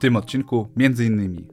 [0.00, 1.46] tym odcinku między innymi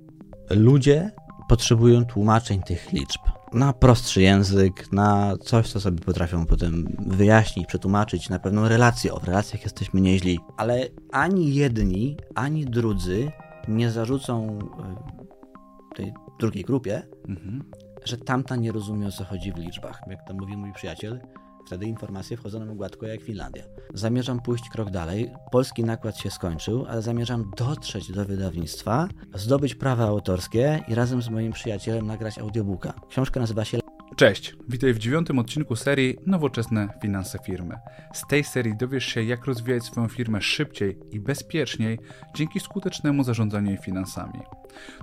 [0.50, 1.12] Ludzie
[1.48, 3.22] potrzebują tłumaczeń tych liczb
[3.54, 9.14] na prostszy język, na coś, co sobie potrafią potem wyjaśnić, przetłumaczyć, na pewną relację.
[9.14, 13.32] O, w relacjach jesteśmy nieźli, ale ani jedni, ani drudzy
[13.68, 17.64] nie zarzucą e, tej drugiej grupie, mhm.
[18.06, 20.02] że tamta nie rozumie o co chodzi w liczbach.
[20.08, 21.20] Jak to mówi mój przyjaciel,
[21.68, 23.64] wtedy informacje wchodzą nam gładko jak Finlandia.
[23.94, 25.32] Zamierzam pójść krok dalej.
[25.52, 31.30] Polski nakład się skończył, ale zamierzam dotrzeć do wydawnictwa, zdobyć prawa autorskie i razem z
[31.30, 32.94] moim przyjacielem nagrać audiobooka.
[33.10, 33.87] Książka nazywa się
[34.18, 37.76] Cześć, witaj w dziewiątym odcinku serii Nowoczesne Finanse Firmy.
[38.14, 42.00] Z tej serii dowiesz się, jak rozwijać swoją firmę szybciej i bezpieczniej
[42.36, 44.40] dzięki skutecznemu zarządzaniu finansami.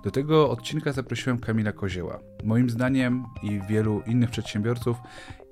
[0.05, 2.19] Do tego odcinka zaprosiłem Kamila Kozieła.
[2.45, 4.97] Moim zdaniem i wielu innych przedsiębiorców,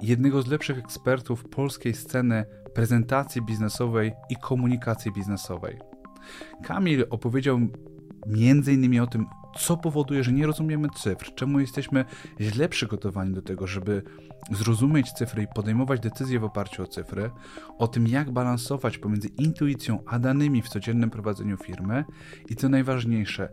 [0.01, 2.45] jednego z lepszych ekspertów polskiej sceny
[2.75, 5.79] prezentacji biznesowej i komunikacji biznesowej.
[6.65, 7.61] Kamil opowiedział
[8.69, 9.27] innymi o tym,
[9.59, 12.05] co powoduje, że nie rozumiemy cyfr, czemu jesteśmy
[12.41, 14.03] źle przygotowani do tego, żeby
[14.51, 17.31] zrozumieć cyfry i podejmować decyzje w oparciu o cyfry,
[17.79, 22.05] o tym, jak balansować pomiędzy intuicją a danymi w codziennym prowadzeniu firmy?
[22.49, 23.49] I co najważniejsze,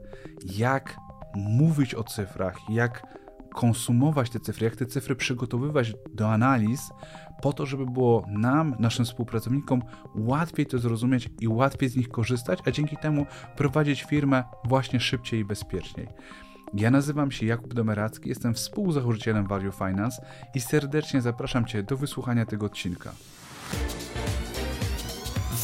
[0.58, 0.98] jak
[1.36, 3.19] mówić o cyfrach, jak
[3.60, 6.90] konsumować te cyfry, jak te cyfry przygotowywać do analiz,
[7.42, 9.82] po to, żeby było nam, naszym współpracownikom
[10.16, 15.40] łatwiej to zrozumieć i łatwiej z nich korzystać, a dzięki temu prowadzić firmę właśnie szybciej
[15.40, 16.08] i bezpieczniej.
[16.74, 20.22] Ja nazywam się Jakub Domeracki, jestem współzałożycielem Value Finance
[20.56, 23.12] i serdecznie zapraszam Cię do wysłuchania tego odcinka.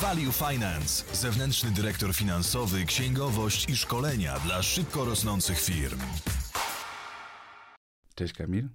[0.02, 6.00] Value Finance, zewnętrzny dyrektor finansowy, księgowość i szkolenia dla szybko rosnących firm.
[8.16, 8.70] Cześć Kamil.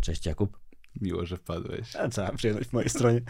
[0.00, 0.58] Cześć Jakub.
[1.00, 1.96] Miło, że wpadłeś.
[1.96, 3.20] A cała przyjemność po mojej stronie.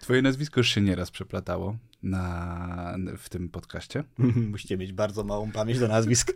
[0.00, 4.04] Twoje nazwisko już się nieraz przeplatało na, w tym podcaście.
[4.52, 6.32] Musicie mieć bardzo małą pamięć do nazwisk.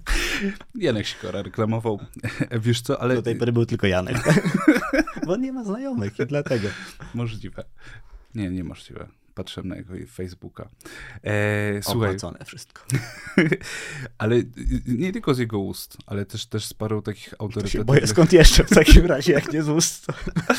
[0.74, 2.00] Janek Sikora reklamował.
[2.64, 3.14] Wiesz co, ale...
[3.14, 4.16] Do tej pory był tylko Janek.
[5.26, 6.68] Bo on nie ma znajomych i dlatego.
[7.14, 7.64] Możliwe.
[8.34, 9.08] Nie, niemożliwe.
[9.40, 10.68] Patrzę na jego Facebooka.
[11.24, 12.16] E, słuchaj.
[12.44, 12.82] Wszystko.
[14.18, 14.42] ale
[14.86, 17.86] nie tylko z jego ust, ale też, też z paru takich autorytetów.
[17.86, 20.06] Boję skąd jeszcze w takim razie, jak nie z ust.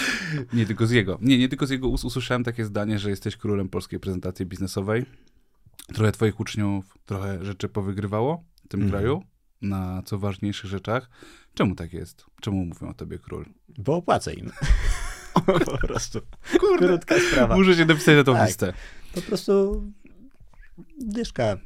[0.54, 1.18] nie tylko z jego.
[1.22, 5.06] Nie, nie tylko z jego ust usłyszałem takie zdanie, że jesteś królem polskiej prezentacji biznesowej.
[5.94, 8.92] Trochę twoich uczniów, trochę rzeczy powygrywało w tym mm.
[8.92, 9.24] kraju
[9.62, 11.10] na co ważniejszych rzeczach.
[11.54, 12.26] Czemu tak jest?
[12.42, 13.46] Czemu mówią o tobie król?
[13.78, 14.52] Bo opłacę im.
[15.46, 16.20] Po prostu.
[16.60, 17.56] Kurde, Krótka sprawa.
[17.56, 18.48] Muszę się napisać na tą tak.
[18.48, 18.74] listę.
[19.16, 19.84] Po prostu
[21.00, 21.58] dyszka.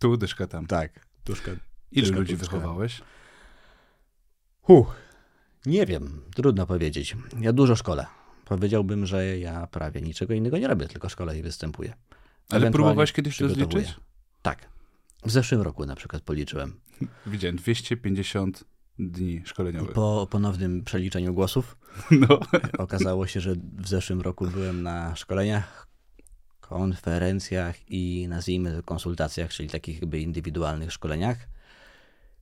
[0.00, 0.66] Tu, dyszka tam.
[0.66, 1.50] Tak, duszka.
[1.92, 2.56] Ile dyszka, ludzi duszka.
[2.56, 3.00] wychowałeś?
[4.62, 4.86] Huh,
[5.66, 7.16] nie wiem, trudno powiedzieć.
[7.40, 8.06] Ja dużo szkole.
[8.44, 11.94] Powiedziałbym, że ja prawie niczego innego nie robię, tylko szkole i występuję.
[12.50, 13.96] Ale próbowałeś kiedyś to zliczyć?
[14.42, 14.68] Tak.
[15.24, 16.80] W zeszłym roku na przykład policzyłem.
[17.26, 18.64] Widziałem 250
[19.00, 19.92] dni szkoleniowych.
[19.92, 21.76] Po ponownym przeliczeniu głosów
[22.28, 22.40] no.
[22.78, 25.86] okazało się, że w zeszłym roku byłem na szkoleniach,
[26.60, 31.48] konferencjach i nazwijmy to konsultacjach, czyli takich jakby indywidualnych szkoleniach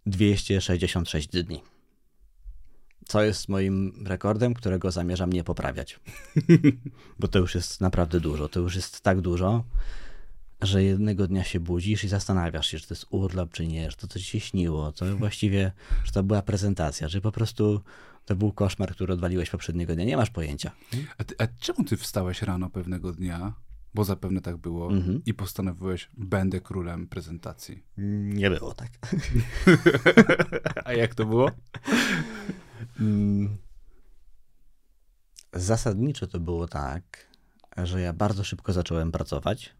[0.07, 1.63] 266 dni.
[3.09, 6.01] Co jest moim rekordem, którego zamierzam nie poprawiać.
[7.21, 8.49] Bo to już jest naprawdę dużo.
[8.49, 9.65] To już jest tak dużo,
[10.61, 13.97] że jednego dnia się budzisz i zastanawiasz się, czy to jest urlop, czy nie, że
[13.97, 15.73] to coś się śniło, to właściwie,
[16.05, 17.81] że to była prezentacja, czy po prostu
[18.25, 20.05] to był koszmar, który odwaliłeś poprzedniego dnia.
[20.05, 20.71] Nie masz pojęcia.
[21.19, 23.53] A, ty, a czemu ty wstałeś rano pewnego dnia,
[23.95, 25.23] bo zapewne tak było, mhm.
[25.27, 27.85] i postanowiłeś, będę królem prezentacji?
[27.97, 28.91] Nie było tak.
[30.85, 31.51] a jak to było?
[33.01, 33.57] Mm.
[35.53, 37.29] Zasadniczo to było tak,
[37.77, 39.78] że ja bardzo szybko zacząłem pracować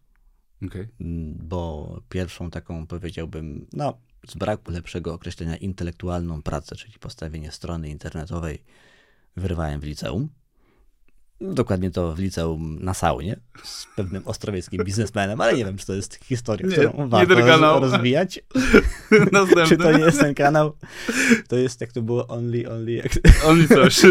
[0.65, 0.87] Okay.
[1.35, 3.97] Bo pierwszą taką powiedziałbym, no
[4.27, 8.63] z braku lepszego określenia, intelektualną pracę, czyli postawienie strony internetowej,
[9.37, 10.29] wyrwałem w liceum.
[11.41, 15.93] Dokładnie to w liceum na saunie z pewnym ostrowieckim biznesmenem, ale nie wiem, czy to
[15.93, 17.79] jest historia, nie, którą nie warto kanał.
[17.79, 18.43] rozwijać.
[19.67, 20.73] czy to nie jest ten kanał?
[21.47, 23.03] To jest, jak to było, only, only...
[23.45, 24.01] Only coś.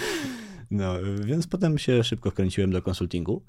[0.70, 0.94] no,
[1.24, 3.42] więc potem się szybko wkręciłem do konsultingu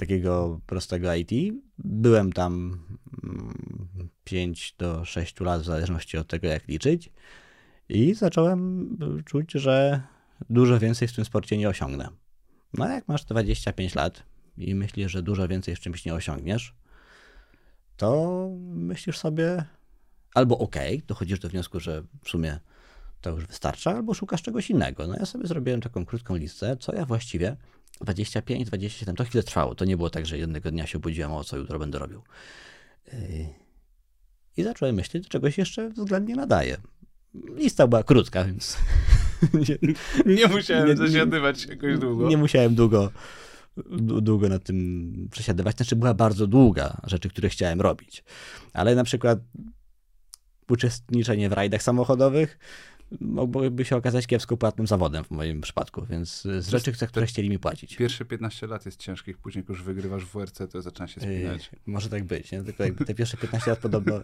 [0.00, 1.30] takiego prostego IT.
[1.78, 2.82] Byłem tam
[4.24, 7.10] 5 mm, do 6 lat, w zależności od tego, jak liczyć,
[7.88, 10.02] i zacząłem czuć, że
[10.50, 12.08] dużo więcej w tym sporcie nie osiągnę.
[12.74, 14.22] No, jak masz 25 lat
[14.58, 16.74] i myślisz, że dużo więcej w czymś nie osiągniesz,
[17.96, 19.64] to myślisz sobie
[20.34, 20.76] albo ok,
[21.06, 22.60] dochodzisz do wniosku, że w sumie
[23.20, 25.06] to już wystarcza, albo szukasz czegoś innego.
[25.06, 27.56] No ja sobie zrobiłem taką krótką listę, co ja właściwie
[28.00, 29.74] 25, 27, to chwilę trwało.
[29.74, 32.22] To nie było tak, że jednego dnia się obudziłem, o co jutro będę robił.
[33.12, 33.18] Yy,
[34.56, 36.76] I zacząłem myśleć, do czegoś jeszcze względnie nadaje.
[37.34, 38.78] Lista była krótka, więc
[39.68, 39.94] nie,
[40.34, 42.28] nie musiałem nie, zasiadywać jakoś długo.
[42.28, 43.10] Nie musiałem długo,
[44.22, 45.76] długo nad tym przesiadywać.
[45.76, 48.24] Znaczy była bardzo długa rzeczy, które chciałem robić.
[48.72, 49.38] Ale na przykład
[50.68, 52.58] uczestniczenie w rajdach samochodowych
[53.20, 57.58] mogłoby się okazać kiepsko płatnym zawodem w moim przypadku, więc z rzeczy, które chcieli mi
[57.58, 57.96] płacić.
[57.96, 61.70] Pierwsze 15 lat jest ciężkich, później jak już wygrywasz w WRC, to zaczyna się spinać.
[61.86, 62.62] może tak być, nie?
[62.62, 64.20] tylko jakby te pierwsze 15 lat podobno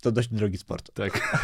[0.00, 0.94] to dość drogi sport.
[0.94, 1.38] Tak.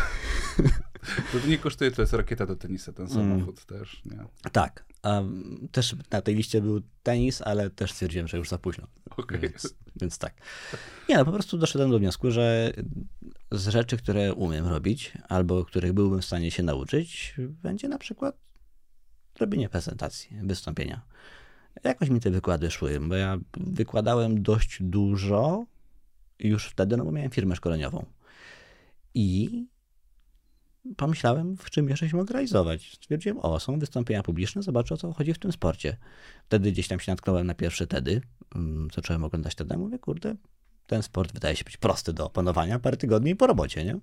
[1.33, 3.81] To nie kosztuje, to jest rakieta do tenisa, ten samochód mm.
[3.81, 4.25] też, nie?
[4.53, 4.85] Tak.
[5.05, 8.87] Um, też na tej liście był tenis, ale też stwierdziłem, że już za późno.
[9.17, 9.39] Okay.
[9.39, 10.35] Więc, więc tak.
[11.09, 12.73] Nie, no po prostu doszedłem do wniosku, że
[13.53, 18.37] z rzeczy, które umiem robić, albo których byłbym w stanie się nauczyć, będzie na przykład
[19.41, 21.03] robienie prezentacji, wystąpienia.
[21.85, 25.67] Jakoś mi te wykłady szły, bo ja wykładałem dość dużo
[26.39, 28.07] już wtedy, no bo miałem firmę szkoleniową.
[29.15, 29.67] I
[30.97, 32.93] pomyślałem, w czym jeszcze się mogę realizować.
[32.93, 35.97] Stwierdziłem, o, są wystąpienia publiczne, zobaczę o co chodzi w tym sporcie.
[36.47, 38.21] Wtedy gdzieś tam się natknąłem na pierwsze TEDy,
[38.55, 40.37] mm, zacząłem oglądać TEDy, mówię, kurde,
[40.87, 43.99] ten sport wydaje się być prosty do opanowania parę tygodni po robocie, nie?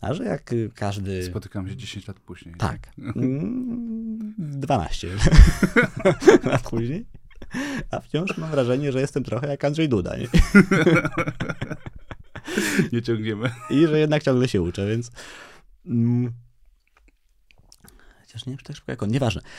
[0.00, 1.24] A że jak każdy...
[1.24, 2.54] Spotykam się 10 lat później.
[2.58, 2.92] Tak.
[4.38, 5.18] 12 mm,
[6.52, 7.06] lat później.
[7.90, 10.26] A wciąż mam wrażenie, że jestem trochę jak Andrzej Duda, nie?
[12.92, 13.50] Nie ciągniemy.
[13.70, 15.10] I że jednak ciągle się uczę, więc...
[15.86, 16.32] Mm,
[18.20, 19.42] chociaż nie wiem, czy tak szybko jak on, nieważne.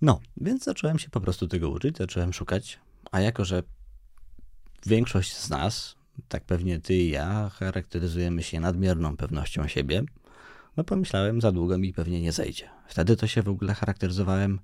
[0.00, 2.80] No, więc zacząłem się po prostu tego uczyć, zacząłem szukać,
[3.12, 3.62] a jako, że
[4.86, 5.96] większość z nas,
[6.28, 10.02] tak pewnie ty i ja, charakteryzujemy się nadmierną pewnością siebie,
[10.76, 12.68] no pomyślałem, za długo mi pewnie nie zejdzie.
[12.88, 14.58] Wtedy to się w ogóle charakteryzowałem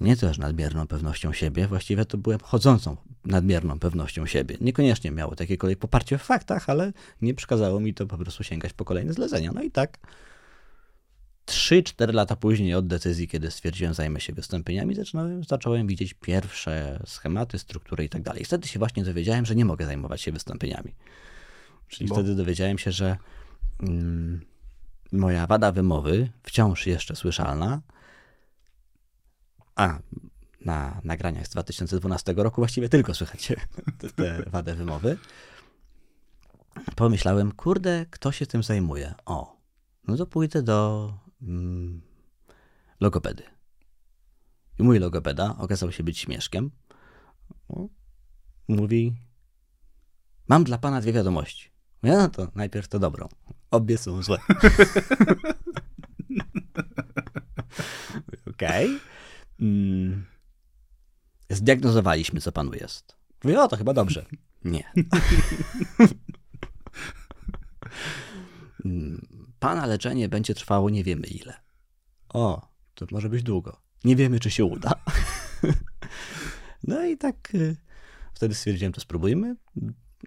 [0.00, 4.56] nie też nadmierną pewnością siebie, właściwie to byłem chodzącą nadmierną pewnością siebie.
[4.60, 6.92] Niekoniecznie miało takie kolej poparcie w faktach, ale
[7.22, 9.52] nie przekazało mi to po prostu sięgać po kolejne zlecenia.
[9.54, 9.98] No i tak
[11.46, 17.58] 3-4 lata później od decyzji, kiedy stwierdziłem, zajmę się wystąpieniami, zacząłem, zacząłem widzieć pierwsze schematy,
[17.58, 18.44] struktury i tak dalej.
[18.44, 20.94] Wtedy się właśnie dowiedziałem, że nie mogę zajmować się wystąpieniami.
[21.88, 22.14] Czyli Bo?
[22.14, 23.16] wtedy dowiedziałem się, że
[23.80, 24.40] mm,
[25.12, 27.80] moja wada wymowy, wciąż jeszcze słyszalna,
[29.78, 29.98] a
[30.64, 33.52] na nagraniach z 2012 roku właściwie tylko słychać
[33.98, 35.18] te, te wadę wymowy.
[36.96, 39.14] Pomyślałem, kurde, kto się tym zajmuje?
[39.26, 39.56] O,
[40.08, 42.00] no to pójdę do mm,
[43.00, 43.42] logopedy.
[44.78, 46.70] I mój logopeda okazał się być śmieszkiem.
[48.68, 49.16] Mówi,
[50.48, 51.70] mam dla pana dwie wiadomości.
[52.02, 53.28] Ja no to najpierw to dobrą.
[53.70, 54.38] Obie są złe.
[58.50, 58.86] Okej.
[58.86, 59.17] Okay.
[59.60, 60.24] Mm.
[61.50, 63.16] Zdiagnozowaliśmy, co panu jest.
[63.44, 64.26] Mówię, o, to chyba dobrze.
[64.64, 64.84] Nie.
[68.84, 69.26] Mm,
[69.58, 71.54] pana leczenie będzie trwało nie wiemy ile.
[72.28, 73.80] O, to może być długo.
[74.04, 74.92] Nie wiemy, czy się uda.
[76.88, 77.76] no i tak y,
[78.34, 79.56] wtedy stwierdziłem, to spróbujmy.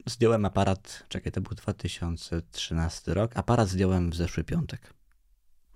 [0.06, 3.32] Zdjąłem aparat, czekaj, to był 2013 rok.
[3.38, 4.94] Aparat zdjąłem w zeszły piątek.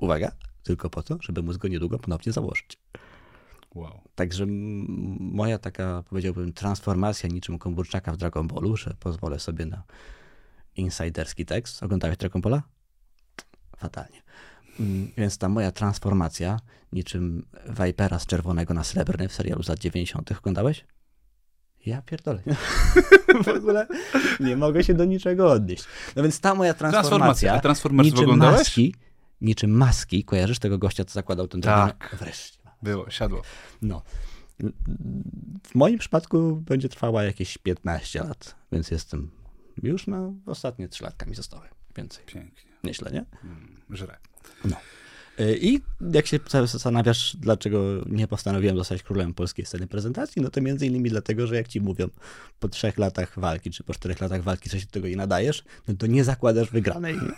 [0.01, 0.31] Uwaga,
[0.63, 2.77] tylko po to, żeby móc go niedługo ponownie założyć.
[3.75, 4.01] Wow.
[4.15, 4.45] Także
[5.19, 9.83] moja taka, powiedziałbym, transformacja niczym Komburczaka w Dragon Ballu, że pozwolę sobie na
[10.75, 11.83] insiderski tekst.
[11.83, 12.63] Oglądałeś Dragon Balla?
[13.77, 14.21] Fatalnie.
[14.79, 16.59] Mm, więc ta moja transformacja,
[16.91, 17.45] niczym
[17.85, 20.31] Vipera z czerwonego na srebrny w serialu z lat 90.
[20.31, 20.85] oglądałeś?
[21.85, 22.41] Ja pierdolę.
[23.45, 23.87] w ogóle
[24.39, 25.85] nie mogę się do niczego odnieść.
[26.15, 28.11] No więc ta moja transformacja, transformacja.
[28.11, 28.95] niczym maski,
[29.41, 32.15] niczym maski, kojarzysz tego gościa, co zakładał ten tak.
[32.19, 32.54] Wreszcie.
[32.81, 33.41] Było, siadło.
[33.81, 34.01] No.
[35.63, 39.31] W moim przypadku będzie trwała jakieś 15 lat, więc jestem
[39.83, 41.67] już na ostatnie 3 latka mi zostały.
[41.97, 42.25] Więcej.
[42.25, 42.71] Pięknie.
[42.83, 43.25] Nieźle, nie?
[43.43, 44.17] Mm, żre.
[44.65, 44.75] No.
[45.39, 45.81] Y, I
[46.13, 51.09] jak się zastanawiasz, dlaczego nie postanowiłem zostać królem polskiej sceny prezentacji, no to między innymi
[51.09, 52.07] dlatego, że jak ci mówią
[52.59, 55.93] po trzech latach walki, czy po czterech latach walki, coś do tego nie nadajesz, no
[55.95, 57.15] to nie zakładasz wygranej.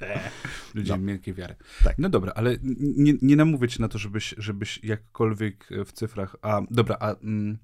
[0.74, 0.98] Ludzie no.
[0.98, 1.54] miękkiej wiary.
[1.84, 1.98] Tak.
[1.98, 2.56] No dobra, ale
[2.96, 6.36] nie, nie namówię cię na to, żebyś, żebyś jakkolwiek w cyfrach.
[6.42, 7.14] A dobra, a.
[7.14, 7.58] Mm,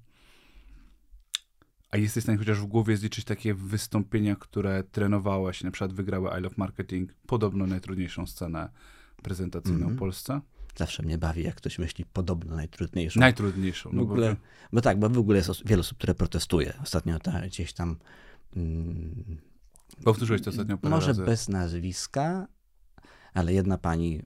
[1.91, 6.29] a jesteś w stanie chociaż w głowie zliczyć takie wystąpienia, które trenowałeś, na przykład wygrały
[6.39, 8.69] I Love Marketing, podobno najtrudniejszą scenę
[9.23, 9.95] prezentacyjną mm -hmm.
[9.95, 10.41] w Polsce?
[10.75, 13.19] Zawsze mnie bawi, jak ktoś myśli podobno najtrudniejszą.
[13.19, 13.89] Najtrudniejszą.
[13.93, 14.39] No w ogóle, bo...
[14.73, 16.73] bo tak, bo w ogóle jest wiele osób, które protestuje.
[16.83, 17.95] Ostatnio ta, gdzieś tam
[18.55, 19.37] mm,
[20.03, 21.25] Powtórzyłeś to ostatnio parę Może razy.
[21.25, 22.47] bez nazwiska,
[23.33, 24.21] ale jedna pani,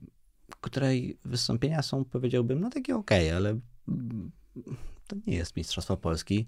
[0.60, 3.60] której wystąpienia są, powiedziałbym, no takie okej, okay, ale
[5.06, 6.46] to nie jest Mistrzostwo Polski.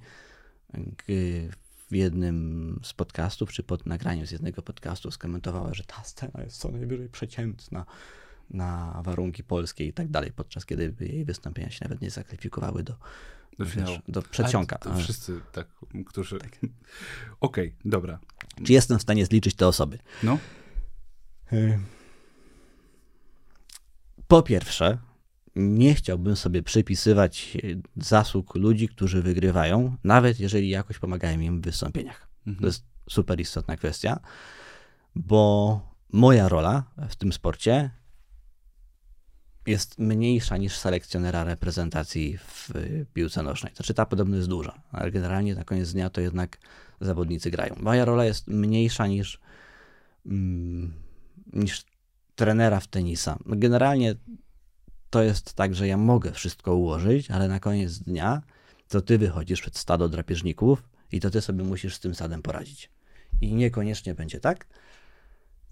[1.90, 6.56] w jednym z podcastów, czy pod nagraniem z jednego podcastu skomentowała, że ta scena jest
[6.56, 7.86] co najwyżej przeciętna
[8.50, 12.94] na warunki polskie i tak dalej, podczas kiedy jej wystąpienia się nawet nie zakwalifikowały do,
[13.58, 14.78] do, wiesz, do przedsionka.
[14.98, 15.68] wszyscy tak,
[16.06, 16.38] którzy...
[16.38, 16.50] Tak.
[17.40, 18.18] Okej, okay, dobra.
[18.64, 19.98] Czy jestem w stanie zliczyć te osoby?
[20.22, 20.38] No.
[21.52, 21.78] Y,
[24.28, 24.98] po pierwsze,
[25.56, 27.58] nie chciałbym sobie przypisywać
[27.96, 32.28] zasług ludzi, którzy wygrywają, nawet jeżeli jakoś pomagają im w wystąpieniach.
[32.46, 32.60] Mhm.
[32.60, 34.20] To jest super istotna kwestia,
[35.14, 35.80] bo
[36.12, 37.90] moja rola w tym sporcie
[39.66, 42.70] jest mniejsza niż selekcjonera reprezentacji w
[43.14, 43.74] piłce nożnej.
[43.74, 46.58] Znaczy ta podobno jest duża, ale generalnie na koniec dnia to jednak
[47.00, 47.74] zawodnicy grają.
[47.80, 49.40] Moja rola jest mniejsza niż,
[50.26, 50.92] mm,
[51.52, 51.84] niż
[52.38, 53.38] trenera w tenisa.
[53.46, 54.14] Generalnie
[55.10, 58.42] to jest tak, że ja mogę wszystko ułożyć, ale na koniec dnia
[58.88, 62.90] to ty wychodzisz przed stado drapieżników i to ty sobie musisz z tym sadem poradzić.
[63.40, 64.66] I niekoniecznie będzie tak,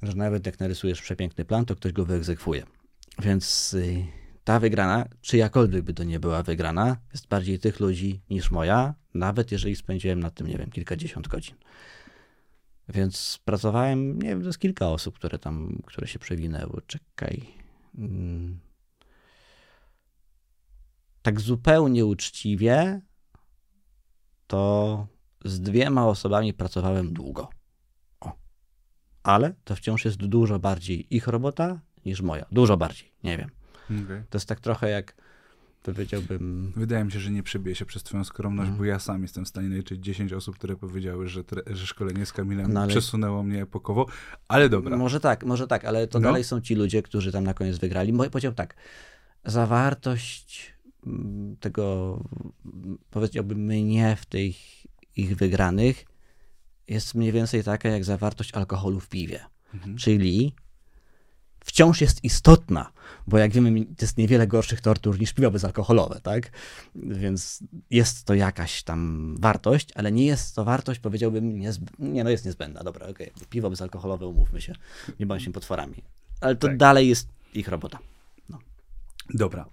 [0.02, 2.66] że nawet jak narysujesz przepiękny plan, to ktoś go wyegzekwuje.
[3.18, 4.06] Więc y,
[4.44, 9.52] ta wygrana, czyjakolwiek by to nie była wygrana, jest bardziej tych ludzi niż moja, nawet
[9.52, 11.54] jeżeli spędziłem nad tym, nie wiem, kilkadziesiąt godzin.
[12.88, 16.82] Więc pracowałem, nie wiem, to jest kilka osób, które tam, które się przewinęły.
[16.86, 17.46] Czekaj.
[17.98, 18.58] Mm.
[21.22, 23.00] Tak zupełnie uczciwie,
[24.46, 25.06] to
[25.44, 27.48] z dwiema osobami pracowałem długo.
[28.20, 28.32] O.
[29.22, 32.46] Ale to wciąż jest dużo bardziej ich robota niż moja.
[32.52, 33.50] Dużo bardziej, nie wiem.
[34.04, 34.24] Okay.
[34.30, 35.25] To jest tak trochę jak
[35.86, 36.72] powiedziałbym.
[36.76, 38.78] Wydaje mi się, że nie przebije się przez Twoją skromność, mm.
[38.78, 42.32] bo ja sam jestem w stanie naliczyć 10 osób, które powiedziały, że, że szkolenie z
[42.32, 42.88] Kamilem no, ale...
[42.88, 44.06] przesunęło mnie epokowo,
[44.48, 44.96] ale dobra.
[44.96, 46.28] Może tak, może tak, ale to no.
[46.28, 48.12] dalej są ci ludzie, którzy tam na koniec wygrali.
[48.12, 48.76] Powiedział tak,
[49.44, 50.74] zawartość
[51.06, 52.24] mm, tego,
[53.10, 54.56] powiedziałbym, mnie w tych
[55.16, 56.04] ich wygranych
[56.88, 59.40] jest mniej więcej taka jak zawartość alkoholu w piwie.
[59.74, 59.96] Mhm.
[59.96, 60.54] Czyli
[61.66, 62.92] wciąż jest istotna,
[63.26, 66.50] bo jak wiemy, jest niewiele gorszych tortur niż piwo bezalkoholowe, tak?
[66.94, 71.60] Więc jest to jakaś tam wartość, ale nie jest to wartość, powiedziałbym,
[71.98, 73.46] nie, no jest niezbędna, dobra, okej, okay.
[73.50, 74.74] piwo bezalkoholowe, umówmy się,
[75.20, 76.02] nie bądźmy potworami,
[76.40, 76.76] ale to tak.
[76.76, 77.98] dalej jest ich robota.
[78.48, 78.58] No.
[79.34, 79.68] Dobra,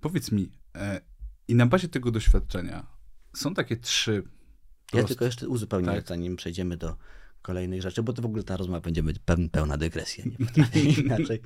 [0.00, 1.00] powiedz mi, e,
[1.48, 2.86] i na bazie tego doświadczenia
[3.34, 4.22] są takie trzy
[4.92, 6.08] ja tylko jeszcze uzupełnię, tak.
[6.08, 6.96] zanim przejdziemy do
[7.46, 9.02] kolejnych rzeczy, bo to w ogóle ta rozmowa będzie
[9.52, 11.42] pełna dygresja, nie potrafię inaczej.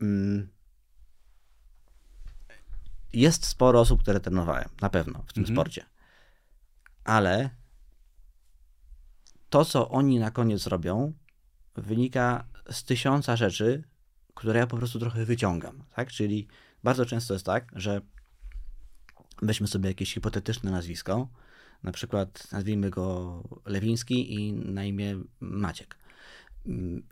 [0.00, 0.48] Mm.
[3.12, 5.56] Jest sporo osób, które trenowałem, na pewno, w tym mhm.
[5.56, 5.84] sporcie.
[7.04, 7.50] Ale
[9.50, 11.12] to, co oni na koniec robią,
[11.76, 13.84] wynika z tysiąca rzeczy,
[14.34, 16.10] które ja po prostu trochę wyciągam, tak?
[16.10, 16.48] Czyli
[16.84, 18.00] bardzo często jest tak, że
[19.42, 21.28] weźmy sobie jakieś hipotetyczne nazwisko,
[21.82, 25.98] na przykład nazwijmy go Lewiński i na imię Maciek.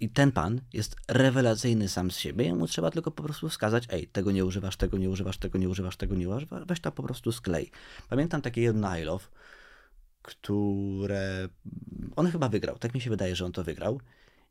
[0.00, 4.08] I ten pan jest rewelacyjny sam z siebie, mu trzeba tylko po prostu wskazać, ej,
[4.08, 7.02] tego nie używasz, tego nie używasz, tego nie używasz, tego nie używasz, weź to po
[7.02, 7.70] prostu sklej.
[8.08, 9.24] Pamiętam takie jedno I love,
[10.22, 11.48] które
[12.16, 14.00] on chyba wygrał, tak mi się wydaje, że on to wygrał.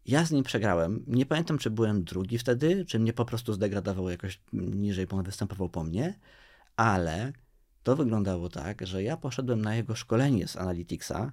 [0.06, 1.04] Ja z nim przegrałem.
[1.08, 5.24] Nie pamiętam, czy byłem drugi wtedy, czy mnie po prostu zdegradował jakoś niżej, bo on
[5.24, 6.20] występował po mnie,
[6.76, 7.34] ale
[7.86, 11.32] to wyglądało tak, że ja poszedłem na jego szkolenie z Analyticsa,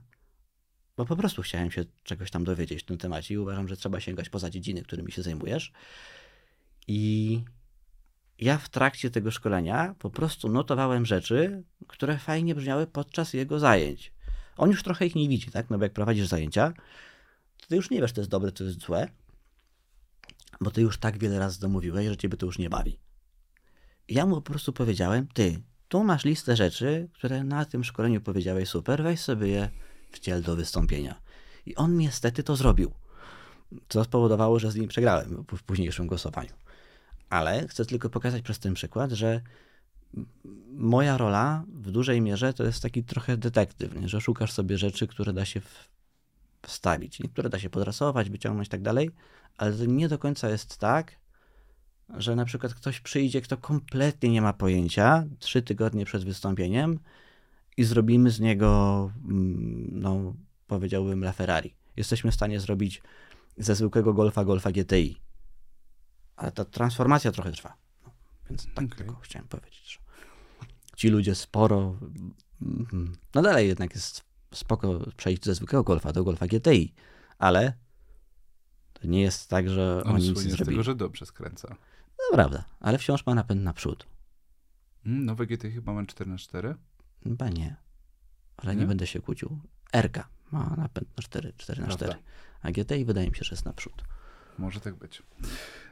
[0.97, 4.01] bo po prostu chciałem się czegoś tam dowiedzieć w tym temacie i uważam, że trzeba
[4.01, 5.73] sięgać poza dziedziny, którymi się zajmujesz.
[6.89, 7.45] I
[8.39, 14.13] ja w trakcie tego szkolenia po prostu notowałem rzeczy, które fajnie brzmiały podczas jego zajęć.
[14.57, 15.71] On już trochę ich nie widzi, tak?
[15.71, 16.73] No bo jak prowadzisz zajęcia,
[17.57, 19.09] to ty już nie wiesz, to jest dobre, to jest złe,
[20.61, 22.99] bo ty już tak wiele razy domówiłeś, że ciebie to już nie bawi.
[24.09, 25.63] Ja mu po prostu powiedziałem, ty,
[25.93, 29.71] tu masz listę rzeczy, które na tym szkoleniu powiedziałeś super, weź sobie je
[30.11, 31.21] wciel do wystąpienia.
[31.67, 32.93] I on niestety to zrobił,
[33.89, 36.53] co spowodowało, że z nim przegrałem w późniejszym głosowaniu.
[37.31, 39.41] Ale chcę tylko pokazać przez ten przykład, że
[40.73, 44.09] moja rola w dużej mierze to jest taki trochę detektyw, nie?
[44.09, 45.61] że szukasz sobie rzeczy, które da się
[46.63, 49.11] wstawić, niektóre da się podrasować, wyciągnąć i tak dalej,
[49.57, 51.17] ale to nie do końca jest tak,
[52.17, 56.99] że na przykład ktoś przyjdzie, kto kompletnie nie ma pojęcia, trzy tygodnie przed wystąpieniem
[57.77, 60.35] i zrobimy z niego, mm, no
[60.67, 61.75] powiedziałbym, La Ferrari.
[61.97, 63.03] Jesteśmy w stanie zrobić
[63.57, 65.21] ze zwykłego Golfa Golfa GTI.
[66.37, 67.77] Ale ta transformacja trochę trwa.
[68.05, 68.11] No,
[68.51, 68.99] więc tak okay.
[68.99, 69.99] tylko chciałem powiedzieć, że
[70.97, 71.99] ci ludzie sporo,
[72.63, 76.95] mm, no dalej jednak jest spoko przejść ze zwykłego Golfa do Golfa GTI,
[77.39, 77.73] ale
[78.93, 80.65] to nie jest tak, że On oni nic nie zrobili.
[80.65, 81.77] z tego, że dobrze skręca.
[82.31, 84.07] No prawda, ale wciąż ma napęd naprzód.
[85.07, 86.75] Mm, nowe GT chyba ma 4 na 4
[87.23, 87.77] Chyba nie.
[88.57, 88.87] ale nie, Nie?
[88.87, 89.59] będę się kłócił.
[89.93, 92.07] RK ma napęd na 4, 4 na Prawda.
[92.07, 92.23] 4
[92.63, 94.05] a GTI wydaje mi się, że jest naprzód.
[94.59, 95.23] Może tak być.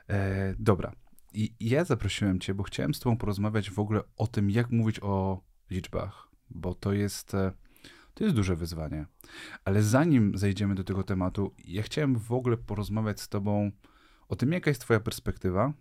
[0.09, 0.93] E, dobra.
[1.33, 5.01] I ja zaprosiłem cię, bo chciałem z tobą porozmawiać w ogóle o tym, jak mówić
[5.03, 7.53] o liczbach, bo to jest, e,
[8.15, 9.07] to jest duże wyzwanie.
[9.65, 13.71] Ale zanim zejdziemy do tego tematu, ja chciałem w ogóle porozmawiać z tobą
[14.29, 15.73] o tym, jaka jest twoja perspektywa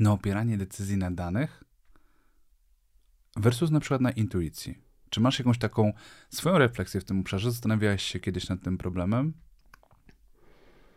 [0.00, 1.64] na opieranie decyzji na danych
[3.36, 4.78] versus na przykład na intuicji.
[5.10, 5.92] Czy masz jakąś taką
[6.30, 7.50] swoją refleksję w tym obszarze?
[7.50, 9.32] Zastanawiałeś się kiedyś nad tym problemem?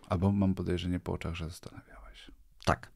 [0.09, 2.31] Albo mam podejrzenie po oczach, że zastanawiałeś.
[2.65, 2.91] Tak.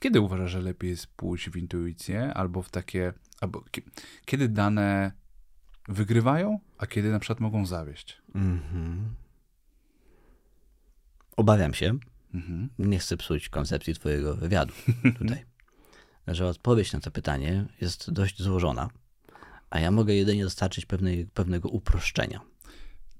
[0.00, 3.12] Kiedy uważasz, że lepiej jest pójść w intuicję, albo w takie.
[3.40, 3.90] Albo kie-
[4.24, 5.12] kiedy dane
[5.88, 8.22] wygrywają, a kiedy na przykład mogą zawieść?
[8.34, 9.14] Mhm.
[11.36, 11.98] Obawiam się,
[12.34, 12.68] Mhm.
[12.78, 14.72] nie chcę psuć koncepcji twojego wywiadu
[15.18, 15.44] tutaj,
[16.28, 18.88] że odpowiedź na to pytanie jest dość złożona,
[19.70, 22.51] a ja mogę jedynie dostarczyć pewnej, pewnego uproszczenia.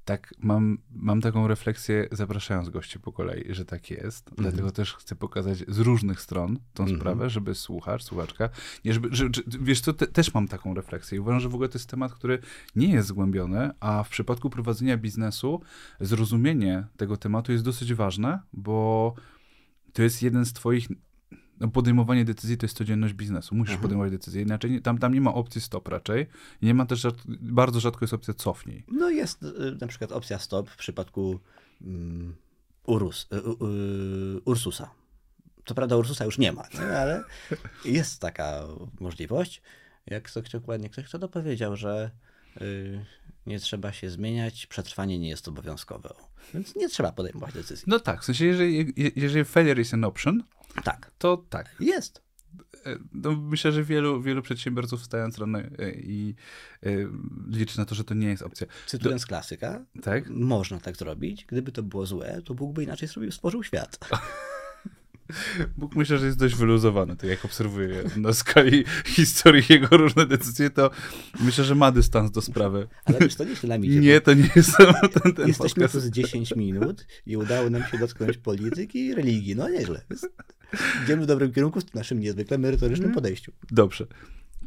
[0.04, 4.30] Tak, mam, mam taką refleksję, zapraszając gości po kolei, że tak jest.
[4.36, 7.00] Dlatego też chcę pokazać z różnych stron tą Mhm.
[7.00, 8.48] sprawę, żeby słuchacz, słuchaczka,
[8.84, 11.20] nie, żeby, że, że, wiesz co, te, też mam taką refleksję.
[11.20, 12.38] Uważam, że w ogóle to jest temat, który
[12.76, 15.60] nie jest zgłębiony, a w przypadku prowadzenia biznesu
[16.00, 19.14] zrozumienie tego tematu jest dosyć ważne, bo
[19.92, 20.88] to jest jeden z twoich
[21.70, 23.54] podejmowanie decyzji to jest codzienność biznesu.
[23.54, 23.82] Musisz Mhm.
[23.82, 26.26] podejmować decyzje, inaczej nie, tam, tam nie ma opcji stop raczej.
[26.62, 28.84] Nie ma też, rzad, bardzo rzadko jest opcja cofnij.
[28.88, 29.48] No jest y,
[29.80, 31.40] na przykład opcja stop w przypadku
[31.80, 32.34] um,
[32.86, 34.90] Urus, y, y, Ursusa.
[35.64, 36.98] Co prawda Ursusa już nie ma, nie?
[36.98, 37.24] ale
[37.84, 38.62] jest taka
[39.00, 39.62] możliwość.
[40.06, 42.10] Jak to ktoś, ładnie ktoś kto to powiedział, że
[43.46, 46.14] nie trzeba się zmieniać, przetrwanie nie jest obowiązkowe.
[46.54, 47.84] Więc nie trzeba podejmować decyzji.
[47.86, 50.42] No tak, w sensie, jeżeli, je- jeżeli failure is an option,
[50.84, 51.76] Tak, to tak.
[51.80, 52.22] jest.
[52.86, 56.34] E, No, myślę, że wielu, wielu przedsiębiorców wstając rano e, i
[56.82, 56.88] e,
[57.48, 58.66] liczy na to, że to nie jest opcja.
[58.86, 60.28] Cytując klasyka, Tak?
[60.30, 61.44] można tak zrobić.
[61.44, 63.98] Gdyby to było złe, to Bóg by inaczej zrobił, stworzył świat.
[65.76, 68.84] Bóg myślę, że jest dość wyluzowany, tak jak obserwuję na skali
[69.16, 70.90] historii jego różne decyzje, to
[71.40, 72.88] myślę, że ma dystans do sprawy.
[73.04, 76.06] Ale wiesz, to nie się nami Nie, to nie jest ten, ten Jesteśmy podcast.
[76.06, 79.56] z 10 minut i udało nam się dotknąć polityki i religii.
[79.56, 80.02] No nieźle.
[81.04, 83.52] Idziemy w dobrym kierunku w naszym niezwykle merytorycznym podejściu.
[83.70, 84.06] Dobrze.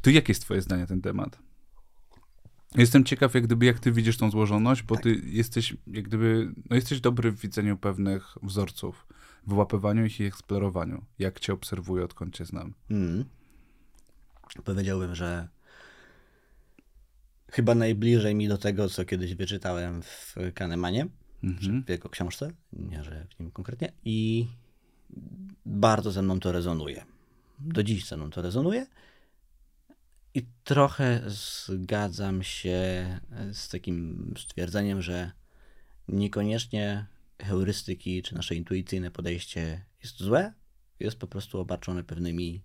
[0.02, 1.40] To jakie jest twoje zdanie na ten temat?
[2.76, 6.76] Jestem ciekaw, jak gdyby, jak ty widzisz tą złożoność, bo ty jesteś, jak gdyby, no
[6.76, 9.08] jesteś dobry w widzeniu pewnych wzorców,
[9.48, 11.06] wyłapywaniu ich i eksplorowaniu.
[11.20, 12.74] Jak cię obserwuję, odkąd cię znam.
[12.90, 13.26] Mm.
[14.64, 15.48] Powiedziałbym, że
[17.52, 21.08] chyba najbliżej mi do tego, co kiedyś wyczytałem w Kahnemanie,
[21.44, 21.84] Mhm.
[21.84, 24.48] w jego książce, nie, że w nim konkretnie, i
[25.66, 27.06] bardzo ze mną to rezonuje.
[27.60, 28.88] Do dziś ze mną to rezonuje.
[30.34, 31.22] I trochę
[31.68, 32.80] zgadzam się
[33.54, 35.32] z takim stwierdzeniem, że
[36.08, 37.06] niekoniecznie
[37.42, 40.54] heurystyki czy nasze intuicyjne podejście jest złe,
[41.00, 42.64] jest po prostu obarczone pewnymi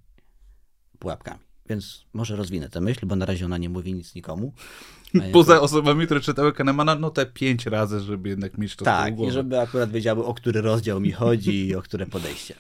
[0.99, 1.41] pułapkami.
[1.69, 4.53] Więc może rozwinę tę myśl, bo na razie ona nie mówi nic nikomu.
[5.33, 9.31] Poza osobami, które czytały Kahnemana, no te pięć razy, żeby jednak mieć to Tak, i
[9.31, 12.55] żeby akurat wiedziały, o który rozdział mi chodzi i o które podejście.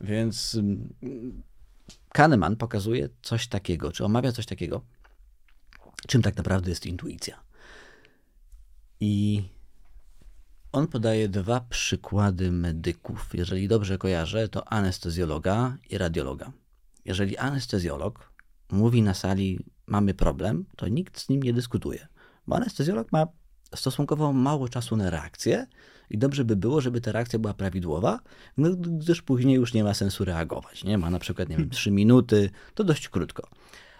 [0.00, 1.42] Więc mm,
[2.12, 4.82] Kahneman pokazuje coś takiego, czy omawia coś takiego,
[6.08, 7.40] czym tak naprawdę jest intuicja.
[9.00, 9.42] I
[10.72, 13.30] on podaje dwa przykłady medyków.
[13.34, 16.52] Jeżeli dobrze kojarzę, to anestezjologa i radiologa.
[17.04, 18.32] Jeżeli anestezjolog
[18.70, 22.08] mówi na sali, mamy problem, to nikt z nim nie dyskutuje,
[22.46, 23.26] bo anestezjolog ma
[23.74, 25.66] stosunkowo mało czasu na reakcję
[26.10, 28.20] i dobrze by było, żeby ta reakcja była prawidłowa,
[28.56, 30.84] no, gdyż później już nie ma sensu reagować.
[30.84, 33.48] Nie ma na przykład, nie wiem, 3 minuty, to dość krótko.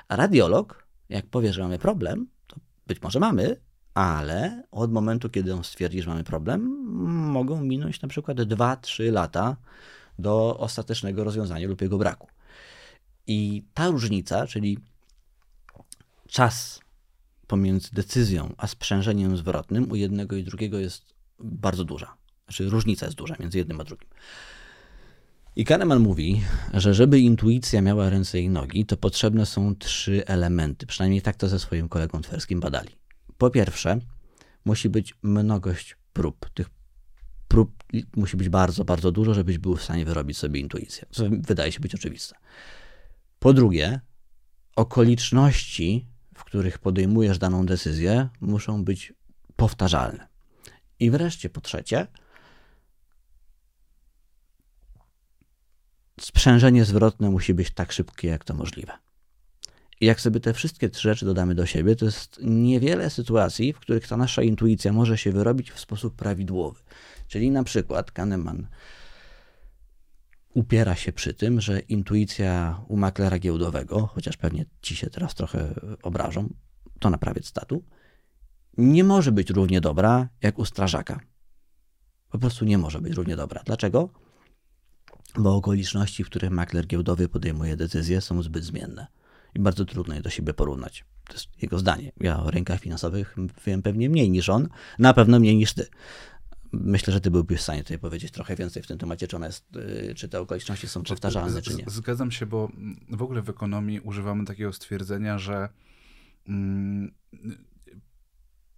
[0.09, 2.57] A radiolog, jak powie, że mamy problem, to
[2.87, 3.57] być może mamy,
[3.95, 6.61] ale od momentu, kiedy on stwierdzi, że mamy problem,
[7.33, 9.57] mogą minąć na przykład 2-3 lata
[10.19, 12.29] do ostatecznego rozwiązania lub jego braku.
[13.27, 14.79] I ta różnica, czyli
[16.29, 16.81] czas
[17.47, 22.15] pomiędzy decyzją a sprzężeniem zwrotnym u jednego i drugiego jest bardzo duża.
[22.45, 24.09] Znaczy różnica jest duża między jednym a drugim.
[25.57, 26.43] I Kahneman mówi,
[26.75, 30.87] że żeby intuicja miała ręce i nogi, to potrzebne są trzy elementy.
[30.87, 33.00] Przynajmniej tak to ze swoim kolegą Twerskim badali.
[33.41, 33.99] Po pierwsze,
[34.65, 36.51] musi być mnogość prób.
[36.55, 36.71] Tych
[37.49, 37.85] prób
[38.17, 41.07] musi być bardzo, bardzo dużo, żebyś był w stanie wyrobić sobie intuicję.
[41.11, 42.37] Co wydaje się być oczywiste.
[43.39, 44.01] Po drugie,
[44.77, 49.13] okoliczności, w których podejmujesz daną decyzję, muszą być
[49.57, 50.29] powtarzalne.
[50.99, 52.07] I wreszcie po trzecie,
[56.21, 59.10] sprzężenie zwrotne musi być tak szybkie, jak to możliwe.
[60.01, 64.09] Jak sobie te wszystkie trzy rzeczy dodamy do siebie, to jest niewiele sytuacji, w których
[64.09, 66.81] ta nasza intuicja może się wyrobić w sposób prawidłowy.
[67.29, 68.69] Czyli na przykład Kahneman
[70.55, 75.75] upiera się przy tym, że intuicja u maklera giełdowego, chociaż pewnie ci się teraz trochę
[76.03, 76.55] obrażą,
[76.99, 77.85] to naprawiec statu,
[78.79, 81.21] nie może być równie dobra jak u strażaka.
[82.31, 83.63] Po prostu nie może być równie dobra.
[83.67, 84.09] Dlaczego?
[85.39, 89.20] Bo okoliczności, w których makler giełdowy podejmuje decyzje, są zbyt zmienne
[89.55, 91.05] i bardzo trudno je do siebie porównać.
[91.25, 92.13] To jest jego zdanie.
[92.21, 93.37] Ja o rynkach finansowych
[93.67, 95.87] wiem pewnie mniej niż on, na pewno mniej niż ty.
[96.73, 99.77] Myślę, że ty byłbyś w stanie tutaj powiedzieć trochę więcej w tym temacie, czy, jest,
[99.77, 101.85] y, czy te okoliczności są powtarzalne, czy nie.
[101.87, 102.73] Zgadzam się, bo
[103.11, 105.69] w ogóle w ekonomii używamy takiego stwierdzenia, że
[106.49, 107.13] mm,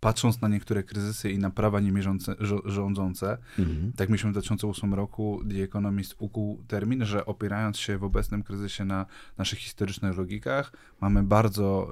[0.02, 2.34] patrząc na niektóre kryzysy i na prawa niemierzące,
[2.64, 3.92] rządzące, mhm.
[3.92, 8.84] tak myślę w 2008 roku The Economist ukuł termin, że opierając się w obecnym kryzysie
[8.84, 9.06] na
[9.38, 11.90] naszych historycznych logikach, mamy bardzo,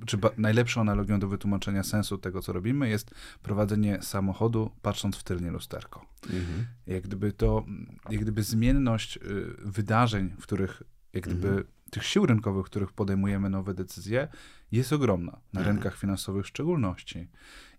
[0.00, 5.16] e, czy ba, najlepszą analogią do wytłumaczenia sensu tego, co robimy, jest prowadzenie samochodu patrząc
[5.16, 6.06] w tylnie lusterko.
[6.22, 6.66] Mhm.
[6.86, 7.64] Jak gdyby to,
[8.10, 9.20] jak gdyby zmienność y,
[9.58, 11.64] wydarzeń, w których jak gdyby mhm.
[11.90, 14.28] Tych sił rynkowych, w których podejmujemy nowe decyzje,
[14.72, 15.76] jest ogromna, na mhm.
[15.76, 17.28] rynkach finansowych w szczególności.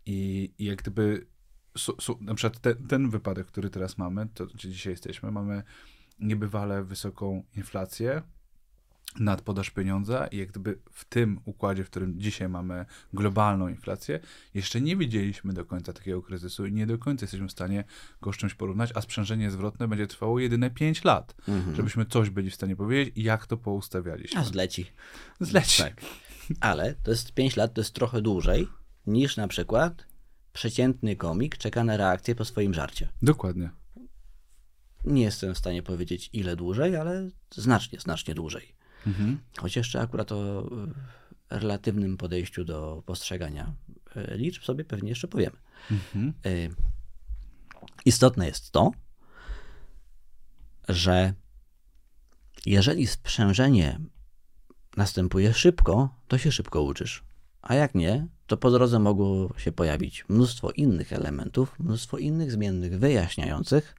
[0.06, 1.28] I, i jak gdyby,
[1.78, 5.63] su, su, na przykład te, ten wypadek, który teraz mamy, to gdzie dzisiaj jesteśmy, mamy
[6.19, 8.22] niebywale wysoką inflację,
[9.19, 14.19] nadpodaż pieniądza i jak gdyby w tym układzie, w którym dzisiaj mamy globalną inflację,
[14.54, 17.84] jeszcze nie widzieliśmy do końca takiego kryzysu i nie do końca jesteśmy w stanie
[18.22, 21.76] go z czymś porównać, a sprzężenie zwrotne będzie trwało jedyne 5 lat, mhm.
[21.76, 24.41] żebyśmy coś byli w stanie powiedzieć i jak to poustawialiśmy.
[24.41, 24.86] A zleci.
[25.39, 25.84] Zleci.
[25.84, 26.02] Tak.
[26.60, 28.67] Ale to jest 5 lat, to jest trochę dłużej
[29.08, 30.06] niż na przykład
[30.54, 33.10] przeciętny komik czeka na reakcję po swoim żarcie.
[33.22, 33.69] Dokładnie.
[35.06, 38.79] Nie jestem w stanie powiedzieć ile dłużej, ale znacznie, znacznie dłużej.
[39.08, 39.40] Mhm.
[39.58, 43.74] Choć jeszcze akurat o e, relatywnym podejściu do postrzegania
[44.16, 45.58] e, liczb sobie pewnie jeszcze powiemy.
[45.92, 46.34] Mhm.
[46.46, 46.50] E,
[48.06, 48.92] istotne jest to,
[50.90, 51.34] że
[52.66, 54.00] jeżeli sprzężenie
[54.98, 57.24] następuje szybko, to się szybko uczysz.
[57.62, 63.00] A jak nie, to po drodze mogło się pojawić mnóstwo innych elementów, mnóstwo innych zmiennych
[63.00, 63.96] wyjaśniających,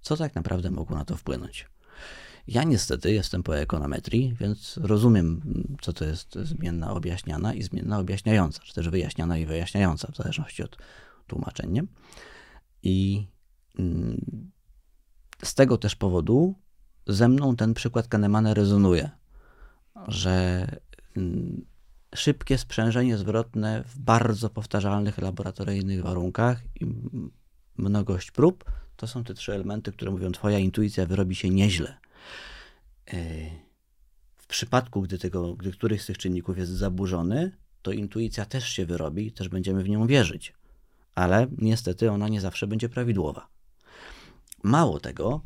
[0.00, 1.66] co tak naprawdę mogło na to wpłynąć.
[2.46, 5.40] Ja niestety jestem po ekonometrii, więc rozumiem,
[5.80, 10.62] co to jest zmienna objaśniana i zmienna objaśniająca, czy też wyjaśniana i wyjaśniająca, w zależności
[10.62, 10.76] od
[11.26, 11.82] tłumaczenia.
[12.82, 13.26] I
[13.78, 14.50] mm,
[15.44, 16.54] z tego też powodu
[17.06, 19.10] ze mną ten przykład Kahnemana rezonuje,
[20.08, 20.66] że
[21.16, 21.64] mm,
[22.14, 26.86] szybkie sprzężenie zwrotne w bardzo powtarzalnych laboratoryjnych warunkach i
[27.76, 28.64] mnogość prób
[28.96, 32.03] to są te trzy elementy, które mówią, twoja intuicja wyrobi się nieźle.
[33.12, 33.16] E,
[34.36, 38.86] w przypadku, gdy, tego, gdy któryś z tych czynników jest zaburzony, to intuicja też się
[38.86, 40.54] wyrobi, też będziemy w nią wierzyć.
[41.14, 43.48] Ale niestety ona nie zawsze będzie prawidłowa.
[44.62, 45.42] Mało tego,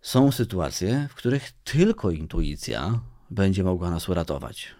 [0.00, 4.74] są sytuacje, w których tylko intuicja będzie mogła nas uratować.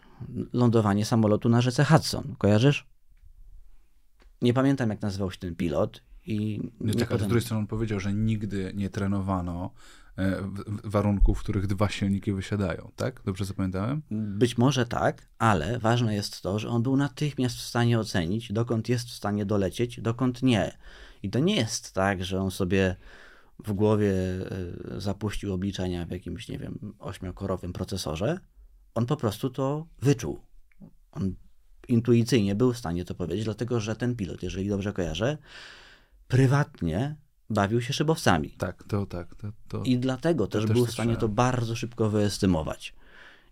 [0.52, 2.86] Lądowanie samolotu na rzece Hudson, kojarzysz?
[4.42, 6.02] Nie pamiętam, jak nazywał się ten pilot.
[6.26, 7.26] I nie tak, potem...
[7.26, 9.70] z drugiej strony on powiedział, że nigdy nie trenowano
[10.84, 13.22] warunków, w których dwa silniki wysiadają, tak?
[13.24, 14.02] Dobrze zapamiętałem?
[14.10, 18.88] Być może tak, ale ważne jest to, że on był natychmiast w stanie ocenić, dokąd
[18.88, 20.78] jest w stanie dolecieć, dokąd nie.
[21.22, 22.96] I to nie jest tak, że on sobie
[23.64, 28.38] w głowie e, zapuścił obliczenia w jakimś, nie wiem, ośmiokorowym procesorze.
[28.94, 30.40] On po prostu to wyczuł.
[31.12, 31.34] On
[31.88, 35.38] intuicyjnie był w stanie to powiedzieć, dlatego że ten pilot, jeżeli dobrze kojarzę,
[36.28, 37.16] prywatnie
[37.50, 38.50] bawił się szybowcami.
[38.50, 39.34] Tak, to tak.
[39.34, 42.94] To, to, I dlatego też był w stanie to bardzo szybko wyestymować.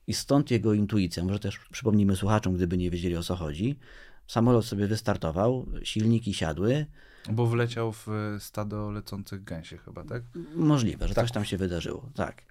[0.06, 3.78] I stąd jego intuicja, może też przypomnijmy słuchaczom, gdyby nie wiedzieli o co chodzi.
[4.26, 6.86] Samolot sobie wystartował, silniki siadły.
[7.30, 8.06] Bo wleciał w
[8.38, 10.22] stado lecących gęsi chyba, tak?
[10.54, 11.24] Możliwe, że tak.
[11.24, 12.42] coś tam się wydarzyło, tak.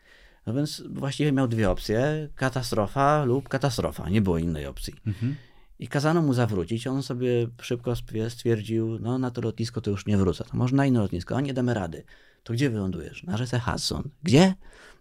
[0.48, 4.94] No więc właściwie miał dwie opcje, katastrofa lub katastrofa, nie było innej opcji.
[5.08, 5.36] Mhm.
[5.80, 6.88] I kazano mu zawrócić.
[6.88, 7.94] On sobie szybko
[8.30, 10.44] stwierdził, no na to lotnisko to już nie wrócę.
[10.44, 12.04] To może na inne lotnisko, a nie damy rady.
[12.44, 13.24] To gdzie wylądujesz?
[13.24, 14.10] Na rzece Hudson.
[14.24, 14.54] Gdzie?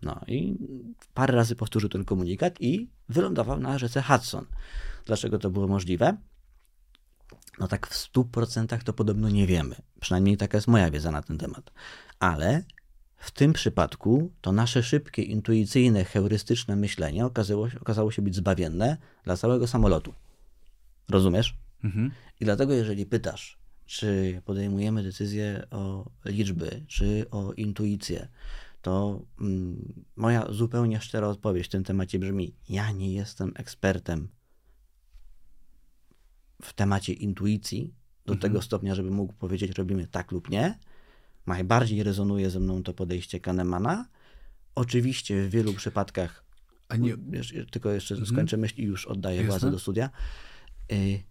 [0.02, 0.56] No i
[1.14, 4.46] parę razy powtórzył ten komunikat i wylądował na rzece Hudson.
[5.06, 6.16] Dlaczego to było możliwe?
[7.58, 9.76] No tak w 100% to podobno nie wiemy.
[10.00, 11.72] Przynajmniej taka jest moja wiedza na ten temat.
[12.18, 12.62] Ale
[13.16, 19.37] w tym przypadku to nasze szybkie, intuicyjne, heurystyczne myślenie okazało, okazało się być zbawienne dla
[19.37, 20.14] całego samolotu.
[21.10, 21.56] Rozumiesz?
[21.84, 22.10] Mhm.
[22.40, 28.28] I dlatego, jeżeli pytasz, czy podejmujemy decyzję o liczby, czy o intuicję,
[28.82, 34.28] to mm, moja zupełnie szczera odpowiedź w tym temacie brzmi: Ja nie jestem ekspertem
[36.62, 37.94] w temacie intuicji
[38.26, 40.78] do tego stopnia, żeby mógł powiedzieć, robimy tak lub nie.
[41.46, 44.08] Najbardziej rezonuje ze mną to podejście Kahnemana.
[44.74, 46.44] Oczywiście w wielu przypadkach,
[46.98, 48.30] nie, wiesz, tylko jeszcze Mhm.
[48.30, 50.10] skończę myśl i już oddaję władzę do studia.
[50.92, 51.22] Y,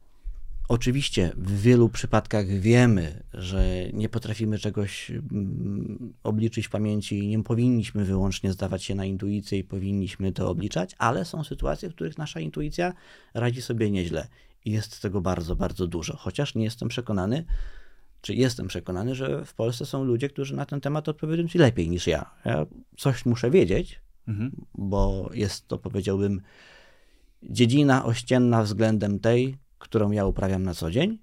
[0.72, 8.06] Oczywiście w wielu przypadkach wiemy, że nie potrafimy czegoś mm, obliczyć w pamięci, nie powinniśmy
[8.06, 12.40] wyłącznie zdawać się na intuicję i powinniśmy to obliczać, ale są sytuacje, w których nasza
[12.40, 12.94] intuicja
[13.34, 14.28] radzi sobie nieźle
[14.66, 16.18] i jest tego bardzo, bardzo dużo.
[16.18, 17.46] Chociaż nie jestem przekonany,
[18.22, 21.90] czy jestem przekonany, że w Polsce są ludzie, którzy na ten temat odpowiadają ci lepiej
[21.90, 22.32] niż ja.
[22.46, 22.66] Ja
[22.98, 24.52] coś muszę wiedzieć, mhm.
[24.76, 26.42] bo jest to, powiedziałbym,
[27.44, 31.20] dziedzina ościenna względem tej, którą ja uprawiam na co dzień.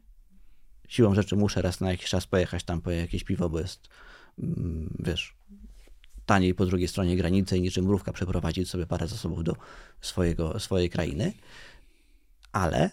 [0.88, 3.88] Siłą rzeczy muszę raz na jakiś czas pojechać tam po jakieś piwo, bo jest,
[4.38, 5.36] mm, wiesz,
[6.26, 9.56] taniej po drugiej stronie granicy niczym mrówka przeprowadzić sobie parę zasobów do
[10.00, 11.32] swojego, swojej krainy.
[12.52, 12.90] Ale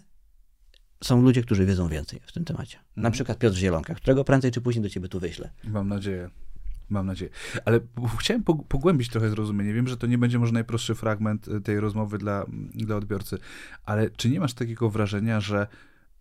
[1.04, 2.78] są ludzie, którzy wiedzą więcej w tym temacie.
[2.96, 5.50] Na przykład Piotr Zielonka, którego prędzej czy później do ciebie tu wyślę.
[5.64, 6.30] Mam nadzieję.
[6.90, 7.32] Mam nadzieję.
[7.66, 7.80] Ale
[8.20, 9.74] chciałem pog- pogłębić trochę zrozumienie.
[9.74, 13.38] Wiem, że to nie będzie może najprostszy fragment y, tej rozmowy dla, dla odbiorcy,
[13.86, 15.68] ale czy nie masz takiego wrażenia, że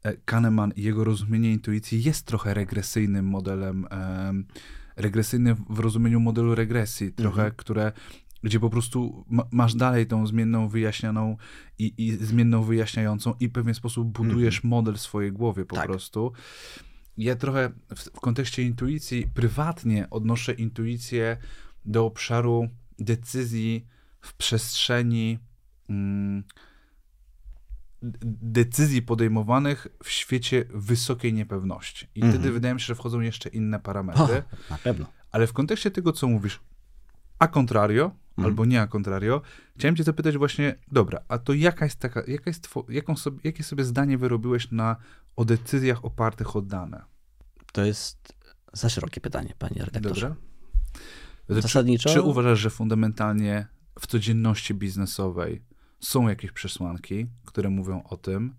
[0.03, 4.45] e, Kahneman i jego rozumienie intuicji jest trochę regresyjnym modelem, em,
[4.97, 7.93] regresyjnym w rozumieniu modelu regresji, trochę, które
[8.43, 11.37] gdzie po prostu ma, masz dalej tą zmienną wyjaśnianą
[11.79, 15.87] i, i zmienną wyjaśniającą i w pewien sposób budujesz model w swojej głowie po Tak.
[15.87, 16.33] prostu.
[17.17, 21.37] Ja trochę w, kontekście intuicji prywatnie odnoszę intuicję
[21.85, 23.87] do obszaru decyzji
[24.21, 25.39] w przestrzeni
[25.89, 26.45] mm,
[28.43, 32.09] decyzji podejmowanych w świecie wysokiej niepewności.
[32.15, 34.43] I wtedy wydaje mi się, że wchodzą jeszcze inne O, parametry.
[34.71, 35.07] na pewno.
[35.33, 36.61] Ale w kontekście tego, co mówisz,
[37.39, 39.43] a contrario, albo nie a contrario,
[39.77, 43.39] chciałem cię zapytać właśnie, dobra, a to jaka jest taka, jaka jest two, jaką sobie,
[43.45, 44.97] jakie sobie zdanie wyrobiłeś na,
[45.37, 47.05] o decyzjach opartych o dane?
[47.73, 48.33] To jest
[48.73, 50.29] za szerokie pytanie, panie redaktorze.
[50.29, 50.45] Dobra?
[51.47, 53.67] Czy, Zasadniczo- czy uważasz, że fundamentalnie
[54.01, 55.65] w codzienności biznesowej
[56.01, 58.55] są jakieś przesłanki, które mówią o tym,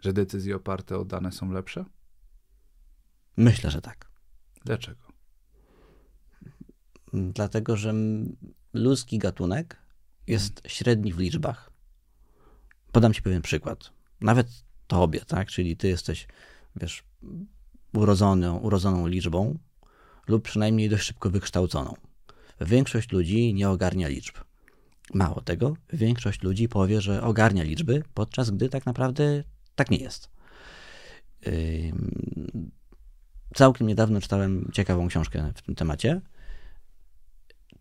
[0.00, 1.84] że decyzje oparte o dane są lepsze?
[3.36, 4.10] Myślę, że tak.
[4.64, 5.08] Dlaczego?
[7.12, 7.94] Dlatego, że
[8.72, 9.76] ludzki gatunek
[10.26, 11.70] jest średni w liczbach.
[12.92, 13.92] Podam ci pewien przykład.
[14.20, 14.48] Nawet
[14.88, 15.48] tobie, tak?
[15.48, 16.26] Czyli ty jesteś,
[16.76, 17.04] wiesz,
[17.94, 19.58] urodzoną, urodzoną liczbą
[20.28, 21.94] lub przynajmniej dość szybko wykształconą.
[22.60, 24.34] Większość ludzi nie ogarnia liczb.
[25.14, 30.30] Mało tego, większość ludzi powie, że ogarnia liczby, podczas gdy tak naprawdę tak nie jest.
[33.54, 36.20] Całkiem niedawno czytałem ciekawą książkę w tym temacie.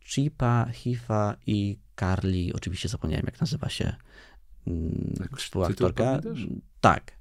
[0.06, 3.96] Chipa, Hifa i Carly, oczywiście zapomniałem jak nazywa się
[4.68, 6.04] mm, współaktorka.
[6.04, 6.48] pamiętasz?
[6.82, 7.18] Tak.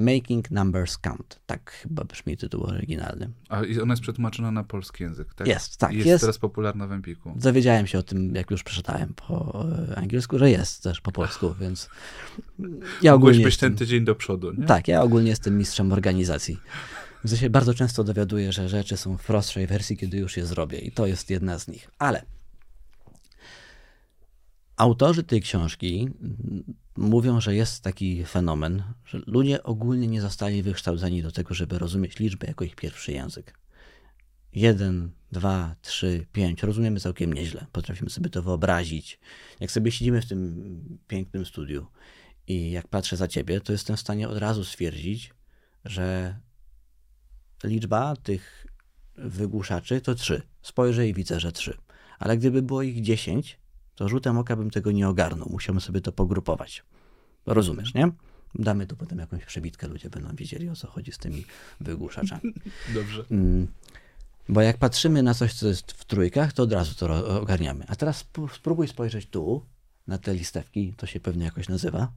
[0.00, 1.40] Making Numbers Count.
[1.46, 3.30] Tak chyba brzmi tytuł oryginalny.
[3.48, 5.46] A ona jest przetłumaczona na polski język, tak?
[5.46, 6.20] Jest, tak, jest, jest.
[6.20, 7.32] teraz popularna w Empiku.
[7.36, 11.54] Dowiedziałem się o tym, jak już przeczytałem po e, angielsku, że jest też po polsku,
[11.60, 11.88] więc
[13.02, 14.66] ja ogólnie Mogłeś być ten tydzień do przodu, nie?
[14.66, 16.58] tak, ja ogólnie jestem mistrzem organizacji.
[17.24, 20.78] W sensie bardzo często dowiaduję, że rzeczy są w prostszej wersji, kiedy już je zrobię
[20.78, 21.90] i to jest jedna z nich.
[21.98, 22.22] Ale
[24.80, 26.08] autorzy tej książki
[26.96, 32.18] mówią, że jest taki fenomen, że ludzie ogólnie nie zostali wykształceni do tego, żeby rozumieć
[32.18, 33.58] liczby jako ich pierwszy język.
[34.52, 36.62] Jeden, dwa, trzy, pięć.
[36.62, 37.66] Rozumiemy całkiem nieźle.
[37.72, 39.18] Potrafimy sobie to wyobrazić.
[39.60, 41.86] Jak sobie siedzimy w tym pięknym studiu
[42.46, 45.34] i jak patrzę za ciebie, to jestem w stanie od razu stwierdzić,
[45.84, 46.38] że
[47.64, 48.66] liczba tych
[49.16, 50.42] wygłuszaczy to trzy.
[50.62, 51.78] Spojrzę i widzę, że trzy.
[52.18, 53.59] Ale gdyby było ich dziesięć,
[54.00, 55.48] to rzutem oka bym tego nie ogarnął.
[55.50, 56.84] Musiałbym sobie to pogrupować.
[57.46, 58.10] Rozumiesz, nie?
[58.54, 61.44] Damy tu potem jakąś przebitkę, ludzie będą wiedzieli o co chodzi z tymi
[61.80, 62.54] wygłuszaczami.
[62.94, 63.24] Dobrze.
[63.30, 63.66] Mm,
[64.48, 67.84] Bo jak patrzymy na coś, co jest w trójkach, to od razu to ogarniamy.
[67.88, 69.64] A teraz sp- spróbuj spojrzeć tu,
[70.06, 72.12] na te listewki, to się pewnie jakoś nazywa.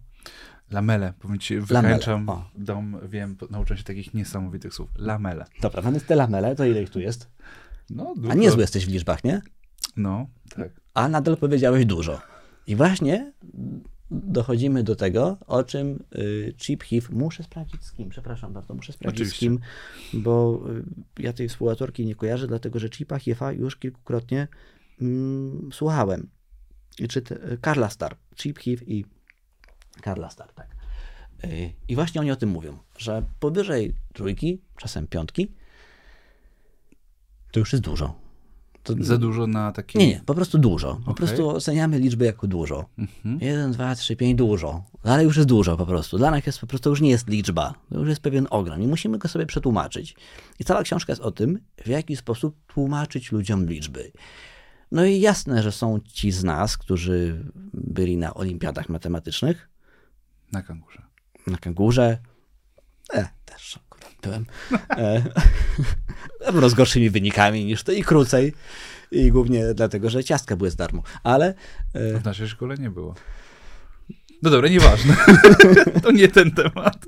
[0.71, 1.13] Lamele.
[1.19, 4.89] Powiem ci, wykańczam dom, wiem, nauczyłem się takich niesamowitych słów.
[4.95, 5.45] Lamele.
[5.61, 7.27] Dobra, mamy te lamele, to ile ich tu jest?
[7.89, 9.41] No, A niezły jesteś w liczbach, nie?
[9.95, 10.69] No, tak.
[10.93, 12.21] A nadal powiedziałeś dużo.
[12.67, 13.33] I właśnie
[14.11, 18.93] dochodzimy do tego, o czym y, Chip Heath, muszę sprawdzić z kim, przepraszam bardzo, muszę
[18.93, 19.37] sprawdzić Oczywiście.
[19.37, 19.59] z kim,
[20.23, 20.63] bo
[21.19, 24.47] y, ja tej współautorki nie kojarzę, dlatego że Chipa Heatha już kilkukrotnie
[25.01, 26.29] mm, słuchałem.
[26.99, 29.05] I Czy te, Carla Star, Chip Heath i
[30.03, 30.75] Carla Star, tak.
[31.43, 35.51] Y, I właśnie oni o tym mówią, że powyżej trójki, czasem piątki,
[37.51, 38.22] to już jest dużo.
[38.83, 39.97] To, Za dużo na taki...
[39.97, 40.95] nie, nie, po prostu dużo.
[40.95, 41.15] Po Okej.
[41.15, 42.85] prostu oceniamy liczby jako dużo.
[42.97, 43.39] Mhm.
[43.41, 44.83] Jeden, dwa, trzy, pięć, dużo.
[45.03, 46.17] Ale już jest dużo po prostu.
[46.17, 47.73] Dla nas jest po prostu już nie jest liczba.
[47.89, 50.15] To już jest pewien ogrom i musimy go sobie przetłumaczyć.
[50.59, 54.11] I cała książka jest o tym, w jaki sposób tłumaczyć ludziom liczby.
[54.91, 59.69] No i jasne, że są ci z nas, którzy byli na olimpiadach matematycznych,
[60.51, 61.01] Na kangurze.
[61.47, 62.17] na kangurze.
[63.13, 63.79] E, też
[64.23, 64.45] byłem.
[64.89, 65.23] E,
[66.69, 68.53] z gorszymi wynikami niż to i krócej.
[69.11, 71.03] I głównie dlatego, że ciastka były z darmo.
[71.23, 71.53] Ale
[71.93, 73.15] e, W naszej szkole nie było.
[74.41, 75.15] No dobra, nieważne.
[76.03, 77.05] to nie ten temat.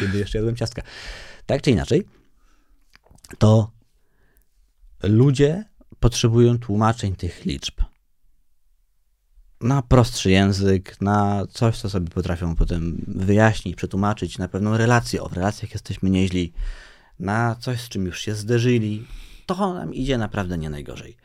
[0.00, 0.82] kiedy jeszcze jadłem ciastka.
[1.46, 2.06] Tak czy inaczej,
[3.38, 3.70] to
[5.02, 5.64] ludzie
[6.00, 7.80] potrzebują tłumaczeń tych liczb.
[9.60, 15.22] Na prostszy język, na coś, co sobie potrafią potem wyjaśnić, przetłumaczyć, na pewną relację.
[15.22, 16.52] O, w relacjach jesteśmy nieźli,
[17.18, 19.06] na coś, z czym już się zderzyli.
[19.46, 21.16] To nam idzie naprawdę nie najgorzej.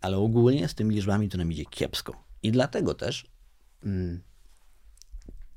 [0.00, 2.24] Ale ogólnie z tymi liczbami to nam idzie kiepsko.
[2.42, 3.26] I dlatego też
[3.84, 4.20] mm,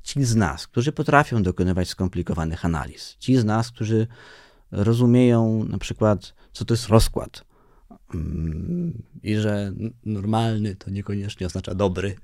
[0.04, 4.08] ci z nas, którzy potrafią dokonywać skomplikowanych analiz, ci z nas, którzy
[4.71, 7.53] rozumieją na przykład, co to jest rozkład
[9.23, 9.73] i że
[10.06, 12.15] normalny to niekoniecznie oznacza dobry.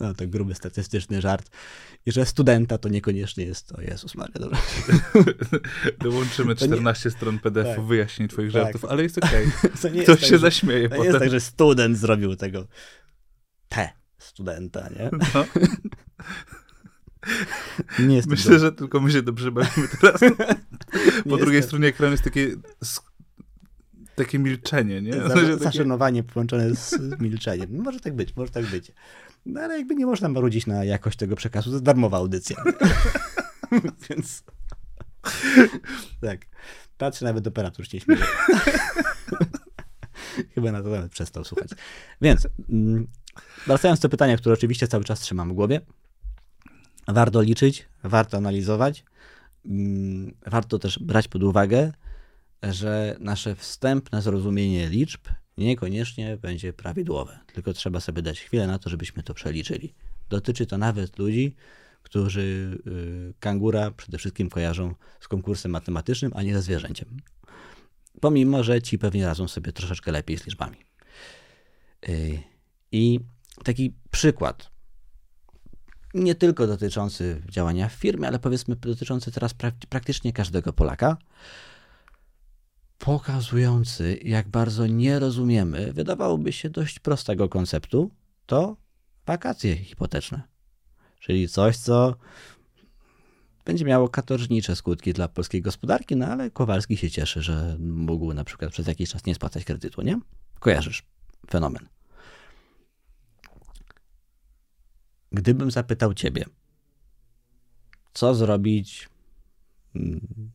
[0.00, 1.50] No to gruby statystyczny żart.
[2.06, 4.58] I że studenta to niekoniecznie jest, o Jezus Maria, dobra.
[6.04, 7.84] Dołączymy To nie- 14 stron PDF Tak.
[7.84, 8.62] wyjaśnień twoich Tak.
[8.62, 9.46] żartów, ale jest okej.
[9.82, 11.12] To nie Ktoś jest się tak, że- zaśmieje To potem.
[11.12, 12.66] jest tak, że student zrobił tego
[13.68, 13.88] te
[14.18, 15.10] studenta, nie?
[15.12, 15.44] No.
[17.98, 20.20] Nie jest Myślę, że tylko my się dobrze bawimy teraz.
[21.30, 22.56] Po drugiej stronie ekranu jest takie,
[24.14, 25.12] takie milczenie, nie?
[25.12, 27.82] W Za- sensie takie- Zaszanowanie połączone z milczeniem.
[27.82, 28.92] Może tak być, może tak być.
[29.46, 32.56] No ale jakby nie można marudzić na jakość tego przekazu, to jest darmowa audycja.
[34.10, 34.42] Więc
[36.20, 36.46] tak.
[36.98, 38.24] Patrzę, nawet operator się śmieje.
[40.54, 41.70] Chyba na to nawet przestał słuchać.
[42.20, 43.06] Więc mm,
[43.66, 45.80] wracając do pytania, które oczywiście cały czas trzymam w głowie.
[47.08, 49.04] Warto liczyć, warto analizować.
[49.66, 51.92] mm, Warto też brać pod uwagę,
[52.62, 55.20] że nasze wstępne zrozumienie liczb
[55.58, 59.94] niekoniecznie będzie prawidłowe, tylko trzeba sobie dać chwilę na to, żebyśmy to przeliczyli.
[60.28, 61.54] Dotyczy to nawet ludzi,
[62.02, 67.16] którzy y, kangura przede wszystkim kojarzą z konkursem matematycznym, a nie ze zwierzęciem.
[68.20, 70.76] Pomimo, że ci pewnie radzą sobie troszeczkę lepiej z liczbami.
[72.08, 72.38] Y,
[72.92, 73.20] I
[73.64, 74.70] taki przykład,
[76.16, 81.16] nie tylko dotyczący działania w firmie, ale powiedzmy dotyczący teraz prak- praktycznie każdego Polaka,
[82.98, 88.10] pokazujący, jak bardzo nie rozumiemy, wydawałoby się dość prostego konceptu,
[88.46, 88.76] to
[89.26, 90.42] wakacje hipoteczne.
[91.20, 92.16] Czyli coś, co
[93.64, 98.44] będzie miało katorżnicze skutki dla polskiej gospodarki, no ale Kowalski się cieszy, że mógł na
[98.44, 100.20] przykład przez jakiś czas nie spłacać kredytu, nie?
[100.60, 101.02] Kojarzysz
[101.50, 101.88] fenomen.
[105.36, 106.44] Gdybym zapytał ciebie,
[108.14, 109.08] co zrobić
[109.94, 110.50] mm,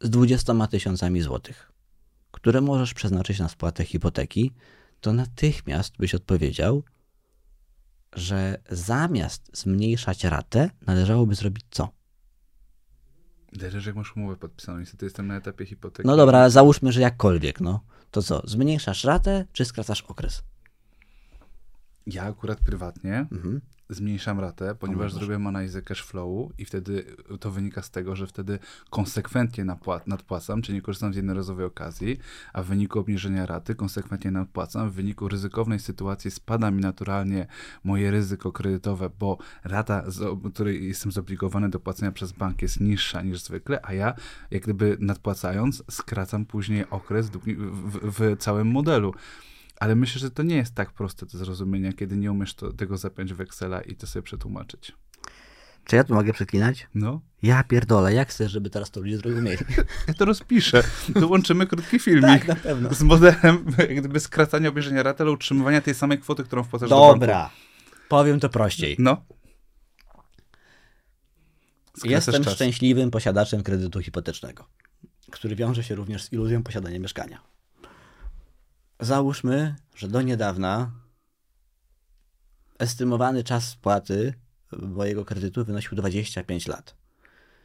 [0.00, 1.72] z 20 tysiącami złotych,
[2.30, 4.52] które możesz przeznaczyć na spłatę hipoteki,
[5.00, 6.82] to natychmiast byś odpowiedział,
[8.12, 11.88] że zamiast zmniejszać ratę, należałoby zrobić co?
[13.52, 14.78] Zależy, jak masz umowę podpisaną.
[14.78, 16.06] Niestety jestem na etapie hipoteki.
[16.06, 17.80] No dobra, ale załóżmy, że jakkolwiek, no.
[18.10, 20.42] To co, zmniejszasz ratę, czy skracasz okres?
[22.06, 23.60] Ja akurat prywatnie Mhm.
[23.90, 25.18] zmniejszam ratę, ponieważ Boże.
[25.18, 28.58] zrobiłem analizę cash flowu i wtedy to wynika z tego, że wtedy
[28.90, 32.18] konsekwentnie napła- nadpłacam, czyli nie korzystam z jednorazowej okazji,
[32.52, 34.90] a w wyniku obniżenia raty konsekwentnie nadpłacam.
[34.90, 37.46] W wyniku ryzykownej sytuacji spada mi naturalnie
[37.84, 43.22] moje ryzyko kredytowe, bo rata, z której jestem zobligowany do płacenia przez bank jest niższa
[43.22, 44.14] niż zwykle, a ja
[44.50, 49.14] jak gdyby nadpłacając skracam później okres w, w, w całym modelu.
[49.80, 52.96] Ale myślę, że to nie jest tak proste do zrozumienia, kiedy nie umiesz to, tego
[52.96, 54.92] zapiąć w Excela i to sobie przetłumaczyć.
[55.84, 56.86] Czy ja tu mogę przeklinać?
[56.94, 59.58] No, Ja pierdolę, jak chcesz, żeby teraz to ludzie zrozumieli?
[60.08, 60.82] ja to rozpiszę.
[61.08, 62.94] Dołączymy krótki filmik tak, na pewno.
[62.94, 66.96] z modelem jak gdyby skracania obniżenia raty, ale utrzymywania tej samej kwoty, którą wpłacasz do.
[66.96, 67.50] Dobra,
[68.08, 68.96] powiem to prościej.
[68.98, 69.24] No.
[71.96, 72.54] Skracasz Jestem czas.
[72.54, 74.64] szczęśliwym posiadaczem kredytu hipotecznego,
[75.30, 77.55] który wiąże się również z iluzją posiadania mieszkania.
[79.00, 80.90] Załóżmy, że do niedawna
[82.78, 84.34] estymowany czas spłaty
[84.72, 86.96] mojego kredytu wynosił 25 lat.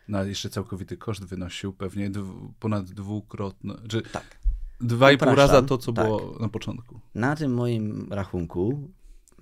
[0.08, 4.38] No, ale jeszcze całkowity koszt wynosił pewnie dwu, ponad dwukrotno, czy Tak.
[4.82, 6.06] dwa i pół raza to, co tak.
[6.06, 7.00] było na początku.
[7.16, 8.92] Na tym moim rachunku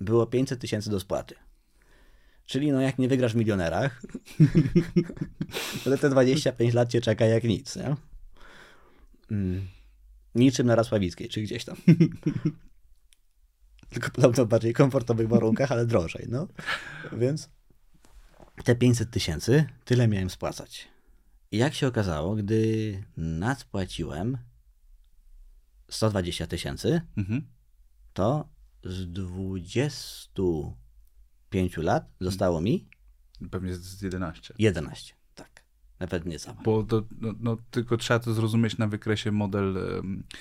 [0.00, 1.34] było 500 tysięcy do spłaty.
[2.46, 4.02] Czyli no jak nie wygrasz w milionerach,
[5.84, 7.76] to te 25 lat cię czeka jak nic.
[7.76, 7.96] Nie?
[9.30, 9.66] mm,
[10.34, 11.76] niczym na Rasławickiej, czy gdzieś tam.
[13.90, 16.48] Tylko podobno w bardziej komfortowych warunkach, ale drożej, no.
[17.12, 17.50] Więc
[18.64, 20.88] te 500 tysięcy, tyle miałem spłacać.
[21.52, 24.38] I jak się okazało, gdy nadpłaciłem
[25.90, 27.46] 120 tysięcy, Mhm.
[28.12, 28.48] to
[28.84, 32.88] z 25 lat zostało mi
[33.50, 34.54] Pewnie z- z 11.
[34.58, 35.14] 11.
[36.00, 36.10] Tak.
[36.10, 36.62] Nawet nie za mało.
[36.64, 39.76] Bo to, no, no, tylko trzeba to zrozumieć na wykresie model,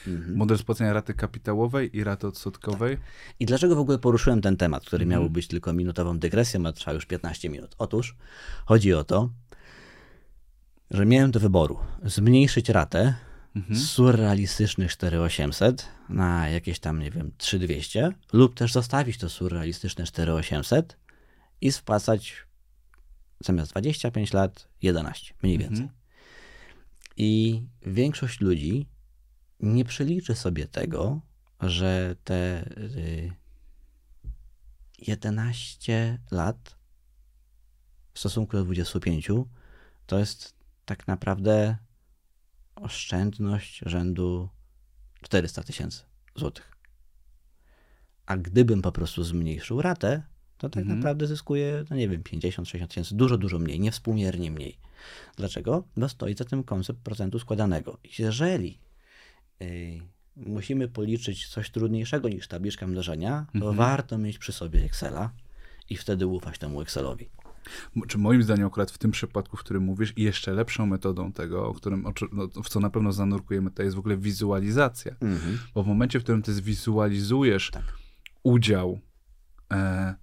[0.07, 0.35] Mhm.
[0.37, 2.97] model spłacenia raty kapitałowej i raty odsetkowej.
[3.39, 5.21] I dlaczego w ogóle poruszyłem ten temat, który Mhm.
[5.21, 7.75] miał być tylko minutową dygresją, a trwa już 15 minut?
[7.77, 8.15] Otóż
[8.65, 9.29] chodzi o to,
[10.91, 13.13] że miałem do wyboru zmniejszyć ratę
[13.55, 13.75] Mhm.
[13.79, 20.97] z surrealistycznych 4800 na jakieś tam, nie wiem, 3200 lub też zostawić to surrealistyczne 4800
[21.61, 22.35] i spłacać
[23.39, 25.75] zamiast 25 lat 11, mniej Mhm.
[25.75, 25.89] więcej.
[27.17, 28.87] I większość ludzi
[29.59, 31.21] nie przeliczy sobie tego,
[31.61, 33.33] że te y,
[35.07, 36.75] 11 lat
[38.13, 39.27] w stosunku do 25
[40.05, 41.77] to jest tak naprawdę
[42.75, 44.49] oszczędność rzędu
[45.21, 46.03] 400 tysięcy
[46.35, 46.77] złotych.
[48.25, 50.23] A gdybym po prostu zmniejszył ratę,
[50.59, 50.99] to tak Mhm.
[50.99, 54.77] naprawdę zyskuję, no nie wiem, 50-60 tysięcy, dużo, dużo mniej, niewspółmiernie mniej.
[55.37, 55.83] Dlaczego?
[55.97, 57.97] Bo stoi za tym koncept procentu składanego.
[58.19, 58.79] Jeżeli
[59.61, 60.01] y,
[60.35, 63.75] musimy policzyć coś trudniejszego niż tabliczka mnożenia, to Mhm.
[63.75, 65.31] warto mieć przy sobie Excela
[65.89, 67.29] i wtedy ufać temu Excelowi.
[68.07, 71.67] Czy moim zdaniem akurat w tym przypadku, w którym mówisz, i jeszcze lepszą metodą tego,
[71.67, 75.15] o którym, o, no, w co na pewno zanurkujemy, to jest w ogóle wizualizacja.
[75.21, 75.59] Mhm.
[75.73, 77.83] Bo w momencie, w którym ty zwizualizujesz Tak.
[78.43, 78.99] udział
[79.73, 80.15] e,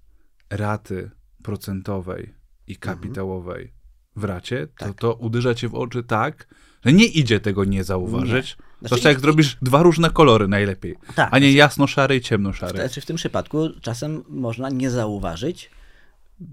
[0.50, 1.10] raty
[1.42, 2.34] procentowej
[2.66, 3.72] i kapitałowej
[4.16, 4.92] w racie, to Mhm.
[4.92, 5.00] Tak.
[5.00, 6.46] to uderza cię w oczy tak,
[6.84, 8.46] że nie idzie tego nie zauważyć.
[8.56, 11.28] Znaczy, Zwłaszcza jak i- zrobisz dwa różne kolory najlepiej, Tak.
[11.32, 12.78] a nie jasno-szary i ciemno-szary.
[12.78, 15.70] Znaczy w tym przypadku czasem można nie zauważyć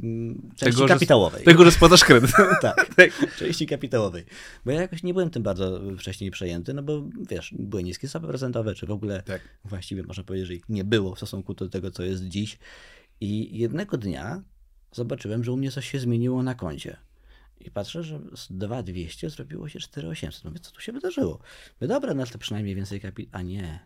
[0.03, 1.43] mm, części Tego, że- kapitałowej.
[1.43, 2.31] Tego, że spłacasz kredyt.
[2.61, 2.89] tak,
[3.37, 4.25] części kapitałowej.
[4.65, 8.27] Bo ja jakoś nie byłem tym bardzo wcześniej przejęty, no bo wiesz, były niskie stopy
[8.27, 9.41] procentowe, czy w ogóle Tak.
[9.65, 12.57] właściwie można powiedzieć, że ich nie było w stosunku do tego, co jest dziś.
[13.21, 14.43] I jednego dnia
[14.91, 16.97] zobaczyłem, że u mnie coś się zmieniło na koncie.
[17.59, 20.45] I patrzę, że z 2200 zrobiło się 4800.
[20.45, 21.39] Mówię, co tu się wydarzyło?
[21.81, 23.39] Mówię, dobra, no to przynajmniej więcej kapitału.
[23.39, 23.79] A nie.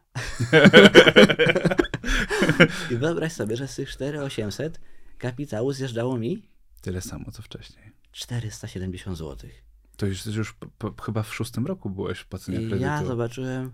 [2.91, 4.79] I wyobraź sobie, że z tych 4800
[5.17, 6.49] kapitału zjeżdżało mi
[6.81, 7.91] Tyle samo, co wcześniej.
[8.11, 9.49] 470 zł.
[9.97, 12.81] To już, już p- p- chyba w szóstym roku byłeś płacenia I kredytu.
[12.83, 13.73] ja zobaczyłem,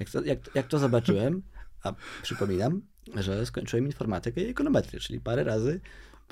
[0.00, 1.42] jak to, jak, jak to zobaczyłem,
[1.82, 2.82] a przypominam,
[3.16, 5.80] że skończyłem informatykę i ekonometrię, czyli parę razy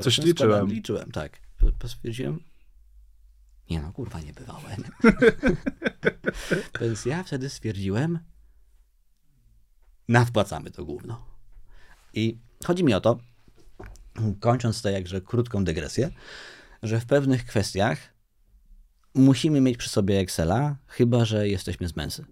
[0.01, 0.37] Coś liczyłem.
[0.53, 1.41] składałem- Liczyłem, tak.
[1.87, 2.41] Stwierdziłem,
[3.71, 4.85] nie no, kurwa, nie bywałem.
[6.81, 8.19] Więc ja wtedy stwierdziłem,
[10.09, 11.27] nadpłacamy to gówno.
[12.14, 13.19] I chodzi mi o to,
[14.41, 16.11] kończąc tę jakże krótką dygresję,
[16.83, 17.99] że w pewnych kwestiach
[19.14, 22.25] musimy mieć przy sobie Excela, chyba że jesteśmy z męsy.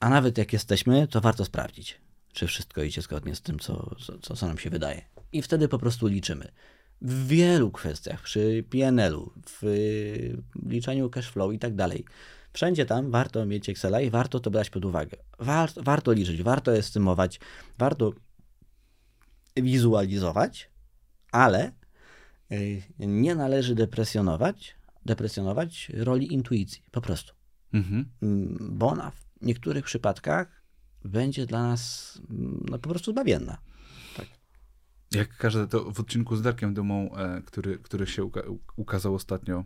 [0.00, 2.00] A nawet jak jesteśmy, to warto sprawdzić,
[2.32, 5.02] czy wszystko idzie zgodnie z tym, co, co, co nam się wydaje.
[5.32, 6.52] I wtedy po prostu liczymy.
[7.02, 9.62] W wielu kwestiach, przy PNL-u, w
[10.66, 12.04] liczeniu cash flow i tak dalej.
[12.52, 15.16] Wszędzie tam warto mieć Excela i warto to brać pod uwagę.
[15.38, 17.40] War, warto liczyć, warto estymować,
[17.78, 18.12] warto
[19.56, 20.70] wizualizować,
[21.32, 21.72] ale
[22.52, 24.76] y, nie należy depresjonować,
[25.06, 27.34] depresjonować roli intuicji, po prostu.
[27.72, 28.04] Mhm.
[28.22, 30.57] Mm, Bo ona w niektórych przypadkach
[31.04, 33.58] będzie dla nas mm, no, po prostu zbawienna.
[35.12, 38.42] Jak każde to w odcinku z Darkiem Dumą, e, który, który się uka
[38.76, 39.64] ukazał ostatnio,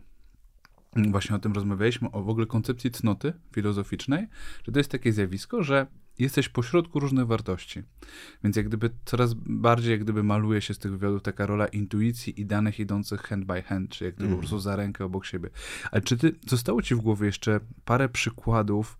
[0.95, 4.27] mm, właśnie o tym rozmawialiśmy, o w ogóle koncepcji cnoty filozoficznej,
[4.63, 5.87] że to jest takie zjawisko, że
[6.19, 7.83] jesteś pośrodku różnych wartości.
[8.43, 12.41] Więc jak gdyby coraz bardziej jak gdyby maluje się z tych wywiadów taka rola intuicji
[12.41, 15.49] i danych idących hand by hand, czy jak gdyby po prostu za rękę obok siebie.
[15.91, 18.97] Ale czy ty, zostało ci w głowie jeszcze parę przykładów,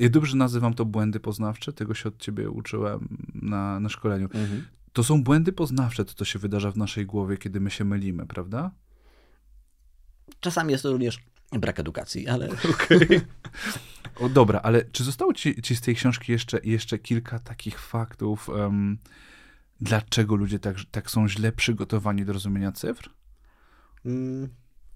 [0.00, 4.28] ja dobrze nazywam to błędy poznawcze, tego się od ciebie uczyłem na, na szkoleniu.
[4.92, 8.26] To są błędy poznawcze, to co się wydarza w naszej głowie, kiedy my się mylimy,
[8.26, 8.70] prawda?
[10.40, 11.18] Czasami jest to również
[11.52, 12.48] brak edukacji, ale
[14.20, 18.48] O, dobra, ale czy zostało ci, ci z tej książki jeszcze, jeszcze kilka takich faktów,
[18.48, 18.98] em,
[19.80, 23.10] dlaczego ludzie tak, tak są źle przygotowani do rozumienia cyfr?
[24.04, 24.48] mm,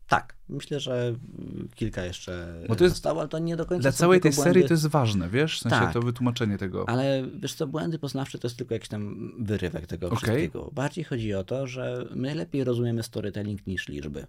[0.08, 3.82] tak, myślę, że mm, kilka jeszcze Bo to jest- zostało, ale to nie do końca
[3.82, 4.68] Dla całej tej tylko serii błędy.
[4.68, 5.58] to jest ważne, wiesz?
[5.58, 5.92] W sensie Tak.
[5.92, 6.88] to wytłumaczenie tego.
[6.88, 10.16] Ale wiesz co, błędy poznawcze to jest tylko jakiś tam wyrywek tego Okej.
[10.18, 10.70] wszystkiego.
[10.72, 14.26] Bardziej chodzi o to, że my lepiej rozumiemy storytelling niż liczby.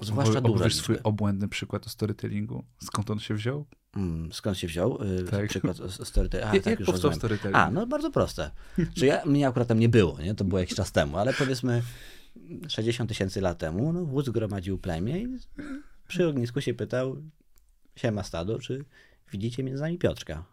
[0.00, 2.64] Zwłaszcza duże Opowiesz swój obłędny przykład o storytellingu?
[2.82, 3.66] Skąd on się wziął?
[3.96, 5.48] Mm, skąd się wziął y, Tak.
[5.50, 6.50] przykład z- z storytelling?
[6.50, 7.56] A, Jak, tak, już powstał storytelling?
[7.56, 8.50] A, no bardzo proste.
[8.94, 10.34] Czy ja, mnie akurat tam nie było, nie?
[10.34, 11.82] to było jakiś czas temu, ale powiedzmy
[12.68, 15.38] 60 tysięcy lat temu no, wódz gromadził plemię i
[16.08, 17.22] przy ognisku się pytał,
[17.96, 18.84] siema stado, czy
[19.32, 20.44] widzicie między nami Piotrka?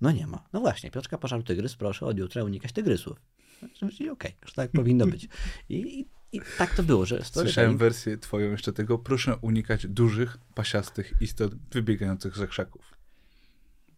[0.00, 0.44] No nie ma.
[0.52, 3.20] No właśnie, Piotrka pożarł tygrys, proszę od jutra unikać tygrysów.
[3.96, 5.28] Czyli okej, że tak powinno być.
[5.68, 8.98] I, i, tak to było, że Słyszałem wersję twoją jeszcze tego.
[8.98, 13.00] Proszę unikać dużych, pasiastych istot wybiegających ze krzaków.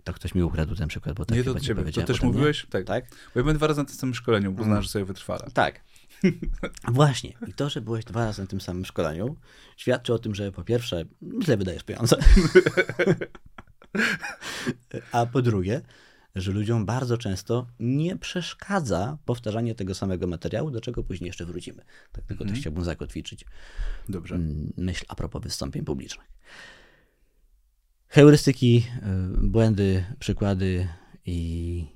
[0.05, 1.93] To ktoś mi ukradł ten przykład, bo tak nie do ciebie.
[1.93, 2.28] To też nie?
[2.28, 2.66] mówiłeś?
[2.70, 2.84] Tak.
[2.86, 3.05] Tak?
[3.11, 5.51] Bo ja byłem dwa razy na tym samym szkoleniu, bo znasz, że sobie wytrwale.
[5.55, 5.80] Tak.
[6.88, 7.32] Właśnie.
[7.46, 9.36] I to, że byłeś dwa razy na tym samym szkoleniu,
[9.76, 11.04] świadczy o tym, że po pierwsze,
[11.42, 12.16] źle wydajesz pieniądze.
[15.12, 15.80] A po drugie,
[16.34, 21.82] że ludziom bardzo często nie przeszkadza powtarzanie tego samego materiału, do czego później jeszcze wrócimy.
[22.12, 23.44] Tak tylko też chciałbym zakotwiczyć
[24.08, 24.34] Dobrze.
[24.34, 26.32] mm, myśl a propos wystąpień publicznych.
[28.08, 28.86] Heurystyki,
[29.36, 30.88] y, błędy, przykłady
[31.26, 31.86] i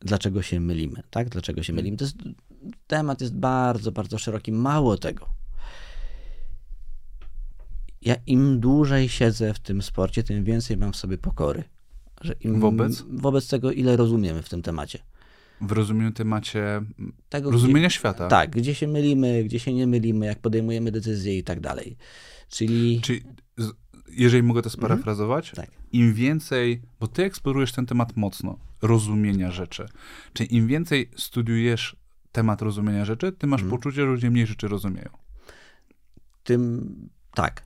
[0.00, 1.28] dlaczego się mylimy, tak?
[1.28, 1.96] Dlaczego się mylimy?
[1.96, 2.16] To jest,
[2.86, 4.52] temat jest bardzo, bardzo szeroki.
[4.52, 5.26] Mało tego.
[8.02, 11.64] Ja im dłużej siedzę w tym sporcie, tym więcej mam w sobie pokory.
[12.20, 13.04] Że im, Wobec?
[13.10, 14.98] Wobec tego, ile rozumiemy w tym temacie.
[15.60, 16.82] W rozumieniu temacie
[17.28, 18.28] Tego, rozumienia gdzie, świata.
[18.28, 21.96] Tak, gdzie się mylimy, gdzie się nie mylimy, jak podejmujemy decyzje i tak dalej.
[22.48, 23.22] Czyli Czyli,
[24.08, 25.70] jeżeli mogę to sparafrazować, tak.
[25.92, 29.86] im więcej, bo ty eksplorujesz ten temat mocno, rozumienia rzeczy.
[30.32, 31.96] Czyli im więcej studiujesz
[32.32, 33.78] temat rozumienia rzeczy, tym masz Mhm.
[33.78, 35.08] poczucie, że ludzie mniej rzeczy rozumieją.
[36.44, 36.90] tym
[37.34, 37.62] tak.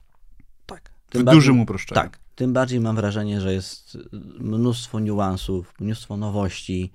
[0.65, 0.89] Tak.
[1.07, 2.01] W Tym bardziej- dużym uproszczeniu.
[2.01, 2.19] Tak.
[2.35, 3.97] Tym bardziej mam wrażenie, że jest
[4.39, 6.91] mnóstwo niuansów, mnóstwo nowości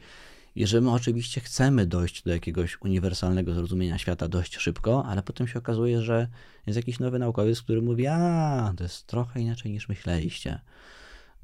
[0.54, 5.48] i że my oczywiście chcemy dojść do jakiegoś uniwersalnego zrozumienia świata dość szybko, ale potem
[5.48, 6.28] się okazuje, że
[6.66, 10.60] jest jakiś nowy naukowiec, który mówi, a to jest trochę inaczej niż myśleliście.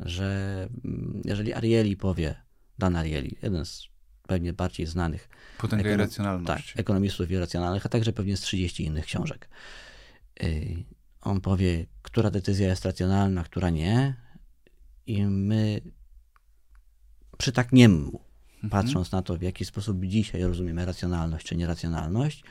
[0.01, 2.35] Że mm, jeżeli Arieli powie,
[2.79, 3.89] Dan Arieli, jeden z
[4.29, 9.49] pewnie bardziej znanych Potęga Ekonom- tak, ekonomistów irracjonalnych, a także pewnie z 30 innych książek.
[10.41, 10.85] Yy,
[11.21, 14.15] On powie, która decyzja jest racjonalna, która nie,
[15.07, 15.81] i my
[17.39, 18.21] przytakniemy mu,
[18.71, 22.45] patrząc na to, w jaki sposób dzisiaj rozumiemy racjonalność czy nieracjonalność,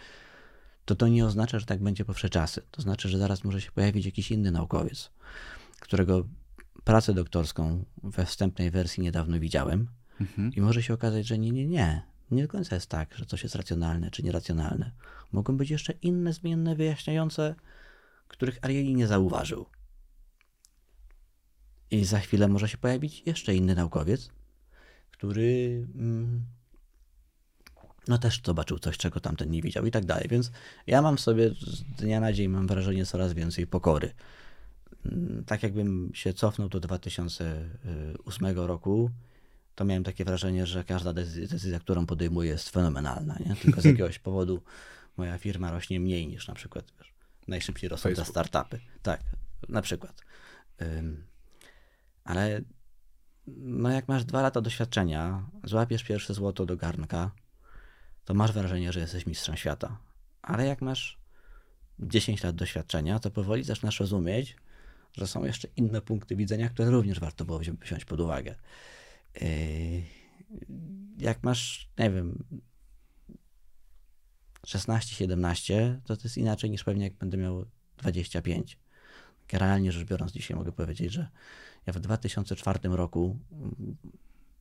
[0.86, 2.62] to to nie oznacza, że tak będzie po wsze czasy.
[2.72, 5.12] To znaczy, że zaraz może się pojawić jakiś inny naukowiec,
[5.80, 6.28] którego
[6.84, 9.88] pracę doktorską we wstępnej wersji niedawno widziałem,
[10.22, 10.54] Mhm.
[10.54, 12.02] i może się okazać, że nie, nie, nie.
[12.32, 14.92] Nie do końca jest tak, że coś jest racjonalne czy nieracjonalne.
[15.32, 17.56] Mogą być jeszcze inne zmienne wyjaśniające,
[18.28, 19.66] których Arieli nie zauważył.
[21.92, 24.30] I za chwilę może się pojawić jeszcze inny naukowiec,
[25.12, 26.46] który mm,
[28.08, 30.28] no też zobaczył coś, czego tamten nie widział i tak dalej.
[30.30, 30.52] Więc
[30.88, 34.14] ja mam sobie z dnia na dzień, mam wrażenie, coraz więcej pokory.
[35.06, 39.12] Mm, Tak jakbym się cofnął do 2008 roku,
[39.78, 43.38] to miałem takie wrażenie, że każda decyzja, którą podejmuję, jest fenomenalna.
[43.46, 43.56] Nie?
[43.56, 44.62] Tylko z jakiegoś powodu
[45.18, 47.14] moja firma rośnie mniej niż na przykład wiesz,
[47.48, 48.80] najszybciej rosną te startupy.
[49.02, 49.22] Tak,
[49.70, 50.22] na przykład.
[50.82, 51.26] Ym,
[52.24, 52.62] ale
[53.58, 57.32] no jak masz dwa lata doświadczenia, złapiesz pierwsze złoto do garnka,
[58.26, 59.98] to masz wrażenie, że jesteś mistrzem świata.
[60.42, 61.18] Ale jak masz
[62.00, 64.56] 10 lat doświadczenia, to powoli zaczynasz rozumieć,
[65.14, 68.56] że są jeszcze inne punkty widzenia, które również warto było wzi- wziąć pod uwagę.
[69.42, 70.04] Yy,
[71.18, 72.44] Jak masz, nie wiem,
[74.68, 77.66] 16-17, to to jest inaczej niż pewnie jak będę miał
[77.98, 78.78] 25.
[79.48, 81.28] Generalnie rzecz biorąc, dzisiaj mogę powiedzieć, że
[81.86, 83.98] ja w 2004 roku mm,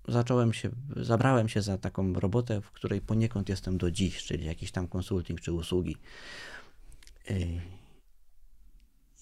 [0.09, 4.71] zacząłem się, zabrałem się za taką robotę, w której poniekąd jestem do dziś, czyli jakiś
[4.73, 5.97] tam konsulting czy usługi.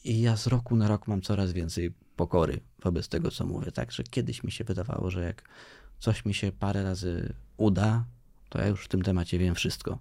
[0.05, 3.72] I ja z roku na rok mam coraz więcej pokory wobec tego, co mówię.
[3.72, 5.42] Tak, że kiedyś mi się wydawało, że jak
[5.98, 8.05] coś mi się parę razy uda,
[8.48, 9.98] to ja już w tym temacie wiem wszystko.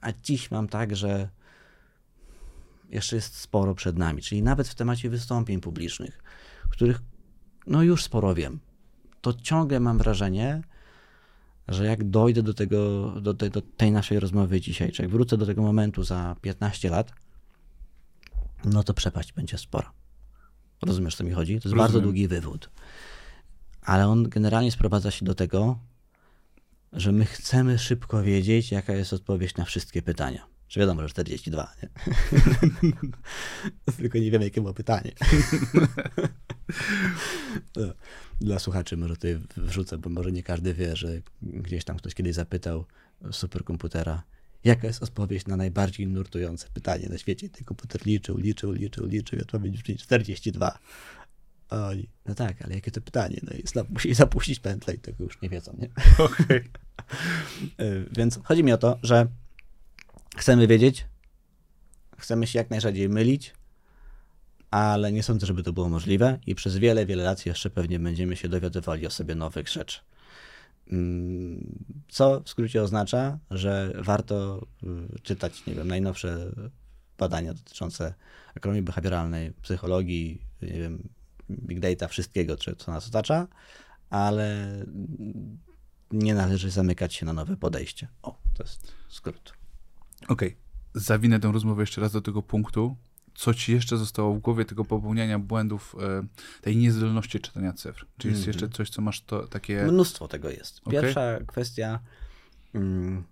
[0.00, 1.28] A dziś mam tak, że
[2.90, 4.22] jeszcze jest sporo przed nami.
[4.22, 6.22] Czyli nawet w temacie wystąpień publicznych,
[6.70, 7.02] których
[7.66, 8.60] no już sporo wiem,
[9.20, 10.62] to ciągle mam wrażenie,
[11.68, 15.36] że jak dojdę do tego, do, tej- do tej naszej rozmowy dzisiaj, czy jak wrócę
[15.36, 17.12] do tego momentu za 15 lat,
[18.66, 19.92] no to przepaść będzie spora.
[20.82, 21.60] Rozumiesz, co mi chodzi?
[21.60, 22.02] To jest bardzo Rozumiem.
[22.04, 22.70] długi wywód.
[23.82, 25.78] Ale on generalnie sprowadza się do tego,
[26.92, 30.46] że my chcemy szybko wiedzieć, jaka jest odpowiedź na wszystkie pytania.
[30.68, 31.88] Czy wiadomo, że 42, nie?
[33.96, 35.12] Tylko nie wiemy, jakie było pytanie.
[37.76, 37.82] No,
[38.40, 41.08] Dla słuchaczy może tutaj wrzucę, bo może nie każdy wie, że
[41.42, 42.84] gdzieś tam ktoś kiedyś zapytał
[43.30, 44.22] superkomputera,
[44.64, 47.48] Jaka jest odpowiedź na najbardziej nurtujące pytanie na świecie?
[47.48, 50.78] Ten komputer liczył, liczył, liczył, liczył i odpowiedź brzmi 42.
[51.68, 53.40] A oni, no tak, ale jakie to pytanie?
[53.42, 55.88] No i znowu musieli zapuścić pętlę i tego już nie wiedzą, nie?
[56.24, 56.64] Okej.
[57.80, 59.26] Y, Więc chodzi mi o to, że
[60.36, 61.06] chcemy wiedzieć,
[62.18, 63.54] chcemy się jak najrzadziej mylić,
[64.70, 68.36] ale nie sądzę, żeby to było możliwe i przez wiele, wiele lat jeszcze pewnie będziemy
[68.36, 70.00] się dowiadywali o sobie nowych rzeczy.
[70.92, 76.52] Mm, Co w skrócie oznacza, że warto y, czytać, nie wiem, najnowsze
[77.18, 78.14] badania dotyczące
[78.54, 81.08] ekonomii behawioralnej, psychologii, nie wiem,
[81.50, 83.46] big data, wszystkiego, co nas otacza,
[84.10, 84.68] ale
[86.10, 88.08] nie należy zamykać się na nowe podejście.
[88.22, 89.52] O, to jest skrót.
[90.28, 90.56] Okej.
[90.94, 92.96] Zawinę tę rozmowę jeszcze raz do tego punktu.
[93.36, 96.26] Co ci jeszcze zostało w głowie tego popełniania błędów, e,
[96.60, 98.06] tej niezdolności czytania cyfr?
[98.18, 98.54] Czy jest Mhm.
[98.54, 99.84] jeszcze coś, co masz to takie...
[99.84, 100.80] Mnóstwo tego jest.
[100.90, 102.00] Pierwsza kwestia
[102.74, 103.24] mm,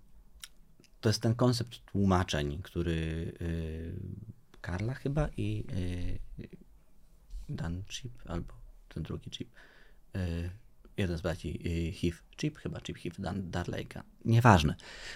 [1.01, 2.93] to jest ten koncept tłumaczeń, który
[3.41, 3.93] y,
[4.61, 5.63] Karla chyba i
[6.39, 6.49] y,
[7.49, 8.53] Dan Chip, albo
[8.89, 9.49] ten drugi Chip,
[10.15, 10.49] y,
[10.97, 11.59] jeden z braci
[12.01, 14.75] Heath, Chip chyba, Chip Heath, Dan Darleyka, nieważne.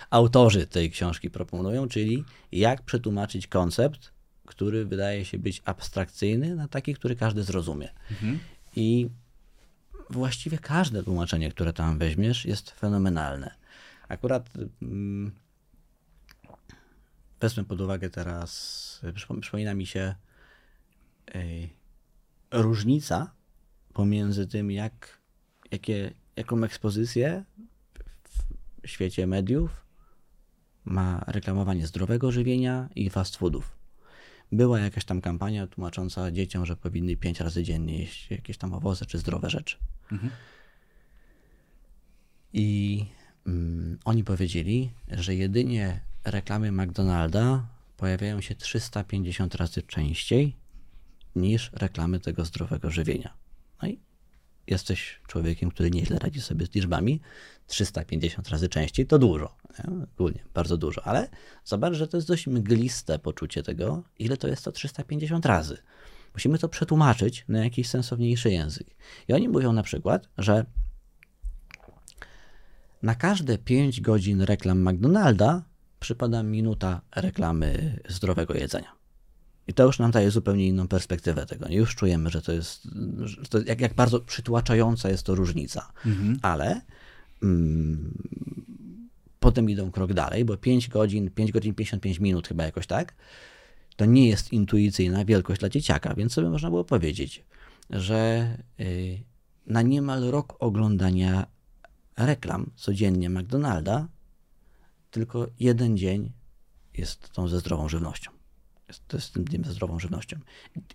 [0.10, 4.12] Autorzy tej książki proponują, czyli jak przetłumaczyć koncept,
[4.50, 7.90] który wydaje się być abstrakcyjny na taki, który każdy zrozumie.
[8.12, 8.40] Mhm.
[8.76, 9.10] I
[10.10, 13.56] właściwie każde tłumaczenie, które tam weźmiesz, jest fenomenalne.
[14.08, 14.50] Akurat
[14.82, 15.32] mm,
[17.40, 20.16] wezmę pod uwagę teraz, przypo- przypomina mi się
[21.34, 21.74] ej,
[22.52, 23.32] różnica
[23.94, 25.20] pomiędzy tym, jak,
[25.72, 27.44] jakie, jaką ekspozycję
[28.84, 29.86] w świecie mediów
[30.86, 33.79] ma reklamowanie zdrowego żywienia i fast foodów.
[34.52, 39.06] Była jakaś tam kampania tłumacząca dzieciom, że powinny pięć razy dziennie jeść jakieś tam owoce
[39.06, 39.78] czy zdrowe rzeczy.
[40.12, 40.32] Mhm.
[42.54, 43.06] I
[43.48, 50.56] mm, oni powiedzieli, że jedynie reklamy McDonalda pojawiają się 350 razy częściej
[51.36, 53.34] niż reklamy tego zdrowego żywienia.
[53.82, 54.00] No i
[54.72, 57.22] jesteś człowiekiem, który nieźle radzi sobie z liczbami.
[57.68, 59.56] 350 razy częściej to dużo.
[59.80, 60.06] Nie?
[60.16, 61.30] Ogólnie bardzo dużo, ale
[61.66, 65.78] zobacz, że to jest dość mgliste poczucie tego, ile to jest to 350 razy.
[66.34, 68.88] Musimy to przetłumaczyć na jakiś sensowniejszy język.
[69.28, 70.66] I oni mówią na przykład, że
[73.02, 75.64] na każde 5 godzin reklam McDonalda
[76.00, 78.99] przypada minuta reklamy zdrowego jedzenia.
[79.70, 81.66] I to już nam daje zupełnie inną perspektywę tego.
[81.70, 82.88] Już czujemy, że to jest,
[83.20, 85.92] że to jak, jak bardzo przytłaczająca jest to różnica.
[86.06, 86.40] Mhm.
[86.42, 86.82] Ale
[87.44, 88.14] mm,
[89.40, 93.16] potem idą krok dalej, bo 5 godzin, 5 godzin 55 minut chyba jakoś tak,
[93.96, 97.46] to nie jest intuicyjna wielkość dla dzieciaka, więc sobie można było powiedzieć,
[97.90, 99.24] że y,
[99.68, 101.48] na niemal rok oglądania
[102.18, 104.08] reklam codziennie McDonalda,
[105.12, 106.32] tylko jeden dzień
[106.98, 108.39] jest tą ze zdrową żywnością.
[109.14, 110.40] Jest tym dniem ze zdrową żywnością.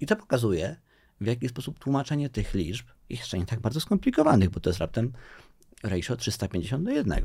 [0.00, 0.76] I to pokazuje,
[1.20, 5.12] w jaki sposób tłumaczenie tych liczb, jeszcze nie tak bardzo skomplikowanych, bo to jest raptem
[5.82, 7.24] ratio 350 do 1.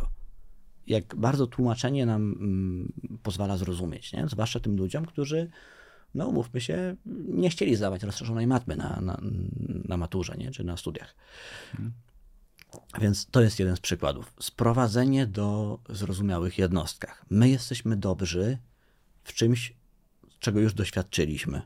[0.87, 2.93] Jak bardzo tłumaczenie nam mm,
[3.23, 4.27] pozwala zrozumieć, nie?
[4.27, 5.49] zwłaszcza tym ludziom, którzy,
[6.15, 6.95] no umówmy się,
[7.27, 9.21] nie chcieli zdawać rozszerzonej matmy na, na,
[9.85, 10.51] na maturze, nie?
[10.51, 11.15] czy na studiach.
[13.01, 14.33] Więc to jest jeden z przykładów.
[14.39, 17.25] Sprowadzenie do zrozumiałych jednostkach.
[17.29, 18.57] My jesteśmy dobrzy
[19.23, 19.73] w czymś,
[20.39, 21.61] czego już doświadczyliśmy.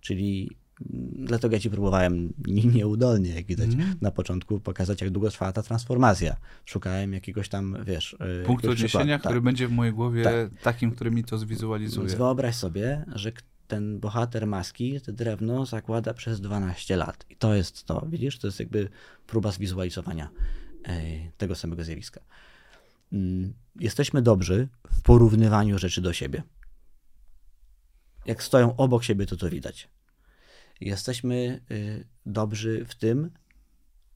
[0.00, 0.50] Czyli
[0.92, 3.70] mm, dlatego ja ci próbowałem nie- nieudolnie, jak widać,
[4.00, 6.36] na początku pokazać, jak długo trwała ta transformacja.
[6.64, 8.16] Szukałem jakiegoś tam, wiesz...
[8.20, 9.18] yy, Punkt jakiegoś odniesienia, przykładu.
[9.20, 9.42] który Tak.
[9.44, 10.62] będzie w mojej głowie Tak.
[10.62, 12.16] takim, który mi to Więc zwizualizuje.
[12.16, 13.32] wyobraź sobie, że
[13.68, 17.26] ten bohater maski te drewno zakłada przez 12 lat.
[17.30, 18.38] I to jest to, widzisz?
[18.38, 18.88] To jest jakby
[19.26, 20.28] próba zwizualizowania
[20.84, 21.00] e,
[21.38, 22.20] tego samego zjawiska.
[23.12, 26.42] Mm, Jesteśmy dobrzy w porównywaniu rzeczy do siebie.
[28.26, 29.88] Jak stoją obok siebie, to to widać.
[30.80, 33.30] Jesteśmy y, dobrzy w tym,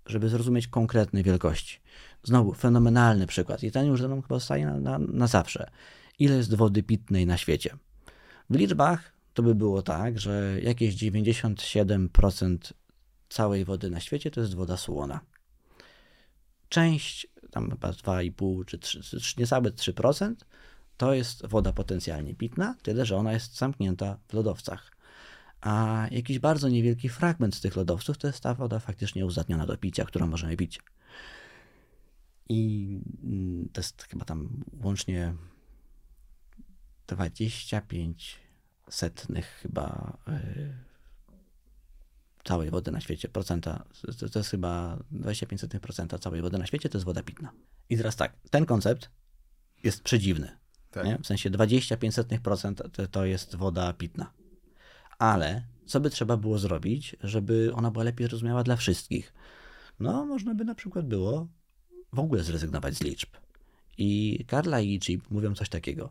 [0.07, 1.81] żeby zrozumieć konkretne wielkości.
[2.23, 3.63] Znowu, fenomenalny przykład.
[3.63, 5.71] I ten już ze mną chyba zostaje na, na, na zawsze.
[6.19, 7.77] Ile jest wody pitnej na świecie?
[8.51, 12.73] W liczbach to by było tak, że jakieś 97%
[13.29, 15.21] całej wody na świecie to jest woda słona.
[16.69, 20.35] Część, tam chyba 2,5 czy 3, czy niecałe 3%,
[21.03, 24.97] to jest woda potencjalnie pitna, tyle że ona jest zamknięta w lodowcach.
[25.61, 29.77] A jakiś bardzo niewielki fragment z tych lodowców to jest ta woda faktycznie uzdatniona do
[29.77, 30.81] picia, którą możemy pić.
[32.49, 35.35] I mm, to jest chyba tam łącznie
[37.07, 38.39] 25
[38.91, 40.75] setnych chyba y,
[42.45, 43.85] całej wody na świecie, procenta,
[44.19, 47.53] to, to jest chyba 25 setnych procenta całej wody na świecie, to jest woda pitna.
[47.89, 49.11] I teraz tak, ten koncept
[49.85, 50.62] jest przedziwny.
[50.93, 51.07] Tak.
[51.07, 51.19] Nie?
[51.19, 54.33] W sensie 25% to, jest woda pitna.
[55.19, 59.33] Ale co by trzeba było zrobić, żeby ona była lepiej zrozumiała dla wszystkich?
[60.01, 61.49] No, można by na przykład było
[62.13, 63.29] w ogóle zrezygnować z liczb.
[63.99, 66.11] I Karla i Chip mówią coś takiego.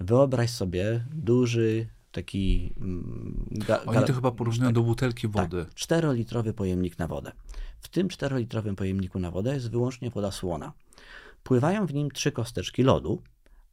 [0.00, 2.74] Wyobraź sobie duży taki.
[2.80, 5.64] Mm, ga, Oni to chyba porównują tak, do butelki wody.
[5.64, 7.32] Tak, 4-litrowy pojemnik na wodę.
[7.80, 10.72] W tym 4-litrowym pojemniku na wodę jest wyłącznie woda słona.
[11.42, 13.22] Pływają w nim trzy kosteczki lodu,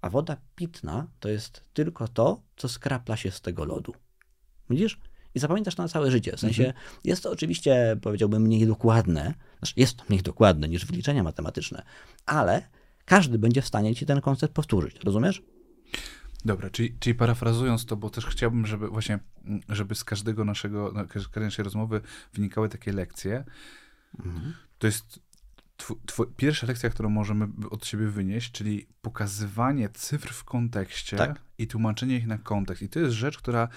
[0.02, 3.94] a woda pitna to jest tylko to, co skrapla się z tego lodu.
[4.70, 5.00] Widzisz?
[5.36, 6.38] I zapamiętasz na całe życie.
[6.38, 6.86] W sensie mhm.
[7.04, 9.34] jest to oczywiście, powiedziałbym, mniej dokładne.
[9.60, 11.84] Znaczy jest to mniej dokładne niż wyliczenia matematyczne,
[12.26, 12.70] ale
[13.06, 14.96] każdy będzie w stanie ci ten koncept powtórzyć.
[15.04, 15.42] Rozumiesz?
[16.46, 19.20] Dobra, czyli, czyli parafrazując to, bo też chciałbym, żeby właśnie,
[19.70, 22.02] żeby z każdego naszego, no, każdej naszej rozmowy
[22.34, 23.44] wynikały takie lekcje.
[24.20, 24.54] Mhm.
[24.78, 25.20] To jest
[26.38, 31.42] pierwsza lekcja, którą możemy od siebie wynieść, czyli pokazywanie cyfr w kontekście tak.
[31.58, 32.84] i tłumaczenie ich na kontekst.
[32.84, 33.68] I to jest rzecz, która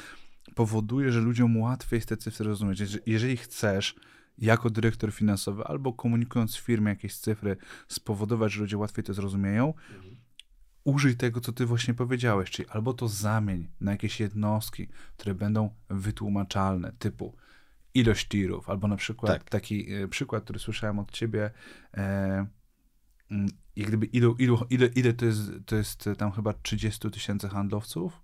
[0.55, 2.83] powoduje, że ludziom łatwiej jest te cyfry rozumieć.
[3.07, 3.95] Jeżeli chcesz
[4.39, 7.57] jako dyrektor finansowy albo komunikując w firmie jakieś cyfry
[7.89, 10.17] spowodować, że ludzie łatwiej to zrozumieją, mhm.
[10.85, 15.71] użyj tego, co ty właśnie powiedziałeś, czyli albo to zamień na jakieś jednostki, które będą
[15.91, 17.37] wytłumaczalne, typu
[17.95, 19.51] ilość tirów, albo na przykład tak.
[19.51, 21.51] taki e, przykład, który słyszałem od ciebie,
[21.97, 22.47] e,
[23.31, 27.49] mm, jak gdyby ilu, ilu, ile, ile to, jest, to jest tam chyba 30 tysięcy
[27.49, 28.23] handlowców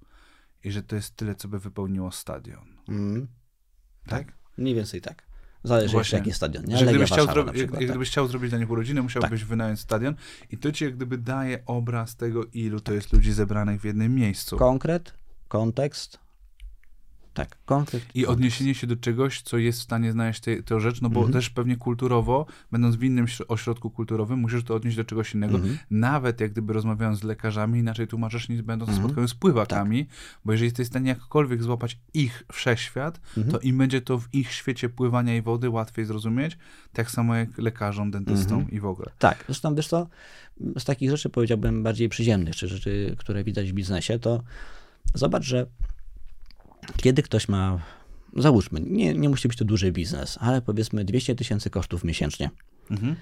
[0.65, 2.77] i że to jest tyle, co by wypełniło stadion.
[2.89, 3.29] Mm.
[4.07, 4.27] Tak?
[4.27, 4.37] tak?
[4.59, 5.27] Mniej więcej tak.
[5.65, 5.99] Zależy Właśnie.
[5.99, 6.65] jeszcze jaki stadion.
[6.65, 6.79] Nie?
[6.79, 9.49] Że gdybyś, chciał, przykład, jak, jak gdybyś chciał zrobić dla nich urodziny, musiałbyś tak.
[9.49, 10.15] wynająć stadion
[10.51, 14.15] i to ci jak gdyby daje obraz tego, ilu to jest ludzi zebranych w jednym
[14.15, 14.57] miejscu.
[14.57, 15.15] Konkret,
[15.49, 16.19] kontekst,
[17.37, 18.03] tak, konkret.
[18.15, 21.33] I odniesienie się do czegoś, co jest w stanie znaleźć tę rzecz, no bo mhm.
[21.33, 25.57] też pewnie kulturowo, będąc w innym ośrodku kulturowym, musisz to odnieść do czegoś innego.
[25.57, 25.79] Mhm.
[25.91, 29.07] Nawet jak gdyby rozmawiając z lekarzami, inaczej tłumaczysz niż będąc mhm.
[29.07, 30.15] spotkaniu z pływakami, tak.
[30.45, 33.53] bo jeżeli jesteś w stanie jakkolwiek złapać ich wszechświat, mhm.
[33.53, 36.59] to im będzie to w ich świecie pływania i wody łatwiej zrozumieć,
[36.93, 38.77] tak samo jak lekarzom, dentystom mhm.
[38.77, 39.11] i w ogóle.
[39.19, 40.09] Tak, zresztą wiesz co,
[40.79, 44.43] z takich rzeczy powiedziałbym bardziej przyziemnych, czy rzeczy, które widać w biznesie, to
[45.15, 45.67] zobacz, że
[46.97, 47.83] kiedy ktoś ma,
[48.37, 52.51] załóżmy, nie, nie musi być to duży biznes, ale powiedzmy 200 tysięcy kosztów miesięcznie.
[52.91, 53.17] Mhm.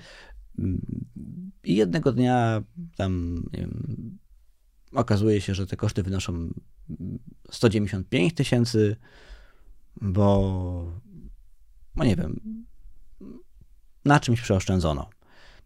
[1.65, 2.63] I jednego dnia
[2.97, 4.19] tam wiem,
[4.93, 6.51] okazuje się, że te koszty wynoszą
[7.51, 8.97] 195 tysięcy,
[10.01, 11.01] bo
[11.97, 12.41] no nie wiem,
[14.05, 15.11] na czymś przeoszczędzono.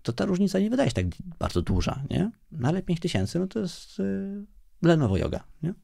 [0.03, 1.07] To ta różnica nie wydaje się tak
[1.39, 2.31] bardzo duża, nie?
[2.53, 4.47] No ale 5 tysięcy, no to jest y,
[4.83, 5.75] Lenovo Yoga, nie?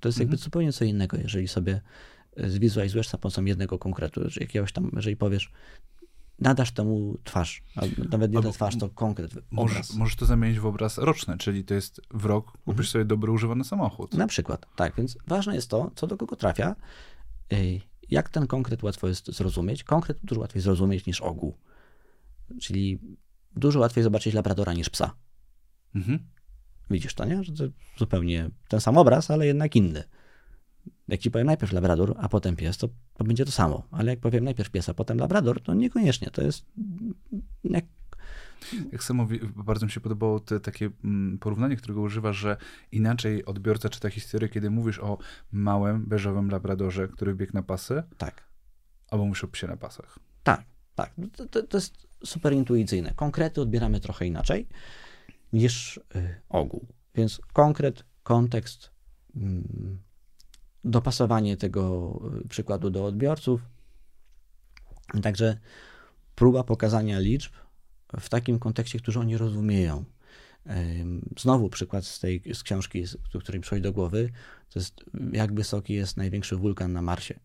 [0.00, 0.44] To jest jakby mhm.
[0.44, 1.80] zupełnie co innego, jeżeli sobie
[2.36, 5.52] e, zwizualizujesz za pomocą jednego konkretu, jakiegoś tam, jeżeli powiesz,
[6.38, 7.62] nadasz temu twarz,
[8.10, 12.00] nawet nie twarz, to konkret, możesz, możesz to zamienić w obraz roczny, czyli to jest
[12.10, 12.86] w rok kupisz mhm.
[12.86, 14.14] sobie dobry używany samochód.
[14.14, 16.76] Na przykład, tak, więc ważne jest to, co do kogo trafia,
[18.10, 19.84] jak ten konkret łatwo jest zrozumieć.
[19.84, 21.56] Konkret dużo łatwiej zrozumieć niż ogół.
[22.60, 22.98] Czyli
[23.56, 25.14] dużo łatwiej zobaczyć labradora niż psa.
[25.94, 26.18] Mhm.
[26.90, 27.44] Widzisz to, nie?
[27.44, 27.64] Że to
[27.98, 30.04] zupełnie ten sam obraz, ale jednak inny.
[31.08, 33.82] Jak ci powiem najpierw labrador, a potem pies, to, to będzie to samo.
[33.90, 36.30] Ale jak powiem najpierw pies, a potem labrador, to niekoniecznie.
[36.30, 36.66] To jest
[37.64, 37.84] jak
[38.92, 42.56] jak Samowi bardzo mi się podobało te takie mm, porównanie, którego używasz, że
[42.92, 45.18] inaczej odbiorca czyta historię, kiedy mówisz o
[45.52, 48.02] małym, beżowym labradorze, który biegł na pasy.
[48.18, 48.44] Tak.
[49.10, 50.18] Albo mówisz o psie na pasach.
[50.42, 50.64] Tak,
[50.94, 51.12] tak.
[51.36, 53.12] To, to, to jest super intuicyjne.
[53.16, 54.66] Konkrety odbieramy trochę inaczej
[55.52, 56.86] niż y, ogół.
[57.14, 58.90] Więc konkret, kontekst,
[59.36, 59.98] mm,
[60.84, 63.60] dopasowanie tego y, przykładu do odbiorców.
[65.22, 65.58] Także
[66.34, 67.52] próba pokazania liczb
[68.20, 70.04] w takim kontekście, który oni rozumieją.
[71.38, 73.04] Znowu przykład z tej z książki,
[73.40, 74.30] który mi przychodzi do głowy,
[74.70, 77.40] to jest jak wysoki jest największy wulkan na Marsie.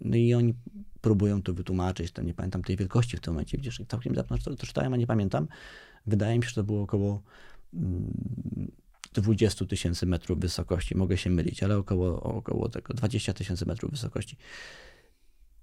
[0.00, 0.54] No i oni
[1.00, 4.24] próbują to wytłumaczyć, to nie pamiętam tej wielkości w tym momencie, widzisz, całkiem to,
[4.56, 5.48] to czytałem, a nie pamiętam.
[6.06, 7.22] Wydaje mi się, że to było około
[9.12, 10.96] 20 mm, tysięcy metrów wysokości.
[10.96, 14.36] Mogę się mylić, ale około, około tego 20 tysięcy metrów wysokości.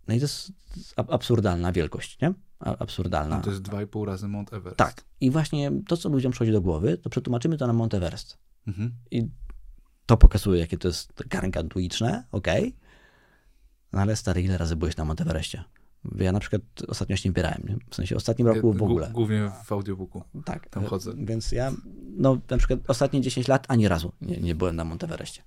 [0.08, 0.52] No i to jest
[0.96, 2.34] absurdalna wielkość, nie?
[2.60, 3.38] Absurdalna.
[3.38, 4.78] No to jest 2,5 razy Mount Everest.
[4.78, 5.04] Tak.
[5.22, 8.38] I właśnie to, co ludziom przychodzi do głowy, to przetłumaczymy to na Mount Everest.
[8.68, 8.92] Mhm.
[9.12, 9.30] I
[10.06, 12.48] to pokazuje, jakie to jest gargantuiczne, ok?
[13.94, 15.64] No ale stary, ile razy byłeś na Mount Everestie?
[16.16, 17.76] Ja na przykład ostatnio się nie bierałem, nie?
[17.90, 19.10] w sensie ostatnim roku w ogóle.
[19.14, 20.24] Głównie w audiobooku.
[20.46, 20.70] Tak.
[20.70, 21.14] Tam chodzę.
[21.18, 21.72] Więc ja,
[22.18, 25.42] no na przykład ostatnie 10 lat ani razu nie, nie byłem na Monteverestie.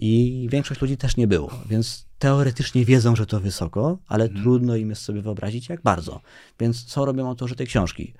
[0.00, 4.42] I większość ludzi też nie było, więc teoretycznie wiedzą, że to wysoko, ale hmm.
[4.42, 6.20] trudno im jest sobie wyobrazić, jak bardzo.
[6.60, 8.14] Więc co robią autorzy tej książki?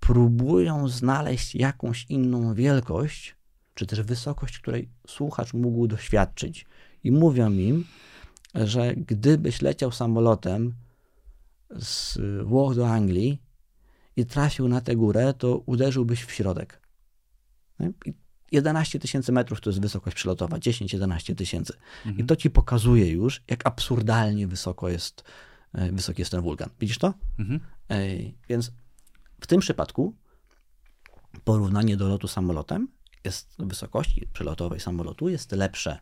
[0.00, 3.36] Próbują znaleźć jakąś inną wielkość,
[3.74, 6.66] czy też wysokość, której słuchacz mógł doświadczyć.
[7.04, 7.84] I mówią im,
[8.54, 10.74] że gdybyś leciał samolotem
[11.70, 13.42] z Włoch do Anglii
[14.16, 16.82] i trafił na tę górę, to uderzyłbyś w środek.
[18.52, 21.72] 11 tysięcy metrów to jest wysokość przelotowa, 10-11 tysięcy.
[22.06, 22.18] Mhm.
[22.18, 25.24] I to ci pokazuje już, jak absurdalnie wysoko jest,
[25.72, 26.70] e, wysoki jest ten wulkan.
[26.80, 27.14] Widzisz to?
[27.38, 27.60] Mhm.
[28.48, 28.72] Więc
[29.40, 30.14] w tym przypadku
[31.44, 32.88] porównanie do lotu samolotem
[33.24, 35.98] jest wysokości przelotowej samolotu jest lepsze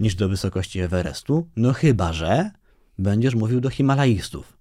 [0.00, 2.50] niż do wysokości Everestu, no chyba, że
[2.98, 4.56] będziesz mówił do Himalajistów.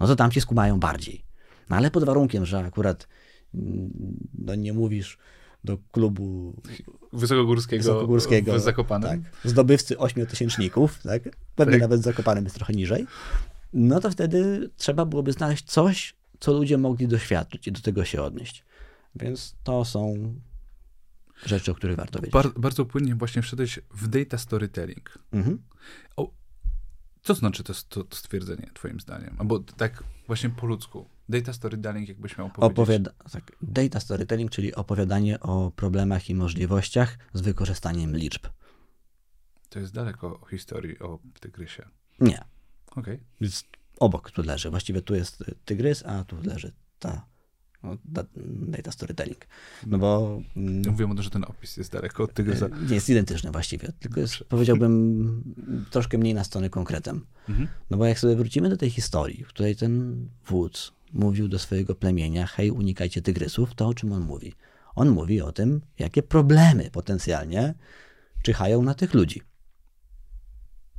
[0.00, 1.24] No to tam ci skumają bardziej.
[1.70, 3.08] No ale pod warunkiem, że akurat
[3.54, 3.90] mm,
[4.38, 5.18] no nie mówisz
[5.64, 6.54] do klubu
[7.12, 9.22] wysokogórskiego, wysokogórskiego w Zakopanem.
[9.22, 11.22] Tak, zdobywcy ośmiotysięczników, tak?
[11.56, 11.80] pewnie tak.
[11.80, 13.06] nawet Zakopanem jest trochę niżej,
[13.72, 18.22] no to wtedy trzeba byłoby znaleźć coś, co ludzie mogli doświadczyć i do tego się
[18.22, 18.64] odnieść.
[19.16, 20.34] Więc to są
[21.46, 22.32] rzeczy, o których warto wiedzieć.
[22.32, 25.18] Bar bardzo płynnie właśnie wszedłeś w data storytelling.
[25.32, 25.62] Mhm.
[26.16, 26.30] O,
[27.22, 29.36] co znaczy to, to, to, stwierdzenie, twoim zdaniem?
[29.38, 31.08] Albo tak właśnie po ludzku.
[31.28, 32.78] Data storytelling, jakbyś miał powiedzieć.
[32.78, 38.46] Opowiada tak, data storytelling, czyli opowiadanie o problemach i możliwościach z wykorzystaniem liczb.
[39.68, 41.88] To jest daleko o historii o tygrysie.
[42.20, 42.44] Nie.
[42.90, 43.20] Okej.
[43.40, 43.50] Okay.
[44.00, 44.70] Obok tu leży.
[44.70, 47.26] Właściwie tu jest tygrys, a tu leży ta
[47.82, 47.96] no,
[48.68, 49.46] data storytelling.
[49.86, 50.40] No bo...
[50.56, 52.52] Mm, ja mówię że ten opis jest daleko od tego.
[52.52, 55.54] E, nie, jest identyczny właściwie, tylko jest, powiedziałbym,
[55.90, 57.26] troszkę mniej na stronę konkretem.
[57.48, 57.68] Mhm.
[57.90, 61.94] No bo jak sobie wrócimy do tej historii, w której ten wódz mówił do swojego
[61.94, 64.54] plemienia, hej, unikajcie tygrysów, to o czym on mówi?
[64.94, 67.74] On mówi o tym, jakie problemy potencjalnie
[68.42, 69.42] czyhają na tych ludzi.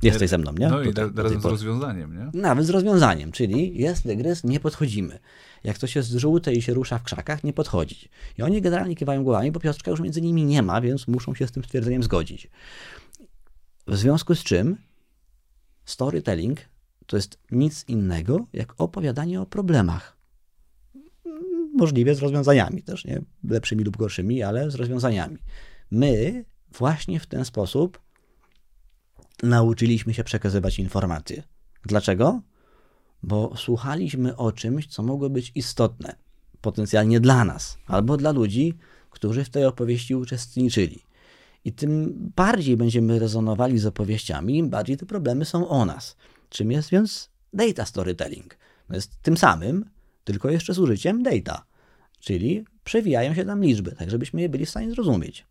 [0.02, 0.68] Jesteś ze mną, nie?
[0.68, 2.40] No i razem z rozwiązaniem, nie?
[2.40, 5.18] Nawet z rozwiązaniem, czyli jest tygrys, nie podchodzimy.
[5.64, 8.08] Jak coś jest żółte i się rusza w krzakach, nie podchodzić.
[8.38, 11.46] I oni generalnie kiwają głowami, bo Piotrka już między nimi nie ma, więc muszą się
[11.46, 12.50] z tym stwierdzeniem zgodzić.
[13.86, 14.76] W związku z czym
[15.84, 16.58] storytelling
[17.06, 20.16] to jest nic innego jak opowiadanie o problemach.
[21.74, 23.22] Możliwie z rozwiązaniami też, nie?
[23.44, 25.38] Lepszymi lub gorszymi, ale z rozwiązaniami.
[25.90, 26.44] My
[26.78, 28.00] właśnie w ten sposób
[29.42, 31.42] nauczyliśmy się przekazywać informacje.
[31.84, 32.40] Dlaczego?
[33.22, 36.16] Bo słuchaliśmy o czymś, co mogło być istotne,
[36.60, 38.74] potencjalnie dla nas, albo dla ludzi,
[39.10, 41.02] którzy w tej opowieści uczestniczyli.
[41.64, 46.16] I tym bardziej będziemy rezonowali z opowieściami, im bardziej te problemy są o nas.
[46.48, 48.58] Czym jest więc data storytelling?
[48.88, 49.84] No jest tym samym,
[50.24, 51.64] tylko jeszcze z użyciem data,
[52.20, 55.46] czyli przewijają się tam liczby, tak żebyśmy je byli w stanie zrozumieć.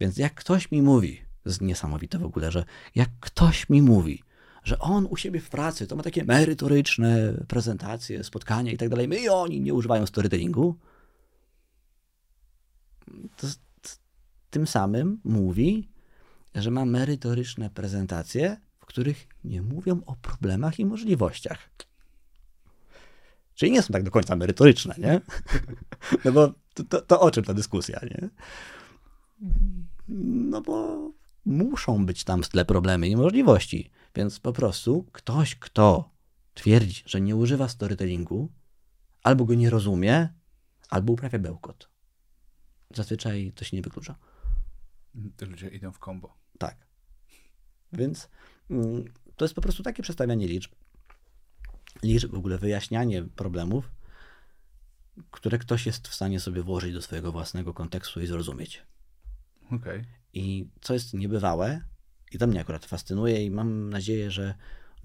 [0.00, 4.22] Więc jak ktoś mi mówi, jest niesamowite w ogóle, że jak ktoś mi mówi,
[4.64, 9.08] że on u siebie w pracy to ma takie merytoryczne prezentacje, spotkania i tak dalej,
[9.22, 10.76] i oni nie używają storytellingu,
[13.36, 13.46] to
[14.50, 15.88] tym samym mówi,
[16.54, 21.70] że ma merytoryczne prezentacje, w których nie mówią o problemach i możliwościach.
[23.54, 25.20] Czyli nie są tak do końca merytoryczne, nie?
[26.24, 28.28] No bo to, to, to o czym ta dyskusja, nie?
[30.48, 31.10] No bo
[31.48, 33.90] muszą być tam w tle problemy i możliwości.
[34.14, 36.10] Więc po prostu ktoś, kto
[36.54, 38.52] twierdzi, że nie używa storytellingu,
[39.22, 40.28] albo go nie rozumie,
[40.88, 41.90] albo uprawia bełkot.
[42.94, 44.16] Zazwyczaj to się nie wyklucza.
[45.36, 46.36] Te ludzie idą w kombo.
[46.58, 46.86] Tak.
[47.92, 48.28] Więc
[48.70, 49.04] mm,
[49.36, 50.72] to jest po prostu takie przedstawianie liczb.
[52.02, 53.92] Liczb, w ogóle wyjaśnianie problemów,
[55.30, 58.82] które ktoś jest w stanie sobie włożyć do swojego własnego kontekstu i zrozumieć.
[59.66, 60.00] Okej.
[60.00, 60.04] Okay.
[60.32, 61.80] I co jest niebywałe,
[62.32, 64.54] i to mnie akurat fascynuje, i mam nadzieję, że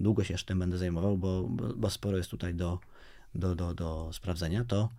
[0.00, 2.78] długo się jeszcze tym będę zajmował, bo, bo sporo jest tutaj do,
[3.34, 4.90] do, do, do sprawdzenia, to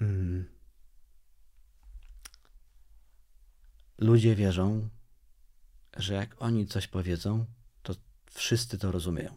[0.00, 0.48] mm,
[3.98, 4.88] ludzie wierzą,
[5.96, 7.46] że jak oni coś powiedzą,
[7.82, 7.94] to
[8.30, 9.34] wszyscy to rozumieją.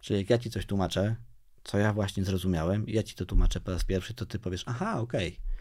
[0.00, 1.16] Czyli jak ja ci coś tłumaczę,
[1.64, 4.64] co ja właśnie zrozumiałem, i ja ci to tłumaczę po raz pierwszy, to ty powiesz,
[4.66, 5.28] aha, okej.
[5.28, 5.55] Okay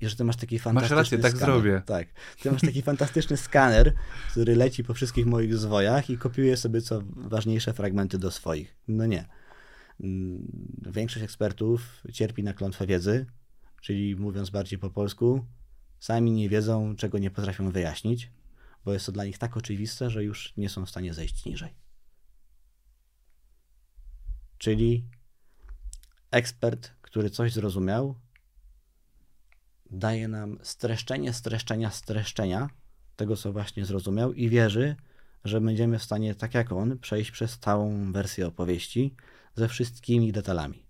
[0.00, 1.54] i że ty masz taki fantastyczny Masz rację, tak skaner.
[1.54, 1.82] zrobię.
[1.86, 2.08] Tak.
[2.42, 3.94] Ty masz taki fantastyczny skaner,
[4.30, 8.76] który leci po wszystkich moich zwojach i kopiuje sobie co ważniejsze fragmenty do swoich.
[8.88, 9.28] No nie.
[10.00, 10.46] Mm,
[10.92, 13.26] większość ekspertów cierpi na klątwę wiedzy,
[13.82, 15.44] czyli mówiąc bardziej po polsku,
[16.00, 18.30] sami nie wiedzą, czego nie potrafią wyjaśnić,
[18.84, 21.74] bo jest to dla nich tak oczywiste, że już nie są w stanie zejść niżej.
[24.58, 25.04] Czyli
[26.30, 28.14] ekspert, który coś zrozumiał,
[29.90, 32.68] daje nam streszczenie, streszczenia, streszczenia
[33.16, 34.96] tego, co właśnie zrozumiał i wierzy,
[35.44, 39.14] że będziemy w stanie, tak jak on, przejść przez całą wersję opowieści
[39.56, 40.82] ze wszystkimi detalami.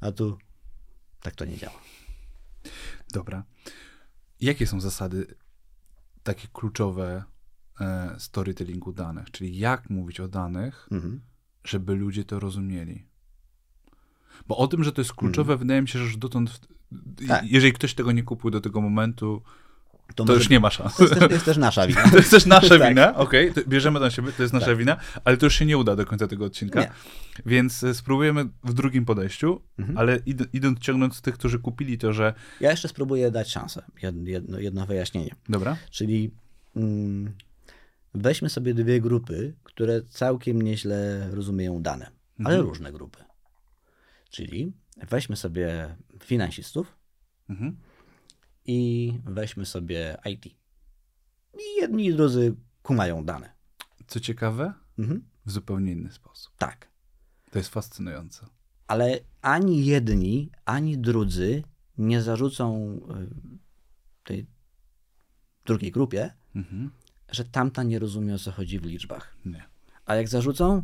[0.00, 0.38] A tu
[1.20, 1.80] tak to nie działa.
[3.12, 3.44] Dobra.
[4.40, 5.34] Jakie są zasady
[6.22, 7.24] takie kluczowe
[7.80, 9.30] e, storytellingu danych?
[9.30, 11.20] Czyli jak mówić o danych, Mhm.
[11.64, 13.06] żeby ludzie to rozumieli?
[14.46, 16.77] Bo o tym, że to jest kluczowe, wydaje mi się, że już dotąd, Mhm.
[17.28, 17.44] Tak.
[17.46, 19.42] jeżeli ktoś tego nie kupił do tego momentu,
[20.14, 20.96] to, może- już nie ma szans.
[20.96, 22.02] To jest, też, jest też nasza wina.
[22.10, 22.88] To jest też nasza Tak.
[22.88, 24.76] wina, okej, to bierzemy to na siebie, to jest nasza Tak.
[24.76, 26.80] wina, ale to już się nie uda do końca tego odcinka.
[26.80, 26.90] Nie.
[27.46, 29.98] Więc e, spróbujemy w drugim podejściu, Mhm.
[29.98, 32.34] ale id- idąc ciągnąc tych, którzy kupili to, że.
[32.60, 33.82] Ja jeszcze spróbuję dać szansę.
[34.02, 35.34] Jed- Jedno, jedno wyjaśnienie.
[35.48, 36.30] Dobra, Czyli
[36.76, 37.32] mm,
[38.14, 42.10] weźmy sobie dwie grupy, które całkiem nieźle rozumieją dane,
[42.44, 42.66] ale Mhm.
[42.68, 43.18] różne grupy.
[44.30, 44.72] Czyli
[45.10, 46.96] weźmy sobie finansistów
[47.48, 47.76] mhm.
[48.64, 50.46] i weźmy sobie IT.
[50.46, 53.52] I jedni i drudzy kumają dane.
[54.06, 55.22] co ciekawe, Mhm.
[55.46, 56.52] w zupełnie inny sposób.
[56.58, 56.88] Tak.
[57.50, 58.46] To jest fascynujące.
[58.86, 61.62] Ale ani jedni, ani drudzy
[61.98, 63.28] nie zarzucą y,
[64.24, 64.46] tej
[65.64, 66.90] drugiej grupie, Mhm.
[67.30, 69.36] że tamta nie rozumie o co chodzi w liczbach.
[69.44, 69.64] Nie.
[70.04, 70.82] A jak zarzucą,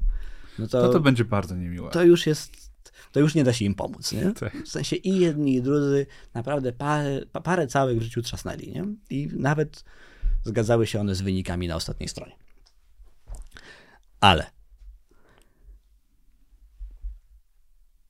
[0.58, 1.90] no to, To to będzie bardzo niemiłe.
[1.90, 2.72] to już jest,
[3.12, 4.32] to już nie da się im pomóc, nie?
[4.32, 4.64] Tak.
[4.64, 8.84] W sensie i jedni, i drudzy naprawdę parę, pa- parę całych w życiu trzasnęli, nie?
[9.10, 9.84] I nawet
[10.44, 12.36] zgadzały się one z wynikami na ostatniej stronie.
[14.20, 14.50] Ale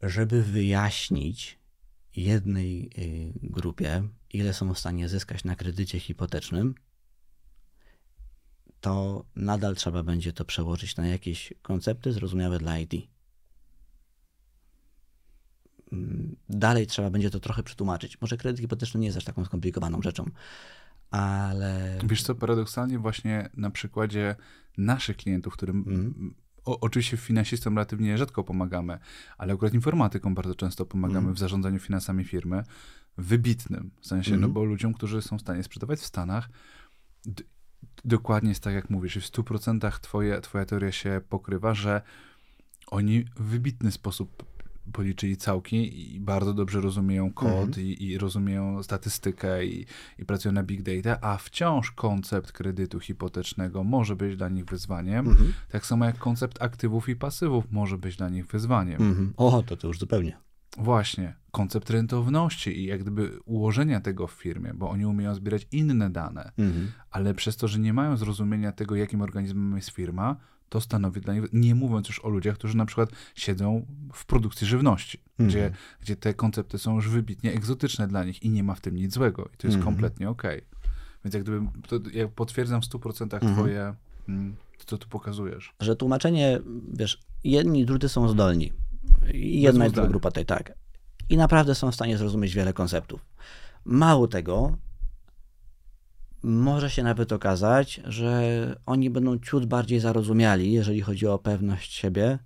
[0.02, 1.58] żeby wyjaśnić
[2.16, 6.74] jednej y, grupie, ile są w stanie zyskać na kredycie hipotecznym,
[8.80, 12.92] to nadal trzeba będzie to przełożyć na jakieś koncepty zrozumiałe dla IT.
[15.92, 18.20] Mm, Dalej trzeba będzie to trochę przetłumaczyć.
[18.20, 20.24] Może kredyt hipoteczny nie jest aż taką skomplikowaną rzeczą,
[21.10, 24.36] ale Wiesz co, paradoksalnie właśnie na przykładzie
[24.78, 26.34] naszych klientów, którym Mhm.
[26.64, 28.98] o, oczywiście finansistom relatywnie rzadko pomagamy,
[29.38, 31.34] ale akurat informatykom bardzo często pomagamy Mhm.
[31.34, 32.62] w zarządzaniu finansami firmy,
[33.18, 34.52] wybitnym, w sensie, no Mhm.
[34.52, 36.48] bo ludziom, którzy są w stanie sprzedawać w Stanach,
[38.04, 42.02] dokładnie jest tak, jak mówisz, i w 100% twoje, twoja teoria się pokrywa, że
[42.86, 44.53] oni w wybitny sposób
[44.92, 47.86] policzyli całki i bardzo dobrze rozumieją kod Mhm.
[47.86, 49.86] i, i rozumieją statystykę i,
[50.18, 55.28] i pracują na big data, a wciąż koncept kredytu hipotecznego może być dla nich wyzwaniem,
[55.28, 55.52] Mhm.
[55.70, 59.02] tak samo jak koncept aktywów i pasywów może być dla nich wyzwaniem.
[59.02, 59.32] Mhm.
[59.36, 60.36] O, to to już zupełnie.
[60.78, 66.10] Właśnie, koncept rentowności i jak gdyby ułożenia tego w firmie, bo oni umieją zbierać inne
[66.10, 66.90] dane, Mhm.
[67.10, 70.36] ale przez to, że nie mają zrozumienia tego, jakim organizmem jest firma,
[70.74, 74.66] to stanowi dla nich, nie mówiąc już o ludziach, którzy na przykład siedzą w produkcji
[74.66, 75.48] żywności, Mhm.
[75.48, 75.70] gdzie,
[76.00, 79.14] gdzie te koncepty są już wybitnie egzotyczne dla nich i nie ma w tym nic
[79.14, 79.84] złego i to jest Mhm.
[79.84, 80.62] kompletnie okej.
[81.24, 83.54] Więc jak gdyby, to ja potwierdzam w 100% Mhm.
[83.54, 83.94] twoje,
[84.28, 85.74] mm, to, co tu pokazujesz.
[85.80, 86.60] Że tłumaczenie,
[86.92, 88.72] wiesz, jedni i drudzy są zdolni.
[89.34, 90.72] I jedna i druga grupa tutaj tak.
[91.28, 93.24] I naprawdę są w stanie zrozumieć wiele konceptów.
[93.84, 94.76] Mało tego,
[96.44, 102.38] może się nawet okazać, że oni będą ciut bardziej zarozumiali, jeżeli chodzi o pewność siebie,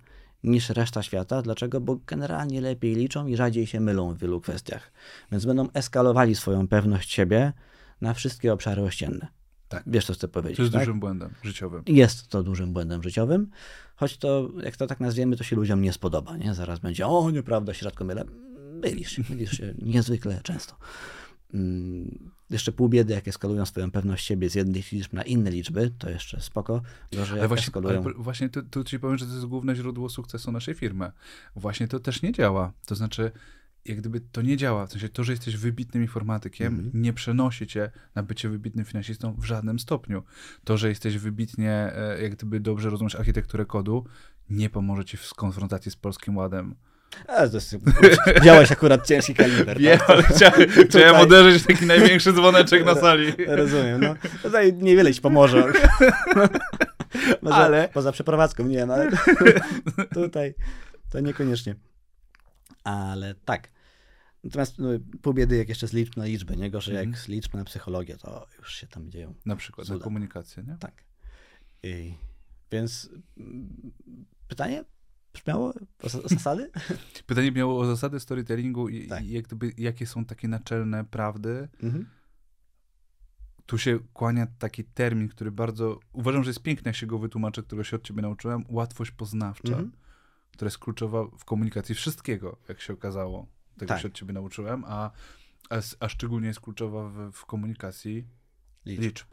[0.43, 1.41] niż reszta świata.
[1.41, 1.81] Dlaczego?
[1.81, 4.91] Bo generalnie lepiej liczą i rzadziej się mylą w wielu kwestiach.
[5.31, 7.53] Więc będą eskalowali swoją pewność siebie
[8.01, 9.27] na wszystkie obszary ościenne.
[9.69, 9.83] Tak.
[9.87, 10.57] Wiesz, co chcę powiedzieć.
[10.57, 10.81] To jest tak?
[10.81, 11.83] dużym błędem życiowym.
[11.87, 13.49] Jest to dużym błędem życiowym,
[13.95, 16.53] choć to, jak to tak nazwiemy, to się ludziom nie spodoba, nie?
[16.53, 18.25] Zaraz będzie, o, nieprawda, się rzadko mylę.
[18.83, 20.75] Mylisz się, mylisz się niezwykle często.
[21.53, 25.91] Mm, jeszcze pół biedy, jak eskalują swoją pewność siebie z jednych liczb na inne liczby,
[25.99, 26.81] to jeszcze spoko.
[27.13, 28.03] Gorzej, Ale jak właśnie, eskalują...
[28.03, 31.11] ale właśnie tu, tu ci powiem, że to jest główne źródło sukcesu naszej firmy.
[31.55, 32.73] Właśnie to też nie działa.
[32.85, 33.31] To znaczy,
[33.85, 34.87] jak gdyby to nie działa.
[34.87, 37.01] W sensie to, że jesteś wybitnym informatykiem, Mhm.
[37.01, 40.23] nie przenosi cię na bycie wybitnym finansistą w żadnym stopniu.
[40.63, 44.05] To, że jesteś wybitnie, e, jak gdyby dobrze rozumiesz architekturę kodu,
[44.49, 46.75] nie pomoże ci w konfrontacji z Polskim Ładem.
[47.27, 47.47] A,
[48.41, 49.79] wziąłeś akurat ciężki kaliber.
[49.79, 50.09] Wiem, tak?
[50.09, 53.33] ale chciałem, chciałem uderzyć w taki największy dzwoneczek na sali.
[53.47, 54.15] Rozumiem, no.
[54.43, 55.63] Tutaj niewiele ci pomoże.
[57.41, 59.09] Może Ale- Poza przeprowadzką, nie no, ale
[60.13, 60.55] tutaj
[61.09, 61.75] to niekoniecznie.
[62.83, 63.69] Ale tak.
[64.43, 64.89] Natomiast no,
[65.21, 67.09] pół biedy, jak jeszcze z liczb na liczby, nie gorzej Mhm.
[67.11, 69.33] jak z liczb na psychologię, to już się tam dzieją.
[69.45, 70.77] Na przykład, na komunikację, nie?
[70.79, 71.03] Tak.
[71.83, 72.13] I,
[72.71, 73.91] więc mm,
[74.47, 74.83] pytanie
[75.33, 75.73] brzmiało
[76.03, 76.71] o, zas- o zasady?
[77.27, 79.25] Pytanie miało o zasady storytellingu i, Tak.
[79.25, 82.05] i jak gdyby, jakie są takie naczelne prawdy, Mhm.
[83.65, 87.63] tu się kłania taki termin, który bardzo uważam, że jest piękny, jak się go wytłumaczę,
[87.63, 88.65] którego się od ciebie nauczyłem.
[88.69, 89.91] Łatwość poznawcza, Mhm.
[90.51, 93.47] która jest kluczowa w komunikacji wszystkiego, jak się okazało.
[93.77, 94.01] Tego Tak.
[94.01, 95.11] się od ciebie nauczyłem, a,
[95.69, 98.27] a, a szczególnie jest kluczowa w, w komunikacji
[98.85, 99.01] Liczb.
[99.01, 99.27] liczb.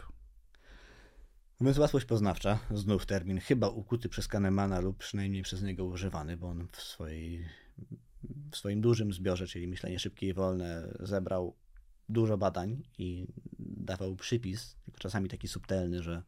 [1.61, 6.49] Więc łatwość poznawcza, znów termin, chyba ukuty przez Kahnemana lub przynajmniej przez niego używany, bo
[6.49, 7.49] on w, swojej,
[8.51, 11.57] w swoim dużym zbiorze, czyli myślenie szybkie i wolne, zebrał
[12.09, 13.27] dużo badań i
[13.59, 16.23] dawał przypis, tylko czasami taki subtelny, że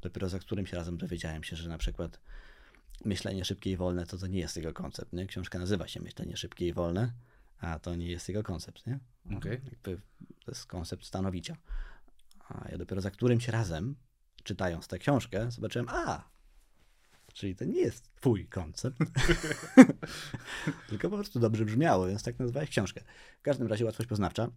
[0.00, 2.20] dopiero za którymś razem dowiedziałem się, że na przykład
[3.04, 5.12] myślenie szybkie i wolne to, to nie jest jego koncept.
[5.12, 5.26] Nie?
[5.26, 7.12] Książka nazywa się Myślenie szybkie i wolne,
[7.58, 8.86] a to nie jest jego koncept.
[8.86, 8.98] Nie?
[9.36, 9.60] Okay.
[9.82, 11.56] to jest koncept stanowicia.
[12.48, 13.94] A ja dopiero za którymś razem,
[14.42, 16.28] czytając tę książkę, zobaczyłem, a,
[17.34, 18.98] czyli to nie jest twój koncept,
[20.88, 23.00] tylko po prostu dobrze brzmiało, więc tak nazwałeś książkę.
[23.38, 24.50] W każdym razie łatwość poznawcza,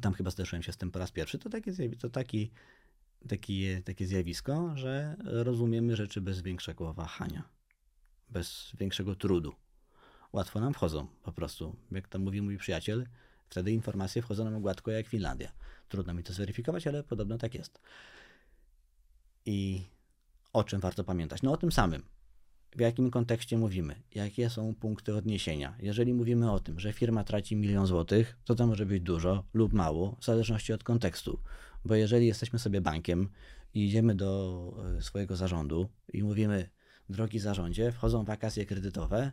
[0.00, 2.50] tam chyba zderzyłem się z tym po raz pierwszy, to, takie, to taki,
[3.28, 7.42] taki, takie zjawisko, że rozumiemy rzeczy bez większego wahania,
[8.30, 9.54] bez większego trudu.
[10.32, 11.76] Łatwo nam wchodzą po prostu.
[11.90, 13.06] Jak tam mówi mój przyjaciel,
[13.48, 15.52] wtedy informacje wchodzą nam gładko jak Finlandia.
[15.88, 17.80] Trudno mi to zweryfikować, ale podobno tak jest.
[19.46, 19.86] I
[20.52, 21.42] o czym warto pamiętać?
[21.42, 22.02] No o tym samym.
[22.76, 24.02] W jakim kontekście mówimy?
[24.14, 25.76] Jakie są punkty odniesienia?
[25.80, 29.72] Jeżeli mówimy o tym, że firma traci milion złotych, to to może być dużo lub
[29.72, 31.40] mało, w zależności od kontekstu.
[31.84, 33.28] Bo jeżeli jesteśmy sobie bankiem
[33.74, 36.70] i idziemy do e, swojego zarządu i mówimy,
[37.08, 39.32] drogi zarządzie, wchodzą wakacje kredytowe,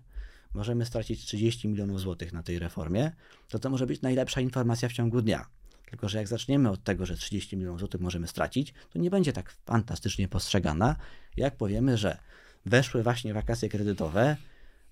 [0.53, 3.11] możemy stracić 30 milionów złotych na tej reformie,
[3.49, 5.45] to to może być najlepsza informacja w ciągu dnia.
[5.91, 9.33] Tylko, że jak zaczniemy od tego, że 30 milionów złotych możemy stracić, to nie będzie
[9.33, 10.95] tak fantastycznie postrzegana,
[11.37, 12.17] jak powiemy, że
[12.65, 14.37] weszły właśnie wakacje kredytowe,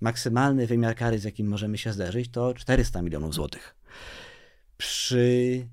[0.01, 3.75] maksymalny wymiar kary, z jakim możemy się zderzyć, to 400 milionów złotych.
[4.77, 5.67] Przy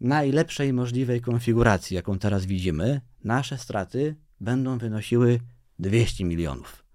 [0.00, 5.40] najlepszej możliwej konfiguracji, jaką teraz widzimy, nasze straty będą wynosiły
[5.78, 6.85] 200 milionów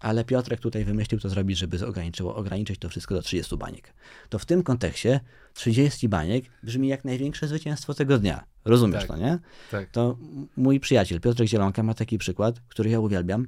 [0.00, 3.94] ale Piotrek tutaj wymyślił to zrobić, żeby ograniczyło, ograniczyć to wszystko do 30 baniek.
[4.28, 5.20] To w tym kontekście
[5.54, 8.44] 30 baniek brzmi jak największe zwycięstwo tego dnia.
[8.64, 9.38] Rozumiesz tak, to, nie?
[9.70, 9.90] Tak.
[9.90, 10.18] To
[10.56, 13.46] mój przyjaciel Piotrek Zielonka ma taki przykład, który ja uwielbiam.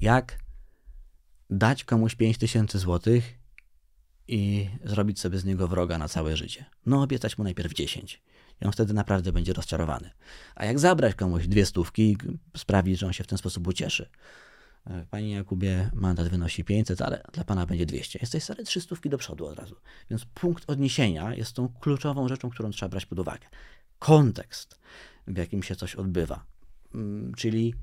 [0.00, 0.38] Jak
[1.50, 3.38] dać komuś 5000 złotych
[4.28, 6.64] i zrobić sobie z niego wroga na całe życie.
[6.86, 8.22] No obiecać mu najpierw 10.
[8.60, 10.10] I on wtedy naprawdę będzie rozczarowany.
[10.54, 12.16] A jak zabrać komuś dwie stówki i
[12.58, 14.08] sprawić, że on się w ten sposób ucieszy.
[14.86, 18.18] E, Panie Jakubie, mandat wynosi 500, ale dla Pana będzie 200.
[18.22, 19.76] Jesteś stary 300 do przodu od razu.
[20.10, 23.46] Więc punkt odniesienia jest tą kluczową rzeczą, którą trzeba brać pod uwagę.
[23.98, 24.80] Kontekst,
[25.26, 26.44] w jakim się coś odbywa.
[26.94, 27.74] Mm, czyli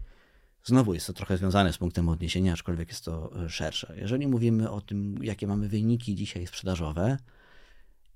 [0.63, 3.93] znowu jest to trochę związane z punktem odniesienia, aczkolwiek jest to e, szersze.
[3.97, 7.17] Jeżeli mówimy o tym, jakie mamy wyniki dzisiaj sprzedażowe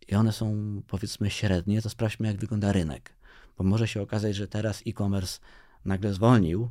[0.08, 3.14] i one są powiedzmy średnie, to sprawdźmy, jak wygląda rynek.
[3.58, 5.40] Bo może się okazać, że teraz e-commerce
[5.86, 6.70] nagle zwolnił,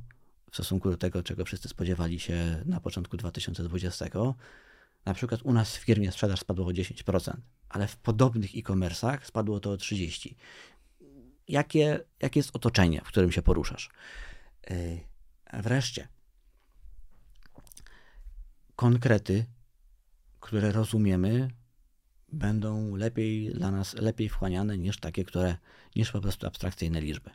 [0.52, 4.06] w stosunku do tego, czego wszyscy spodziewali się na początku 2020.
[5.04, 7.36] Na przykład u nas w firmie sprzedaż spadła o 10%,
[7.68, 10.34] ale w podobnych e-commerce'ach spadło to o 30%.
[11.48, 13.90] Jakie, jakie jest otoczenie, w którym się poruszasz?
[14.70, 15.00] Yy,
[15.62, 16.08] wreszcie,
[18.76, 19.44] konkrety,
[20.40, 21.48] które rozumiemy,
[22.32, 25.56] będą lepiej dla nas, lepiej wchłaniane niż takie, które,
[25.96, 27.30] niż po prostu abstrakcyjne liczby.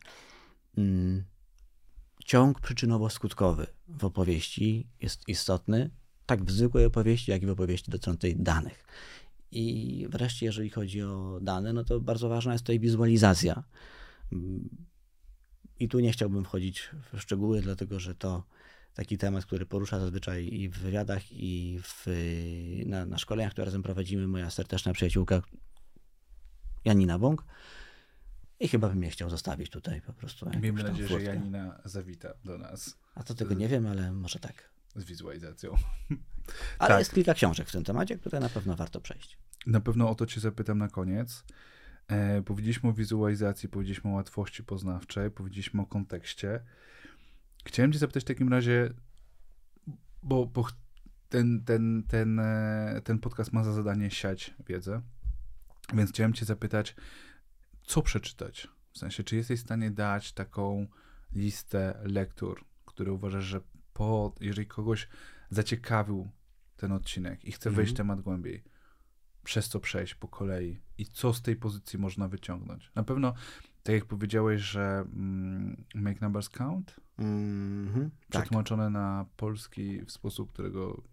[2.28, 5.90] Ciąg przyczynowo-skutkowy w opowieści jest istotny,
[6.26, 8.84] tak w zwykłej opowieści, jak i w opowieści dotyczącej danych.
[9.52, 13.64] I wreszcie, jeżeli chodzi o dane, no to bardzo ważna jest tutaj wizualizacja.
[15.80, 18.44] I tu nie chciałbym wchodzić w szczegóły, dlatego że to
[18.94, 22.06] taki temat, który porusza zazwyczaj i w wywiadach, i w,
[22.86, 25.42] na, na szkoleniach, które razem prowadzimy, moja serdeczna przyjaciółka
[26.86, 27.44] Janina Bąk.
[28.60, 30.50] I chyba bym je chciał zostawić tutaj po prostu.
[30.62, 32.98] Miejmy nadzieję, że Janina zawita do nas.
[33.16, 34.70] A to tego nie wiem, ale może tak.
[34.96, 35.76] Z wizualizacją.
[36.80, 37.00] Ale tak.
[37.00, 39.38] jest kilka książek w tym temacie, które na pewno warto przejść.
[39.66, 41.44] Na pewno o to cię zapytam na koniec.
[42.08, 46.60] E, powiedzieliśmy o wizualizacji, powiedzieliśmy o łatwości poznawczej, powiedzieliśmy o kontekście.
[47.66, 48.94] Chciałem cię zapytać w takim razie,
[50.24, 50.66] bo, bo
[51.30, 55.02] ten, ten, ten, e, ten podcast ma za zadanie siać wiedzę,
[55.94, 56.96] więc chciałem cię zapytać,
[57.88, 58.68] co przeczytać?
[58.92, 60.88] W sensie, czy jesteś w stanie dać taką
[61.34, 63.62] listę lektur, które uważasz, że
[63.94, 65.08] po, jeżeli kogoś
[65.50, 66.30] zaciekawił
[66.78, 68.08] ten odcinek i chce wejść mhm.
[68.08, 68.64] temat głębiej,
[69.44, 72.92] przez co przejść po kolei i co z tej pozycji można wyciągnąć?
[72.96, 73.34] Na pewno,
[73.84, 78.94] tak jak powiedziałeś, że mm, make numbers count, mm-hmm, przetłumaczone tak.
[78.94, 81.04] na polski w sposób, którego...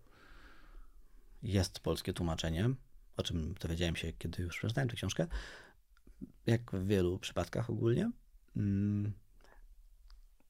[1.43, 2.71] Jest polskie tłumaczenie,
[3.17, 5.27] o czym dowiedziałem się, kiedy już przeczytałem tę książkę
[6.47, 8.11] jak w wielu przypadkach ogólnie.
[8.57, 9.13] Mm.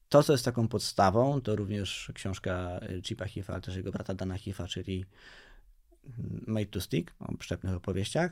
[0.09, 4.37] To, co jest taką podstawą, to również książka Chipa Hiffa, ale też jego brata Dana
[4.37, 5.05] Hiffa, czyli
[6.47, 8.31] Made to Stick, o przyczepnych opowieściach.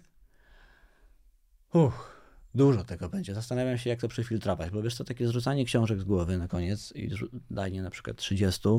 [1.73, 2.21] Uch,
[2.55, 3.33] dużo tego będzie.
[3.33, 6.93] Zastanawiam się, jak to przefiltrować, bo wiesz to takie zrzucanie książek z głowy na koniec
[6.95, 7.09] i
[7.51, 8.69] danie na przykład 30,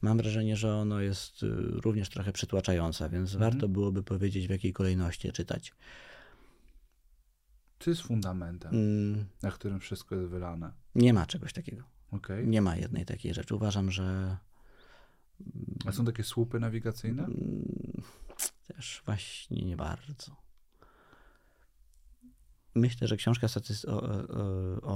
[0.00, 1.46] mam wrażenie, że ono jest y,
[1.84, 3.50] również trochę przytłaczające, więc mhm.
[3.50, 5.72] warto byłoby powiedzieć, w jakiej kolejności czytać.
[7.78, 10.72] Co jest fundamentem, Mm, na którym wszystko jest wylane?
[10.94, 11.84] nie ma czegoś takiego.
[12.10, 12.48] Okej.
[12.48, 13.54] Nie ma jednej takiej rzeczy.
[13.54, 14.36] Uważam, że
[15.86, 17.24] A są takie słupy nawigacyjne?
[17.24, 18.02] mm,
[18.66, 20.36] też właśnie nie bardzo.
[22.74, 24.02] Myślę, że książka statys- o,
[24.82, 24.92] o,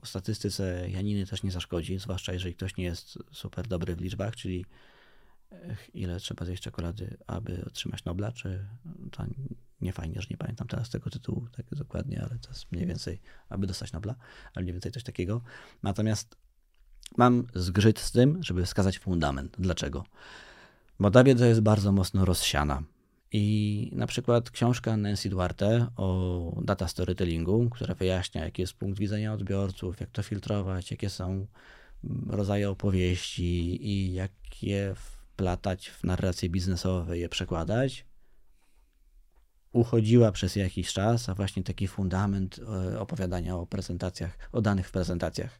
[0.06, 4.66] statystyce Janiny też nie zaszkodzi, zwłaszcza jeżeli ktoś nie jest super dobry w liczbach, czyli
[5.94, 8.66] ile trzeba zjeść czekolady, aby otrzymać Nobla, czy
[9.10, 9.24] to
[9.80, 13.20] nie fajnie, że nie pamiętam teraz tego tytułu tak dokładnie, ale to jest mniej więcej,
[13.48, 14.14] aby dostać Nobla,
[14.54, 15.42] ale mniej więcej coś takiego.
[15.82, 16.36] Natomiast
[17.16, 19.56] mam zgrzyt z tym, żeby wskazać fundament.
[19.58, 20.04] Dlaczego?
[21.00, 22.82] Bo ta wiedza jest bardzo mocno rozsiana.
[23.32, 29.32] I na przykład książka Nancy Duarte o data storytellingu, która wyjaśnia, jaki jest punkt widzenia
[29.32, 31.46] odbiorców, jak to filtrować, jakie są
[32.26, 34.32] rodzaje opowieści i jak
[35.42, 38.06] je wplatać w narracje biznesowe, je przekładać,
[39.72, 42.60] uchodziła przez jakiś czas, a właśnie taki fundament
[42.92, 45.58] e, opowiadania o prezentacjach, o danych w prezentacjach.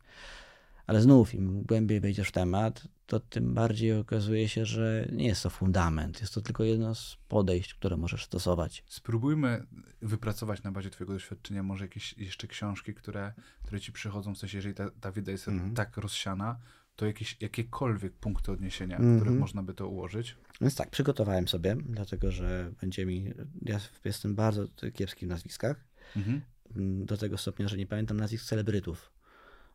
[0.86, 5.42] Ale znów, im głębiej wejdziesz w temat, to tym bardziej okazuje się, że nie jest
[5.42, 6.20] to fundament.
[6.20, 8.84] Jest to tylko jedno z podejść, które możesz stosować.
[8.86, 9.66] Spróbujmy
[10.02, 13.32] wypracować na bazie twojego doświadczenia może jakieś jeszcze książki, które,
[13.62, 15.74] które ci przychodzą, w sensie, jeżeli ta, ta wiedza jest Mhm.
[15.74, 16.58] tak rozsiana,
[16.96, 19.20] to jakieś, jakiekolwiek punkty odniesienia, w Mhm.
[19.20, 20.36] których można by to ułożyć.
[20.60, 23.32] Więc tak, przygotowałem sobie, dlatego że będzie mi.
[23.62, 24.64] Ja jestem bardzo
[24.94, 25.84] kiepski w nazwiskach.
[26.16, 26.40] Mhm.
[26.76, 29.12] Mm, Do tego stopnia, że nie pamiętam nazwisk celebrytów.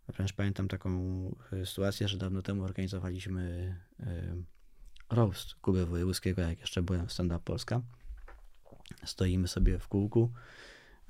[0.07, 0.91] Wręcz pamiętam taką
[1.53, 4.35] e, sytuację, że dawno temu organizowaliśmy e,
[5.09, 7.81] roast Kuby Wojewódzkiego, jak jeszcze byłem w Stand Up Polska.
[9.05, 10.31] Stoimy sobie w kółku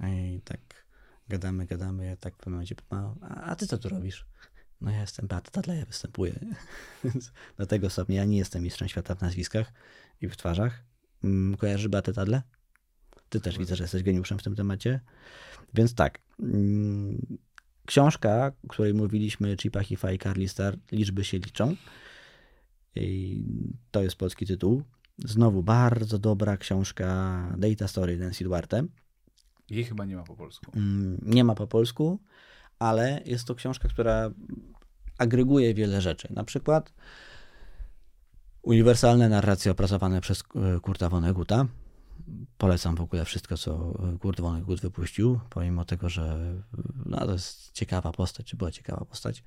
[0.08, 0.60] i tak
[1.30, 4.26] gadamy, gadamy, ja tak w pewnym momencie a, a ty co tu robisz?
[4.82, 6.40] No ja jestem Beata Tadleja, występuję.
[7.04, 9.74] Więc do tego stopnia ja nie jestem mistrzem świata w nazwiskach
[10.22, 10.84] i w twarzach.
[11.24, 12.42] Mm, Kojarzysz Beatę Tadle?
[13.30, 15.00] Ty też widzę, że jesteś geniuszem w tym temacie.
[15.74, 16.20] Więc tak.
[16.40, 17.38] mm,
[17.86, 21.76] Książka, o której mówiliśmy, Chipa Hifa i Carly Star, Liczby się liczą.
[22.96, 23.44] I
[23.92, 24.84] to jest polski tytuł.
[25.26, 27.08] Znowu bardzo dobra książka
[27.58, 28.84] Data Story Nancy Duarte.
[29.70, 30.72] Jej chyba nie ma po polsku.
[30.76, 32.20] Mm, Nie ma po polsku,
[32.80, 34.32] ale jest to książka, która
[35.18, 36.28] agreguje wiele rzeczy.
[36.34, 36.94] Na przykład
[38.62, 41.66] uniwersalne narracje opracowane przez e, Kurta Vonneguta.
[42.58, 47.32] Polecam w ogóle wszystko, co e, Kurt Vonnegut wypuścił, pomimo tego, że e, no, to
[47.32, 49.44] jest ciekawa postać, czy była ciekawa postać,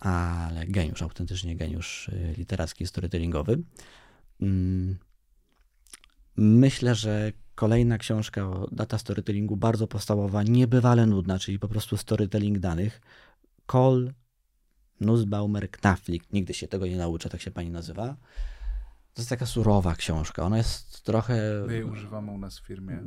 [0.00, 3.58] ale geniusz, autentycznie geniusz literacki, storytellingowy.
[6.36, 12.58] Myślę, że kolejna książka o data storytellingu, bardzo podstawowa, niebywale nudna, czyli po prostu storytelling
[12.58, 13.00] danych.
[13.66, 14.12] Cole
[15.00, 16.32] Nussbaumer Knaflik.
[16.32, 18.16] Nigdy się tego nie nauczę, tak się pani nazywa.
[19.14, 20.42] To jest taka surowa książka.
[20.42, 23.00] Ona jest trochę, My jej używamy u nas w firmie.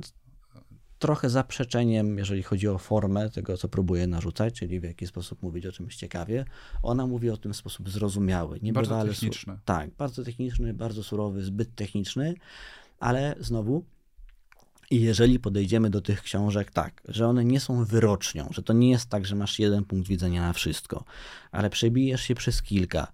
[0.99, 5.65] trochę zaprzeczeniem, jeżeli chodzi o formę tego, co próbuje narzucać, czyli w jaki sposób mówić
[5.65, 6.45] o czymś ciekawie.
[6.83, 8.49] Ona mówi o tym w sposób zrozumiały.
[8.49, 9.25] Bardzo niebywale su-
[9.65, 12.33] tak, bardzo techniczny, bardzo surowy, zbyt techniczny,
[12.99, 13.85] ale znowu,
[14.91, 18.91] i jeżeli podejdziemy do tych książek tak, że one nie są wyrocznią, że to nie
[18.91, 21.03] jest tak, że masz jeden punkt widzenia na wszystko,
[21.51, 23.07] ale przebijesz się przez kilka,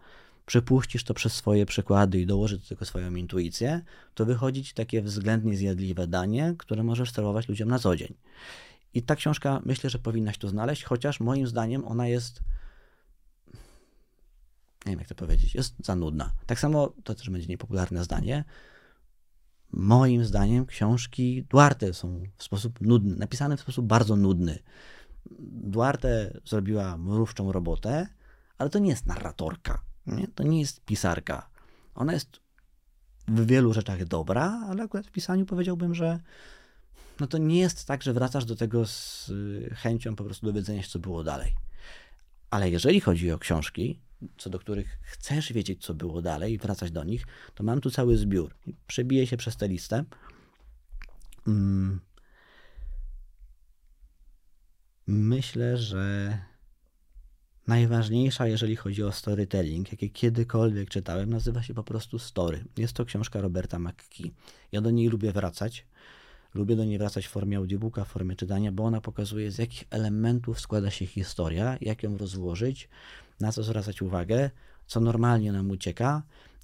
[0.45, 3.81] przepuścisz to przez swoje przykłady i dołożysz do tego swoją intuicję,
[4.13, 8.13] to wychodzi ci takie względnie zjadliwe danie, które możesz serwować ludziom na co dzień.
[8.93, 12.41] I ta książka myślę, że powinnaś tu znaleźć, chociaż moim zdaniem ona jest
[14.85, 16.31] nie wiem jak to powiedzieć, jest za nudna.
[16.45, 18.43] Tak samo, to też będzie niepopularne zdanie,
[19.73, 24.59] moim zdaniem książki Duarte są w sposób nudny, napisane w sposób bardzo nudny.
[25.49, 28.07] Duarte zrobiła mrówczą robotę,
[28.57, 30.27] ale to nie jest narratorka, nie?
[30.27, 31.49] to nie jest pisarka.
[31.95, 32.39] Ona jest
[33.27, 36.19] w wielu rzeczach dobra, ale akurat w pisaniu powiedziałbym, że
[37.19, 40.83] no to nie jest tak, że wracasz do tego z y, chęcią po prostu dowiedzenia
[40.83, 41.55] się, co było dalej.
[42.49, 43.99] Ale jeżeli chodzi o książki,
[44.37, 47.25] co do których chcesz wiedzieć, co było dalej i wracać do nich,
[47.55, 48.55] to mam tu cały zbiór.
[48.87, 50.03] Przebiję się przez tę listę.
[51.47, 51.99] Mm.
[55.07, 56.37] Myślę, że
[57.67, 62.65] najważniejsza, jeżeli chodzi o storytelling, jakie kiedykolwiek czytałem, nazywa się po prostu Story.
[62.77, 64.31] Jest to książka Roberta McKee.
[64.71, 65.85] Ja do niej lubię wracać.
[66.53, 69.83] Lubię do niej wracać w formie audiobooka, w formie czytania, bo ona pokazuje, z jakich
[69.89, 72.89] elementów składa się historia, jak ją rozłożyć,
[73.41, 74.49] na co zwracać uwagę,
[74.87, 76.23] co normalnie nam ucieka.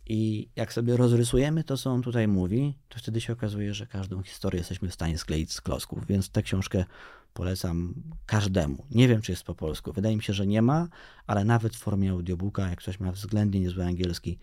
[0.09, 4.23] I jak sobie rozrysujemy to, co on tutaj mówi, to wtedy się okazuje, że każdą
[4.23, 6.05] historię jesteśmy w stanie skleić z klocków.
[6.07, 6.85] Więc tę książkę
[7.33, 7.93] polecam
[8.25, 8.85] każdemu.
[8.91, 9.93] Nie wiem, czy jest po polsku.
[9.93, 10.87] Wydaje mi się, że nie ma,
[11.27, 14.37] ale nawet w formie audiobooka, jak ktoś ma względnie niezły angielski,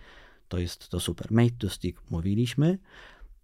[0.48, 1.31] to jest to super.
[1.31, 2.78] Made to Stick mówiliśmy.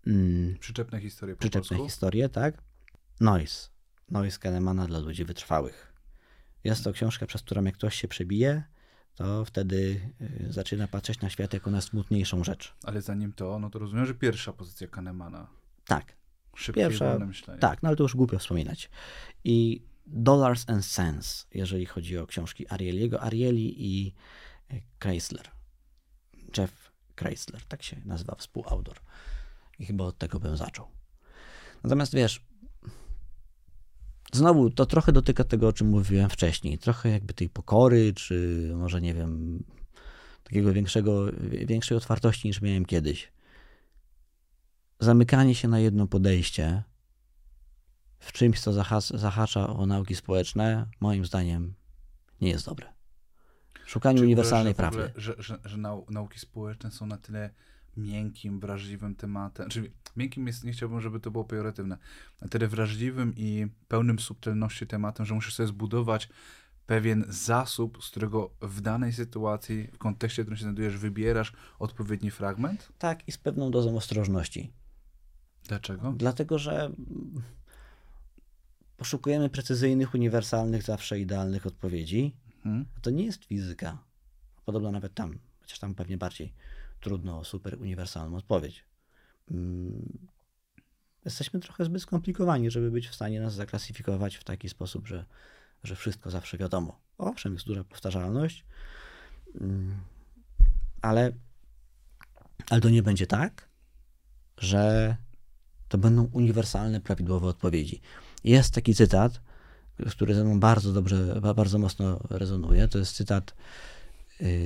[0.06, 1.84] Mm, Przyczepne historie po przyczepne polsku.
[1.86, 2.62] historie, tak?
[3.20, 3.68] Noise.
[4.10, 5.92] Noise Kahnemana dla ludzi wytrwałych.
[6.64, 8.62] Jest to książka, przez którą jak ktoś się przebije,
[9.14, 12.74] to wtedy y, zaczyna patrzeć na świat jako na smutniejszą rzecz.
[12.84, 15.46] Ale zanim to, no to rozumiem, że pierwsza pozycja Kahnemana.
[15.86, 16.16] Tak,
[16.56, 17.60] Szybkie Pierwsza- myślenie.
[17.60, 18.90] tak, no ale to już głupio wspominać.
[19.44, 24.14] I Dollars and Cents, jeżeli chodzi o książki Arieliego, Arieli i
[24.72, 25.48] y, Chrysler.
[26.58, 28.96] Jeff Chrysler, tak się nazywa współautor.
[29.78, 30.86] I chyba od tego bym zaczął.
[31.84, 32.44] Natomiast wiesz,
[34.32, 36.78] znowu to trochę dotyka tego, o czym mówiłem wcześniej.
[36.78, 39.62] Trochę jakby tej pokory, czy może nie wiem,
[40.44, 41.26] takiego większego,
[41.66, 43.32] większej otwartości niż miałem kiedyś.
[45.00, 46.82] Zamykanie się na jedno podejście
[48.18, 51.74] w czymś, co zahac- zahacza o nauki społeczne, moim zdaniem
[52.40, 52.86] nie jest dobre.
[53.86, 54.98] Szukaniu Czy uniwersalnej uważasz, prawdy.
[54.98, 57.50] ogóle, Że, że, że nau, nauki społeczne są na tyle
[57.96, 59.68] miękkim, wrażliwym tematem.
[59.68, 61.98] Czyli miękkim jest, nie chciałbym, żeby to było pejoratywne,
[62.42, 66.28] na tyle wrażliwym i pełnym subtelności tematem, że musisz sobie zbudować
[66.86, 72.30] pewien zasób, z którego w danej sytuacji, w kontekście, w którym się znajdujesz, wybierasz odpowiedni
[72.30, 72.88] fragment?
[72.98, 74.72] Tak, i z pewną dozą ostrożności.
[75.68, 76.14] Dlaczego?
[76.16, 76.92] Dlatego, że
[78.96, 82.36] poszukujemy precyzyjnych, uniwersalnych, zawsze idealnych odpowiedzi.
[82.62, 82.86] Hmm?
[83.02, 83.98] To nie jest fizyka.
[84.64, 86.52] Podobno nawet tam, chociaż tam pewnie bardziej
[87.00, 88.84] trudno o super uniwersalną odpowiedź.
[89.50, 90.18] Mm,
[91.24, 95.24] Jesteśmy trochę zbyt skomplikowani, żeby być w stanie nas zaklasyfikować w taki sposób, że,
[95.84, 97.00] że wszystko zawsze wiadomo.
[97.18, 98.64] Owszem, jest duża powtarzalność,
[99.60, 100.00] mm,
[101.02, 101.32] ale,
[102.70, 103.68] ale to nie będzie tak,
[104.56, 105.16] że
[105.88, 108.00] to będą uniwersalne, prawidłowe odpowiedzi.
[108.44, 109.40] Jest taki cytat,
[110.10, 112.88] który ze mną bardzo dobrze, ba- bardzo mocno rezonuje.
[112.88, 113.54] To jest cytat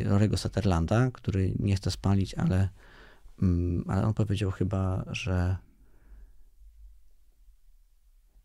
[0.05, 2.69] Rorego Sutherlanda, który nie chce spalić, ale,
[3.43, 5.57] mm, ale on powiedział chyba, że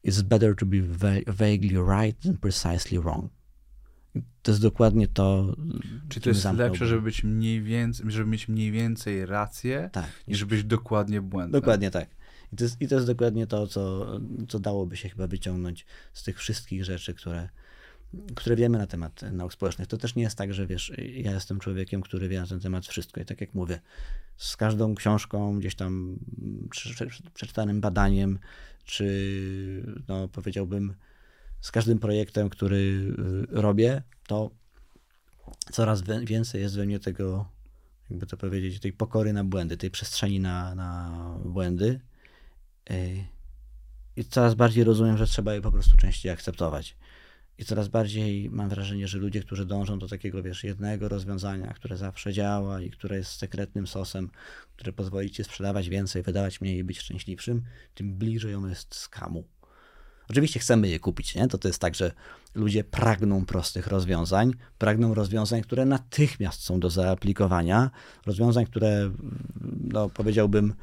[0.07, 3.31] it's better to be va- vaguely right than precisely wrong.
[4.41, 5.55] To jest dokładnie to.
[6.09, 10.09] Czy czym to jest lepsze, żeby być mniej więcej, żeby mieć mniej więcej rację, Tak,
[10.27, 11.61] niż być dokładnie błędnym?
[11.61, 12.09] Dokładnie tak.
[12.53, 14.07] I to jest, i to jest dokładnie to, co,
[14.47, 17.49] co dałoby się chyba wyciągnąć z tych wszystkich rzeczy, które,
[18.35, 19.87] które wiemy na temat nauk społecznych.
[19.87, 22.87] To też nie jest tak, że wiesz, ja jestem człowiekiem, który wie na ten temat
[22.87, 23.21] wszystko.
[23.21, 23.79] I tak jak mówię,
[24.37, 26.19] z każdą książką, gdzieś tam
[26.69, 28.39] prze- prze- przeczytanym badaniem,
[28.85, 29.05] czy
[30.07, 30.93] no, powiedziałbym,
[31.61, 33.15] z każdym projektem, który y,
[33.49, 34.51] robię, to
[35.71, 37.49] coraz więcej jest we mnie tego,
[38.09, 41.11] jakby to powiedzieć, tej pokory na błędy, tej przestrzeni na, na
[41.45, 41.99] błędy.
[42.87, 43.27] Ej,
[44.15, 46.97] I coraz bardziej rozumiem, że trzeba je po prostu częściej akceptować.
[47.59, 51.97] I coraz bardziej mam wrażenie, że ludzie, którzy dążą do takiego, wiesz, jednego rozwiązania, które
[51.97, 54.29] zawsze działa i które jest sekretnym sosem,
[54.75, 57.61] które pozwoli ci sprzedawać więcej, wydawać mniej i być szczęśliwszym,
[57.95, 59.43] tym bliżej on jest skamu.
[60.29, 61.47] Oczywiście chcemy je kupić, nie?
[61.47, 62.11] To to jest tak, że
[62.55, 67.89] ludzie pragną prostych rozwiązań, pragną rozwiązań, które natychmiast są do zaaplikowania,
[68.25, 69.11] rozwiązań, które,
[69.81, 70.73] no powiedziałbym,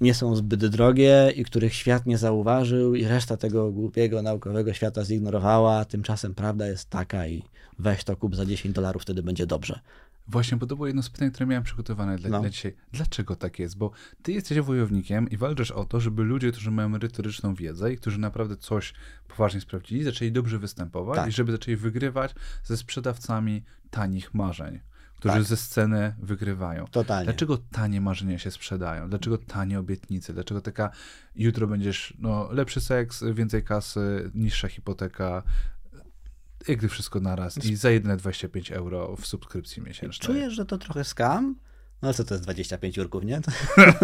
[0.00, 5.04] nie są zbyt drogie i których świat nie zauważył i reszta tego głupiego naukowego świata
[5.04, 7.42] zignorowała, tymczasem prawda jest taka i
[7.78, 9.80] weź to kup za 10 dolarów, wtedy będzie dobrze.
[10.28, 12.40] Właśnie, bo to było jedno z pytań, które miałem przygotowane dla, No.
[12.40, 12.74] dla dzisiaj.
[12.92, 13.76] Dlaczego tak jest?
[13.76, 13.90] Bo
[14.22, 18.18] ty jesteś wojownikiem i walczysz o to, żeby ludzie, którzy mają merytoryczną wiedzę i którzy
[18.20, 18.94] naprawdę coś
[19.28, 21.28] poważnie sprawdzili, zaczęli dobrze występować Tak.
[21.28, 24.80] i żeby zaczęli wygrywać ze sprzedawcami tanich marzeń,
[25.16, 25.44] którzy Tak.
[25.44, 26.84] ze sceny wygrywają.
[26.90, 27.24] Totalnie.
[27.24, 29.08] Dlaczego tanie marzenia się sprzedają?
[29.08, 30.32] Dlaczego tanie obietnice?
[30.32, 30.90] Dlaczego taka
[31.36, 35.42] jutro będziesz no, lepszy seks, więcej kasy, niższa hipoteka,
[36.68, 40.26] jak gdy wszystko naraz i za jedyne 25 euro w subskrypcji miesięcznej.
[40.26, 41.56] Czujesz, że to trochę skam?
[42.02, 43.40] No co to jest 25 urków, nie?
[43.40, 43.52] To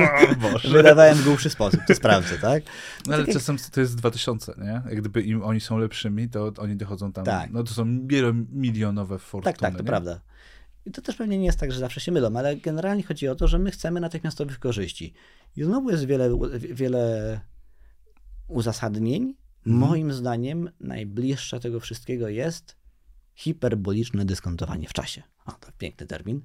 [0.52, 0.68] Boże.
[0.68, 2.62] wydawałem w głupszy sposób, to sprawdzę, tak?
[3.06, 4.82] No ale Tak jak- czasem to jest 2000, nie?
[4.86, 7.50] Jak gdyby im oni są lepszymi, to oni dochodzą tam, Tak.
[7.50, 9.52] no to są wielomilionowe fortuny.
[9.52, 9.86] Tak, tak, to nie?
[9.86, 10.20] prawda.
[10.86, 13.34] I to też pewnie nie jest tak, że zawsze się mylą, ale generalnie chodzi o
[13.34, 15.14] to, że my chcemy natychmiastowych korzyści.
[15.56, 17.40] I znowu jest wiele, wiele
[18.48, 19.22] uzasadnień.
[19.66, 19.90] Mhm.
[19.90, 22.76] Moim zdaniem najbliższe tego wszystkiego jest
[23.34, 25.22] hiperboliczne dyskontowanie w czasie.
[25.46, 26.40] O, to piękny termin.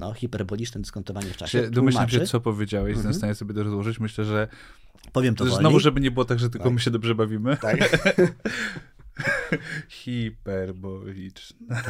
[0.00, 1.70] No, hiperboliczne dyskontowanie w czasie.
[1.70, 3.14] Domyślam się, co powiedziałeś, Mhm.
[3.14, 4.00] stanie sobie to rozłożyć.
[4.00, 4.48] Myślę, że
[5.12, 5.60] Powiem to wolniej.
[5.60, 6.72] znowu, żeby nie było tak, że tylko Tak.
[6.74, 7.56] my się dobrze bawimy.
[7.56, 7.76] Tak.
[9.88, 11.82] Hiperboliczne.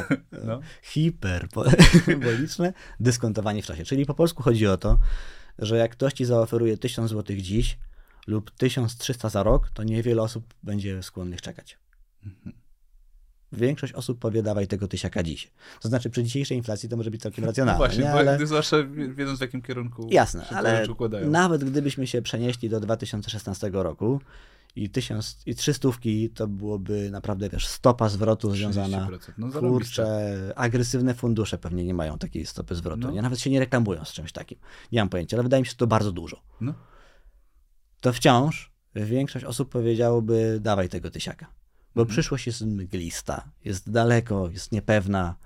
[0.44, 0.60] No.
[0.82, 3.84] hiperboliczne dyskontowanie w czasie.
[3.84, 4.98] Czyli po polsku chodzi o to,
[5.58, 7.78] że jak ktoś ci zaoferuje 1000 zł dziś
[8.26, 11.78] lub 1300 za rok, to niewiele osób będzie skłonnych czekać.
[13.52, 15.50] Większość osób powie, dawaj tego tysiaka dziś.
[15.80, 17.78] To znaczy, przy dzisiejszej inflacji to może być całkiem No racjonalne.
[17.78, 18.10] właśnie, nie?
[18.10, 18.34] bo ale...
[18.34, 18.46] ale...
[18.46, 18.76] zwłaszcza
[19.14, 21.30] wiedząc w jakim kierunku Jasne, się ale układają.
[21.30, 24.20] nawet gdybyśmy się przenieśli do 2016 roku
[24.76, 29.08] i tysiąc, i trzy stówki to byłoby naprawdę, wiesz, stopa zwrotu związana.
[29.10, 29.32] 30%.
[29.38, 33.00] No Kurczę, agresywne fundusze pewnie nie mają takiej stopy zwrotu.
[33.00, 33.10] No.
[33.10, 33.22] Nie?
[33.22, 34.58] Nawet się nie reklamują z czymś takim.
[34.92, 36.42] Nie mam pojęcia, ale wydaje mi się że to bardzo dużo.
[36.60, 36.74] No.
[38.00, 41.46] To wciąż większość osób powiedziałoby, dawaj tego tysiaka.
[41.94, 42.08] Bo Mhm.
[42.08, 45.36] przyszłość jest mglista, jest daleko, jest niepewna.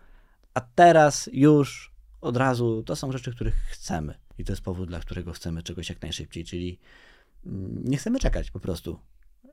[0.55, 4.15] A teraz już od razu to są rzeczy, których chcemy.
[4.39, 6.79] I to jest powód, dla którego chcemy czegoś jak najszybciej, czyli
[7.47, 8.99] mm, nie chcemy czekać po prostu.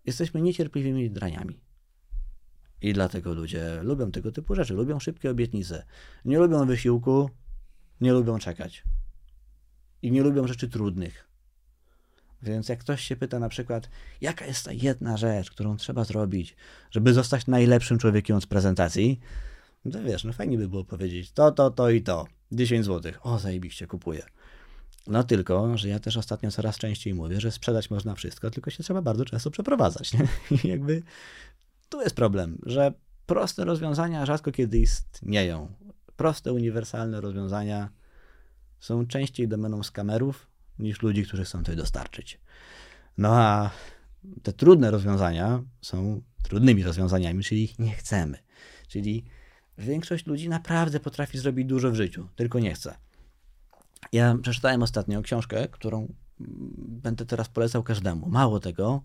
[0.05, 1.59] Jesteśmy niecierpliwymi draniami.
[2.81, 5.85] I dlatego ludzie lubią tego typu rzeczy, lubią szybkie obietnice.
[6.25, 7.29] Nie lubią wysiłku,
[8.01, 8.83] nie lubią czekać.
[10.01, 11.27] I nie lubią rzeczy trudnych.
[12.41, 13.89] Więc jak ktoś się pyta na przykład,
[14.21, 16.55] jaka jest ta jedna rzecz, którą trzeba zrobić,
[16.91, 19.19] żeby zostać najlepszym człowiekiem od prezentacji,
[19.91, 22.25] to wiesz, no fajnie by było powiedzieć to, to, to i to.
[22.51, 23.11] 10 zł.
[23.21, 24.23] O, zajebiście, kupuję.
[25.07, 28.83] No tylko, że ja też ostatnio coraz częściej mówię, że sprzedać można wszystko, tylko się
[28.83, 30.13] trzeba bardzo często przeprowadzać.
[30.13, 30.27] Nie?
[30.63, 31.03] I jakby
[31.89, 32.93] tu jest problem, że
[33.25, 35.73] proste rozwiązania rzadko kiedy istnieją.
[36.15, 37.89] Proste, uniwersalne rozwiązania
[38.79, 40.47] są częściej domeną skamerów
[40.79, 42.39] niż ludzi, którzy chcą coś dostarczyć.
[43.17, 43.71] No a
[44.43, 48.37] te trudne rozwiązania są trudnymi rozwiązaniami, czyli ich nie chcemy.
[48.87, 49.25] Czyli
[49.77, 52.95] większość ludzi naprawdę potrafi zrobić dużo w życiu, tylko nie chce.
[54.11, 56.13] Ja przeczytałem ostatnio książkę, którą mm,
[56.77, 58.29] będę teraz polecał każdemu.
[58.29, 59.01] Mało tego,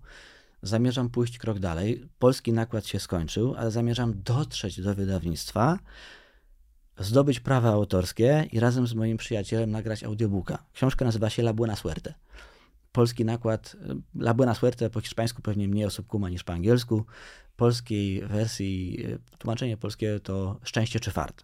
[0.63, 2.09] zamierzam pójść krok dalej.
[2.19, 5.79] Polski nakład się skończył, ale zamierzam dotrzeć do wydawnictwa,
[6.99, 10.65] zdobyć prawa autorskie i razem z moim przyjacielem nagrać audiobooka.
[10.73, 12.15] Książka nazywa się La Buena Suerte.
[12.93, 13.77] Polski nakład,
[14.19, 17.05] y, La Buena Suerte po hiszpańsku pewnie mniej osób kuma niż po angielsku.
[17.57, 21.43] Polskiej wersji, y, tłumaczenie polskie to Szczęście czy Fart,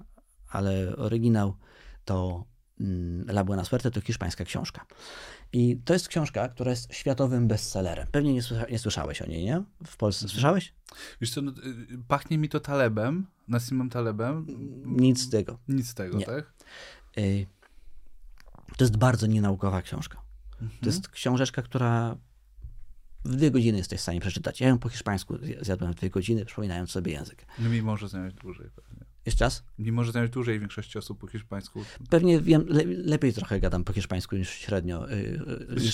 [0.49, 1.57] ale oryginał
[2.05, 2.45] to
[3.29, 4.87] La Buena Suerte to hiszpańska książka.
[5.53, 8.07] I to jest książka, która jest światowym bestsellerem.
[8.13, 9.63] Pewnie nie, słysza, nie słyszałeś o niej, nie?
[9.87, 10.75] W Polsce słyszałeś?
[11.21, 14.47] Wiesz co, no, y, pachnie mi to Talebem, Nassimem Talebem.
[14.87, 15.59] Nic z tego.
[15.69, 16.27] Nic z tego, Nie.
[16.27, 16.53] tak?
[17.19, 17.47] Y,
[18.77, 20.23] To jest bardzo nienaukowa książka.
[20.81, 22.17] To jest książeczka, która
[23.25, 24.61] w dwie godziny jesteś w stanie przeczytać.
[24.61, 27.47] Ja ją po hiszpańsku zjadłem w dwie godziny, przypominając sobie język.
[27.59, 29.04] No mimo, że zająć dłużej pewnie.
[29.27, 29.65] Jeszcze raz?
[29.79, 31.85] Mimo, że zająć dłużej większości osób po hiszpańsku.
[32.11, 35.11] Pewnie wiem, le, lepiej trochę gadam po hiszpańsku niż średnio.
[35.13, 35.93] y, y, niż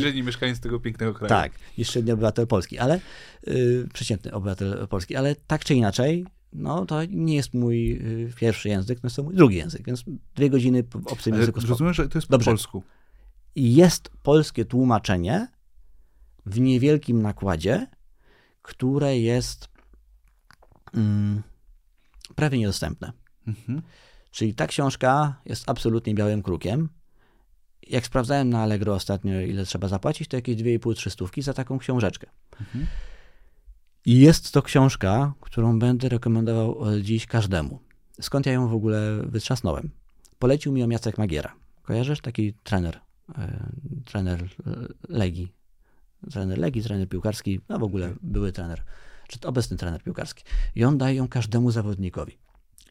[0.00, 1.28] Średni, mieszkaniec tego pięknego kraju.
[1.28, 3.00] Tak, niż średni obywatel Polski, ale
[3.48, 8.68] y, przeciętny obywatel Polski, ale tak czy inaczej, no to nie jest mój y, pierwszy
[8.68, 11.60] język, no jest to mój drugi język, więc dwie godziny w obcym Ale języku.
[11.60, 12.50] rozumiem, że to jest po Dobrze.
[12.50, 12.82] polsku.
[13.54, 15.48] I jest polskie tłumaczenie
[16.46, 17.86] w niewielkim nakładzie,
[18.62, 19.68] które jest
[20.94, 21.42] mm,
[22.38, 23.12] prawie niedostępne.
[23.46, 23.82] Mhm.
[24.30, 26.88] Czyli ta książka jest absolutnie białym krukiem.
[27.90, 32.26] Jak sprawdzałem na Allegro ostatnio, ile trzeba zapłacić, to jakieś 2,5-3 stówki za taką książeczkę.
[32.60, 32.86] Mhm.
[34.06, 37.78] I jest to książka, którą będę rekomendował od dziś każdemu.
[38.20, 39.90] Skąd ja ją w ogóle wytrzasnąłem?
[40.38, 41.54] Polecił mi ją Jacek Magiera.
[41.82, 42.20] Kojarzysz?
[42.20, 43.00] Taki trener.
[43.38, 43.70] e,
[44.04, 44.48] trener e,
[45.08, 45.52] Legii.
[46.30, 48.82] Trener Legii, trener piłkarski, a w ogóle były trener,
[49.28, 50.44] czy to obecny trener piłkarski.
[50.74, 52.38] I on daje ją każdemu zawodnikowi.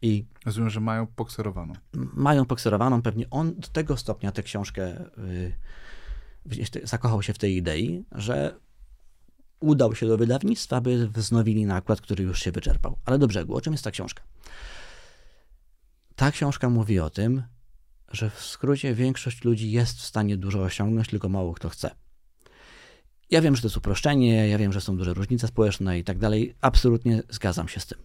[0.02, 1.74] I Rozumiem, że mają pokserowaną.
[2.14, 7.56] mają pokserowaną, pewnie on do tego stopnia tę książkę y, te- zakochał się w tej
[7.56, 8.60] idei, że
[9.60, 12.98] udał się do wydawnictwa, by wznowili nakład, który już się wyczerpał.
[13.06, 14.24] Ale do brzegu, o czym jest ta książka?
[16.16, 17.44] Ta książka mówi o tym,
[18.12, 21.96] że w skrócie większość ludzi jest w stanie dużo osiągnąć, tylko mało kto chce.
[23.32, 26.18] Ja wiem, że to jest uproszczenie, ja wiem, że są duże różnice społeczne i tak
[26.18, 26.56] dalej.
[26.62, 27.98] Absolutnie zgadzam się z tym.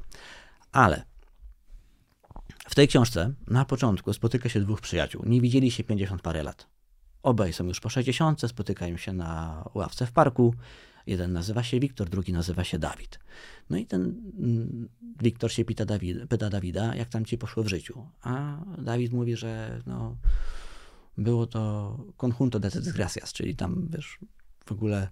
[0.73, 1.05] Ale
[2.69, 5.23] w tej książce na początku spotyka się dwóch przyjaciół.
[5.27, 6.67] Nie widzieli się 50 parę lat.
[7.23, 10.55] Obaj są już po 60, spotykają się na ławce w parku.
[11.07, 13.19] Jeden nazywa się Wiktor, drugi nazywa się Dawid.
[13.71, 14.03] No i ten
[14.39, 14.89] mm,
[15.23, 18.07] Wiktor się pyta, Dawid, pyta Dawida, jak tam ci poszło w życiu.
[18.23, 20.17] A Dawid mówi, że no,
[21.19, 24.19] było to conjunto de desgracias, czyli tam, wiesz,
[24.65, 25.09] w ogóle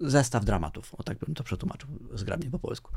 [0.00, 0.94] zestaw dramatów.
[0.94, 2.92] O tak bym to przetłumaczył zgrabnie po polsku.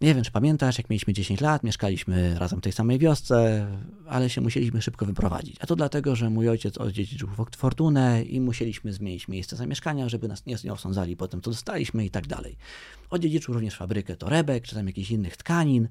[0.00, 3.66] Nie wiem, czy pamiętasz, jak mieliśmy 10 lat, mieszkaliśmy razem w tej samej wiosce,
[4.08, 5.56] ale się musieliśmy szybko wyprowadzić.
[5.60, 10.28] A to dlatego, że mój ojciec odziedziczył fo- fortunę i musieliśmy zmienić miejsce zamieszkania, żeby
[10.28, 12.56] nas nie, osądzali po tym, co dostaliśmy i tak dalej.
[13.10, 15.88] Odziedziczył również fabrykę torebek, czy tam jakichś innych tkanin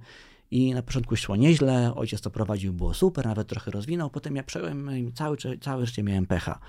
[0.51, 4.43] i na początku szło nieźle, ojciec to prowadził, było super, nawet trochę rozwinął, potem ja
[4.43, 6.59] przejąłem i całe, całe życie miałem pecha.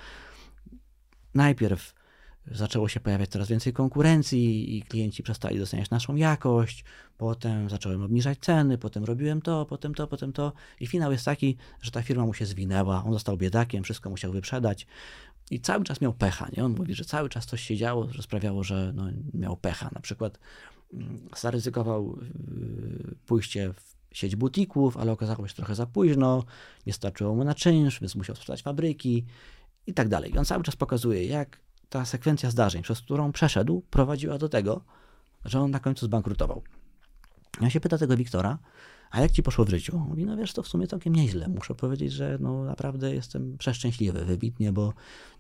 [1.35, 1.95] Najpierw
[2.47, 6.85] zaczęło się pojawiać coraz więcej konkurencji i klienci przestali doceniać naszą jakość.
[7.19, 10.53] Potem zacząłem obniżać ceny, potem robiłem to, potem to, potem to.
[10.81, 14.33] I finał jest taki, że ta firma mu się zwinęła, on został biedakiem, wszystko musiał
[14.33, 14.87] wyprzedać.
[15.51, 16.65] I cały czas miał pecha, nie?
[16.65, 19.05] On mówi, że cały czas coś się działo, że sprawiało, że no,
[19.35, 19.91] miał pecha.
[19.95, 20.39] Na przykład
[20.95, 26.45] mm, zaryzykował yy, pójście w sieć butików, ale okazało się trochę za późno,
[26.87, 29.25] nie starczyło mu na czynsz, więc musiał sprzedać fabryki
[29.91, 30.35] i tak dalej.
[30.35, 31.59] I on cały czas pokazuje, jak
[31.89, 34.81] ta sekwencja zdarzeń, przez którą przeszedł, prowadziła do tego,
[35.45, 36.63] że on na końcu zbankrutował.
[37.61, 38.59] Ja się pyta tego Wiktora,
[39.11, 39.99] a jak ci poszło w życiu?
[39.99, 41.49] Mówi, no wiesz, to w sumie całkiem nieźle.
[41.49, 44.93] Muszę powiedzieć, że no naprawdę jestem przeszczęśliwy, wybitnie, bo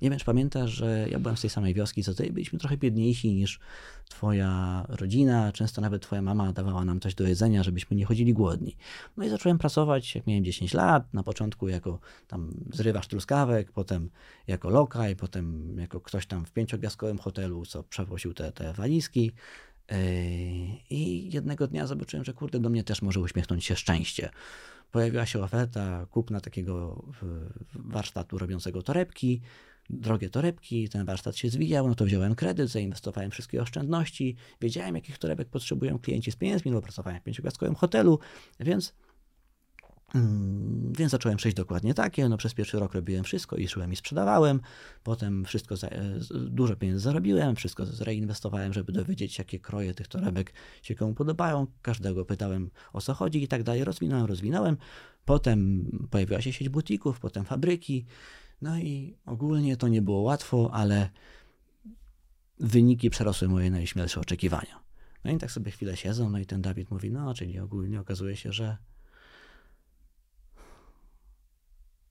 [0.02, 2.76] nie wiem, czy pamiętasz, że ja byłem z tej samej wioski co ty, byliśmy trochę
[2.76, 3.60] biedniejsi niż
[4.08, 8.76] twoja rodzina, często nawet twoja mama dawała nam coś do jedzenia, żebyśmy nie chodzili głodni.
[9.16, 14.10] No i zacząłem pracować, jak miałem 10 lat, na początku jako tam zrywacz truskawek, potem
[14.46, 19.32] jako lokaj, potem jako ktoś tam w pięciogwiazdkowym hotelu, co przewoził te, te walizki,
[20.90, 24.30] i jednego dnia zobaczyłem, że kurde, do mnie też może uśmiechnąć się szczęście.
[24.90, 27.04] Pojawiła się oferta kupna takiego
[27.74, 29.40] warsztatu robiącego torebki,
[29.90, 35.18] drogie torebki, ten warsztat się zwijał, no to wziąłem kredyt, zainwestowałem wszystkie oszczędności, wiedziałem jakich
[35.18, 38.18] torebek potrzebują klienci z pieniędzmi, bo pracowałem w pięciogwiazdkowym hotelu,
[38.60, 38.94] więc
[40.98, 42.28] więc zacząłem przejść dokładnie takie.
[42.28, 44.60] No, przez pierwszy rok robiłem wszystko i szłem i sprzedawałem.
[45.02, 50.08] Potem wszystko, za, e, dużo pieniędzy zarobiłem, wszystko zreinwestowałem, żeby dowiedzieć się, jakie kroje tych
[50.08, 51.66] torebek się komu podobają.
[51.82, 53.84] Każdego pytałem o co chodzi i tak dalej.
[53.84, 54.76] Rozwinąłem, rozwinąłem.
[55.24, 58.06] Potem pojawiła się sieć butików, potem fabryki.
[58.62, 61.10] No i ogólnie to nie było łatwo, ale
[62.60, 64.80] wyniki przerosły moje najśmielsze oczekiwania.
[65.24, 68.36] No i tak sobie chwilę siedzą, no i ten Dawid mówi, no czyli ogólnie okazuje
[68.36, 68.76] się, że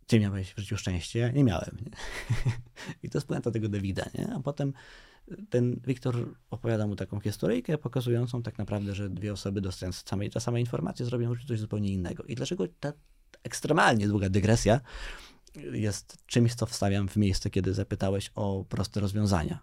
[0.09, 1.19] Ty miałeś w życiu szczęście?
[1.19, 1.77] Ja nie miałem.
[1.81, 1.91] Nie?
[3.03, 4.33] I to jest puenta tego Davida, nie?
[4.35, 4.73] A potem
[5.49, 10.39] ten Wiktor opowiada mu taką historyjkę pokazującą tak naprawdę, że dwie osoby dostając same, te
[10.39, 12.23] same informacje zrobią coś zupełnie innego.
[12.23, 12.93] I dlaczego ta
[13.43, 14.81] ekstremalnie długa dygresja
[15.71, 19.59] jest czymś, co wstawiam w miejsce, kiedy zapytałeś o proste rozwiązania.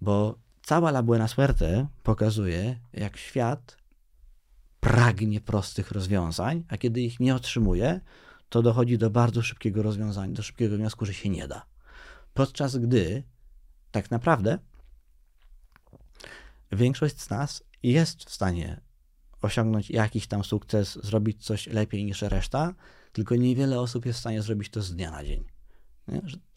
[0.00, 3.76] Bo cała La Buena Suerte pokazuje, jak świat
[4.80, 8.00] pragnie prostych rozwiązań, a kiedy ich nie otrzymuje,
[8.48, 11.66] to dochodzi do bardzo szybkiego rozwiązania, do szybkiego wniosku, że się nie da.
[12.34, 13.22] Podczas gdy
[13.90, 14.58] tak naprawdę
[16.72, 18.80] większość z nas jest w stanie
[19.42, 22.74] osiągnąć jakiś tam sukces, zrobić coś lepiej niż reszta,
[23.12, 25.44] tylko niewiele osób jest w stanie zrobić to z dnia na dzień.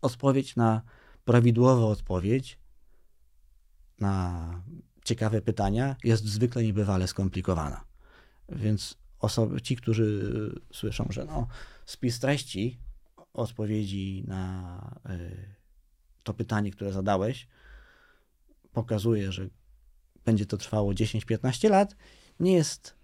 [0.01, 0.81] Odpowiedź na
[1.26, 2.59] prawidłową odpowiedź
[3.99, 4.63] na
[5.05, 7.85] ciekawe pytania jest zwykle niebywale skomplikowana.
[8.49, 10.31] Więc osoby, ci, którzy
[10.73, 11.47] słyszą, że no,
[11.91, 12.80] spis treści
[13.34, 15.55] odpowiedzi na y,
[16.23, 17.47] to pytanie, które zadałeś,
[18.73, 19.47] pokazuje, że
[20.26, 21.95] będzie to trwało 10-15 lat,
[22.39, 22.95] nie jest,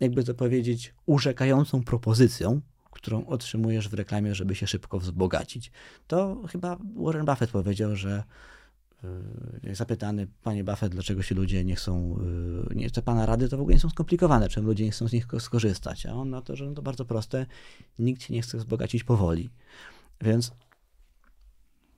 [0.00, 5.72] jakby to powiedzieć, urzekającą propozycją, którą otrzymujesz w reklamie, żeby się szybko wzbogacić.
[6.06, 8.24] To chyba Warren Buffett powiedział, że
[9.72, 12.18] zapytany, panie Buffett, dlaczego się ludzie nie chcą,
[12.70, 15.08] y, nie te pana rady, to w ogóle nie są skomplikowane, czym ludzie nie chcą
[15.08, 16.06] z nich skorzystać.
[16.06, 17.46] A on na to, że no to bardzo proste,
[17.98, 19.50] nikt się nie chce wzbogacić powoli.
[20.20, 20.52] Więc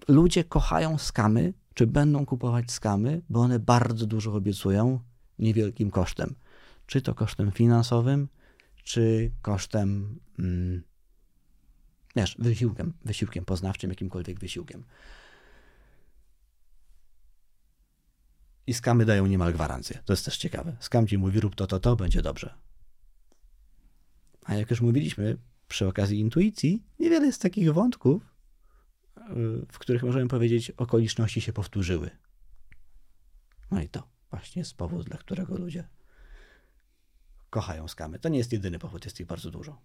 [0.08, 5.00] ludzie kochają skamy, czy będą kupować skamy, bo one bardzo dużo obiecują
[5.38, 6.34] niewielkim kosztem.
[6.86, 8.28] Czy to kosztem finansowym,
[8.84, 10.82] czy kosztem, mm,
[12.16, 14.84] wiesz, wysiłkiem, wysiłkiem poznawczym, jakimkolwiek wysiłkiem.
[18.66, 20.02] I skamy dają niemal gwarancję.
[20.04, 20.76] To jest też ciekawe.
[20.80, 22.54] Skam ci mówi, rób to, to, to, będzie dobrze.
[24.44, 25.36] A jak już mówiliśmy
[25.68, 28.34] przy okazji intuicji, niewiele jest takich wątków,
[29.72, 32.10] w których możemy powiedzieć, okoliczności się powtórzyły.
[33.70, 35.88] No i to właśnie jest powód, dla którego ludzie
[37.50, 38.18] kochają skamy.
[38.18, 39.80] To nie jest jedyny powód, jest ich bardzo dużo.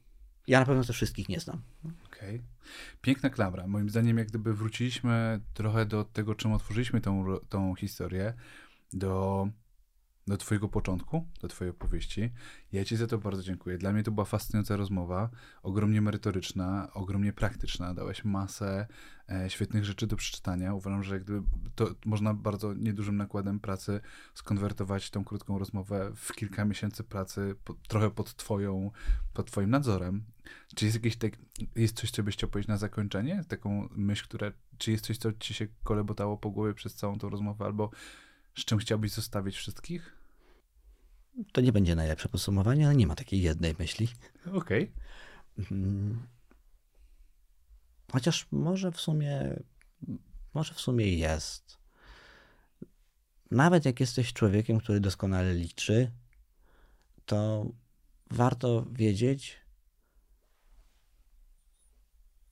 [0.48, 1.62] Ja na pewno też wszystkich nie znam.
[2.06, 2.36] Okej.
[2.36, 2.48] Okay.
[3.02, 3.68] Piękna klamra.
[3.68, 8.34] Moim zdaniem, jak gdyby wróciliśmy trochę do tego, czym otworzyliśmy tą, tą historię,
[8.94, 9.48] do,
[10.28, 12.32] do Twojego początku, do Twojej opowieści.
[12.72, 13.78] Ja Ci za to bardzo dziękuję.
[13.78, 15.30] Dla mnie to była fascynująca rozmowa,
[15.64, 17.94] ogromnie merytoryczna, ogromnie praktyczna.
[17.94, 18.88] Dałeś masę
[19.30, 20.74] e, świetnych rzeczy do przeczytania.
[20.74, 24.02] Uważam, że gdyby to można bardzo niedużym nakładem pracy
[24.34, 28.92] skonwertować tą krótką rozmowę w kilka miesięcy pracy, po, trochę pod Twoją,
[29.34, 30.24] pod Twoim nadzorem.
[30.76, 31.32] Czy jest jakieś tak,
[31.76, 33.44] jest coś, co byś chciał powiedzieć na zakończenie?
[33.48, 37.30] Taką myśl, która, czy jest coś, co Ci się kolebotało po głowie przez całą tą
[37.30, 37.90] rozmowę, albo
[38.58, 40.18] z czym chciałbyś zostawić wszystkich?
[41.52, 44.08] To nie będzie najlepsze podsumowanie, ale nie ma takiej jednej myśli.
[44.46, 44.84] Okej.
[44.84, 44.92] Okay.
[45.58, 46.28] Mhm.
[48.12, 49.60] Chociaż może w sumie,
[50.54, 51.78] może w sumie jest.
[53.52, 56.12] Nawet jak jesteś człowiekiem, który doskonale liczy,
[57.26, 57.72] to
[58.32, 59.58] warto wiedzieć,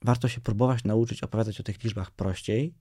[0.02, 2.74] warto się próbować nauczyć opowiadać o tych liczbach prościej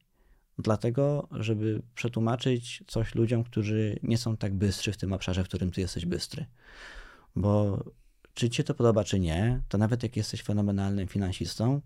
[0.58, 5.72] dlatego, żeby przetłumaczyć coś ludziom, którzy nie są tak bystrzy w tym obszarze, w którym
[5.72, 6.46] ty jesteś bystry.
[7.36, 7.84] Bo
[8.34, 11.82] czy ci się to podoba, czy nie, to nawet jak jesteś fenomenalnym finansistą,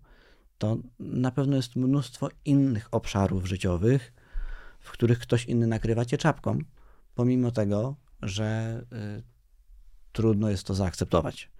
[0.58, 4.12] to na pewno jest mnóstwo innych obszarów życiowych,
[4.80, 6.58] w których ktoś inny nakrywa cię czapką,
[7.14, 8.80] pomimo tego, że
[9.18, 9.22] y,
[10.12, 11.50] trudno jest to zaakceptować.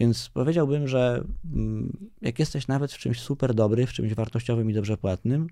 [0.00, 4.74] Więc powiedziałbym, że mm, jak jesteś nawet w czymś super dobry, w czymś wartościowym i
[4.74, 5.46] dobrze płatnym,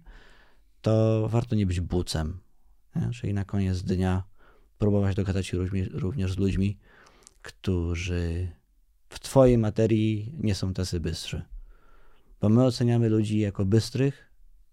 [0.82, 2.40] to warto nie być bucem.
[2.96, 3.10] Nie?
[3.10, 4.24] Czyli na koniec dnia
[4.78, 5.58] próbować dogadać się
[5.92, 6.78] również z ludźmi,
[7.42, 8.48] którzy
[9.08, 11.42] w Twojej materii nie są tacy bystrzy.
[12.40, 14.30] Bo my oceniamy ludzi jako bystrych,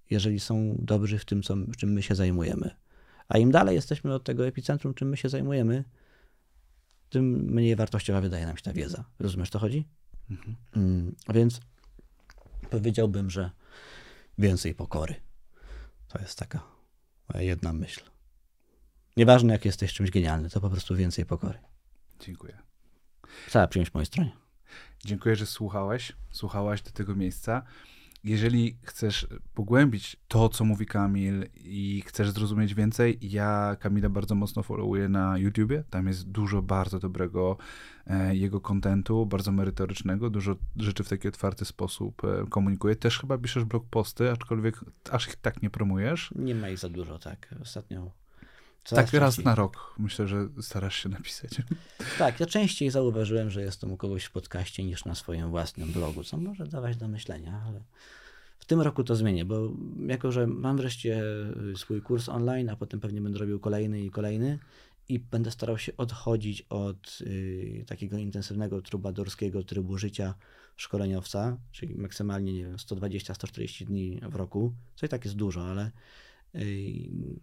[0.09, 2.75] jeżeli są dobrzy w tym, co, czym my się zajmujemy.
[3.27, 5.83] A im dalej jesteśmy od tego epicentrum, czym my się zajmujemy,
[7.09, 9.03] tym mniej wartościowa wydaje nam się ta wiedza.
[9.19, 9.87] Rozumiesz, co chodzi?
[10.29, 10.55] Mhm.
[10.75, 11.61] Mm, więc
[12.69, 13.51] powiedziałbym, że
[14.37, 15.15] więcej pokory.
[16.07, 16.63] To jest taka
[17.29, 18.01] moja jedna myśl.
[19.17, 21.59] Nieważne, jak jesteś czymś genialny, to po prostu więcej pokory.
[22.19, 22.57] Dziękuję.
[23.49, 24.31] Cała przyjąć po mojej stronie.
[25.05, 27.63] Dziękuję, że słuchałeś, słuchałaś do tego miejsca.
[28.23, 34.63] Jeżeli chcesz pogłębić to, co mówi Kamil i chcesz zrozumieć więcej, ja Kamila bardzo mocno
[34.63, 35.83] followuję na YouTubie.
[35.89, 37.57] Tam jest dużo bardzo dobrego
[38.07, 42.95] e, jego kontentu, bardzo merytorycznego, dużo rzeczy w taki otwarty sposób e, komunikuje.
[42.95, 44.79] Też chyba piszesz blog posty, aczkolwiek
[45.11, 46.31] aż ich tak nie promujesz.
[46.35, 47.55] Nie ma ich za dużo, tak.
[47.61, 48.11] Ostatnio
[48.95, 51.51] tak raz na rok myślę, że starasz się napisać.
[52.17, 56.23] Tak, ja częściej zauważyłem, że jestem u kogoś w podcaście niż na swoim własnym blogu,
[56.23, 57.81] co może dawać do myślenia, ale
[58.59, 59.71] w tym roku to zmienię, bo
[60.07, 61.23] jako, że mam wreszcie
[61.75, 64.59] swój kurs online, a potem pewnie będę robił kolejny i kolejny
[65.09, 70.33] i będę starał się odchodzić od y, takiego intensywnego trubadorskiego trybu życia
[70.75, 75.91] szkoleniowca, czyli maksymalnie nie wiem, 120-140 dni w roku, co i tak jest dużo, ale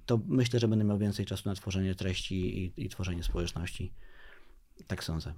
[0.07, 3.93] to myślę, że będę miał więcej czasu na tworzenie treści i, i tworzenie społeczności.
[4.87, 5.35] Tak sądzę.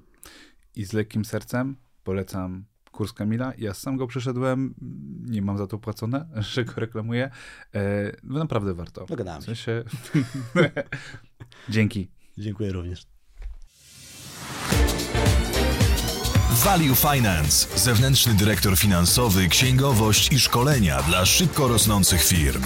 [0.77, 3.53] I z lekkim sercem polecam kurs Kamila.
[3.59, 4.75] Ja sam go przeszedłem,
[5.27, 7.31] nie mam za to płacone, że go reklamuję.
[7.75, 9.07] E, no naprawdę warto.
[9.07, 9.85] Dogadałem w sensie...
[11.69, 12.09] Dzięki.
[12.39, 13.07] Dziękuję również.
[16.65, 22.63] Value Finance, zewnętrzny dyrektor finansowy, księgowość i szkolenia dla szybko rosnących firm.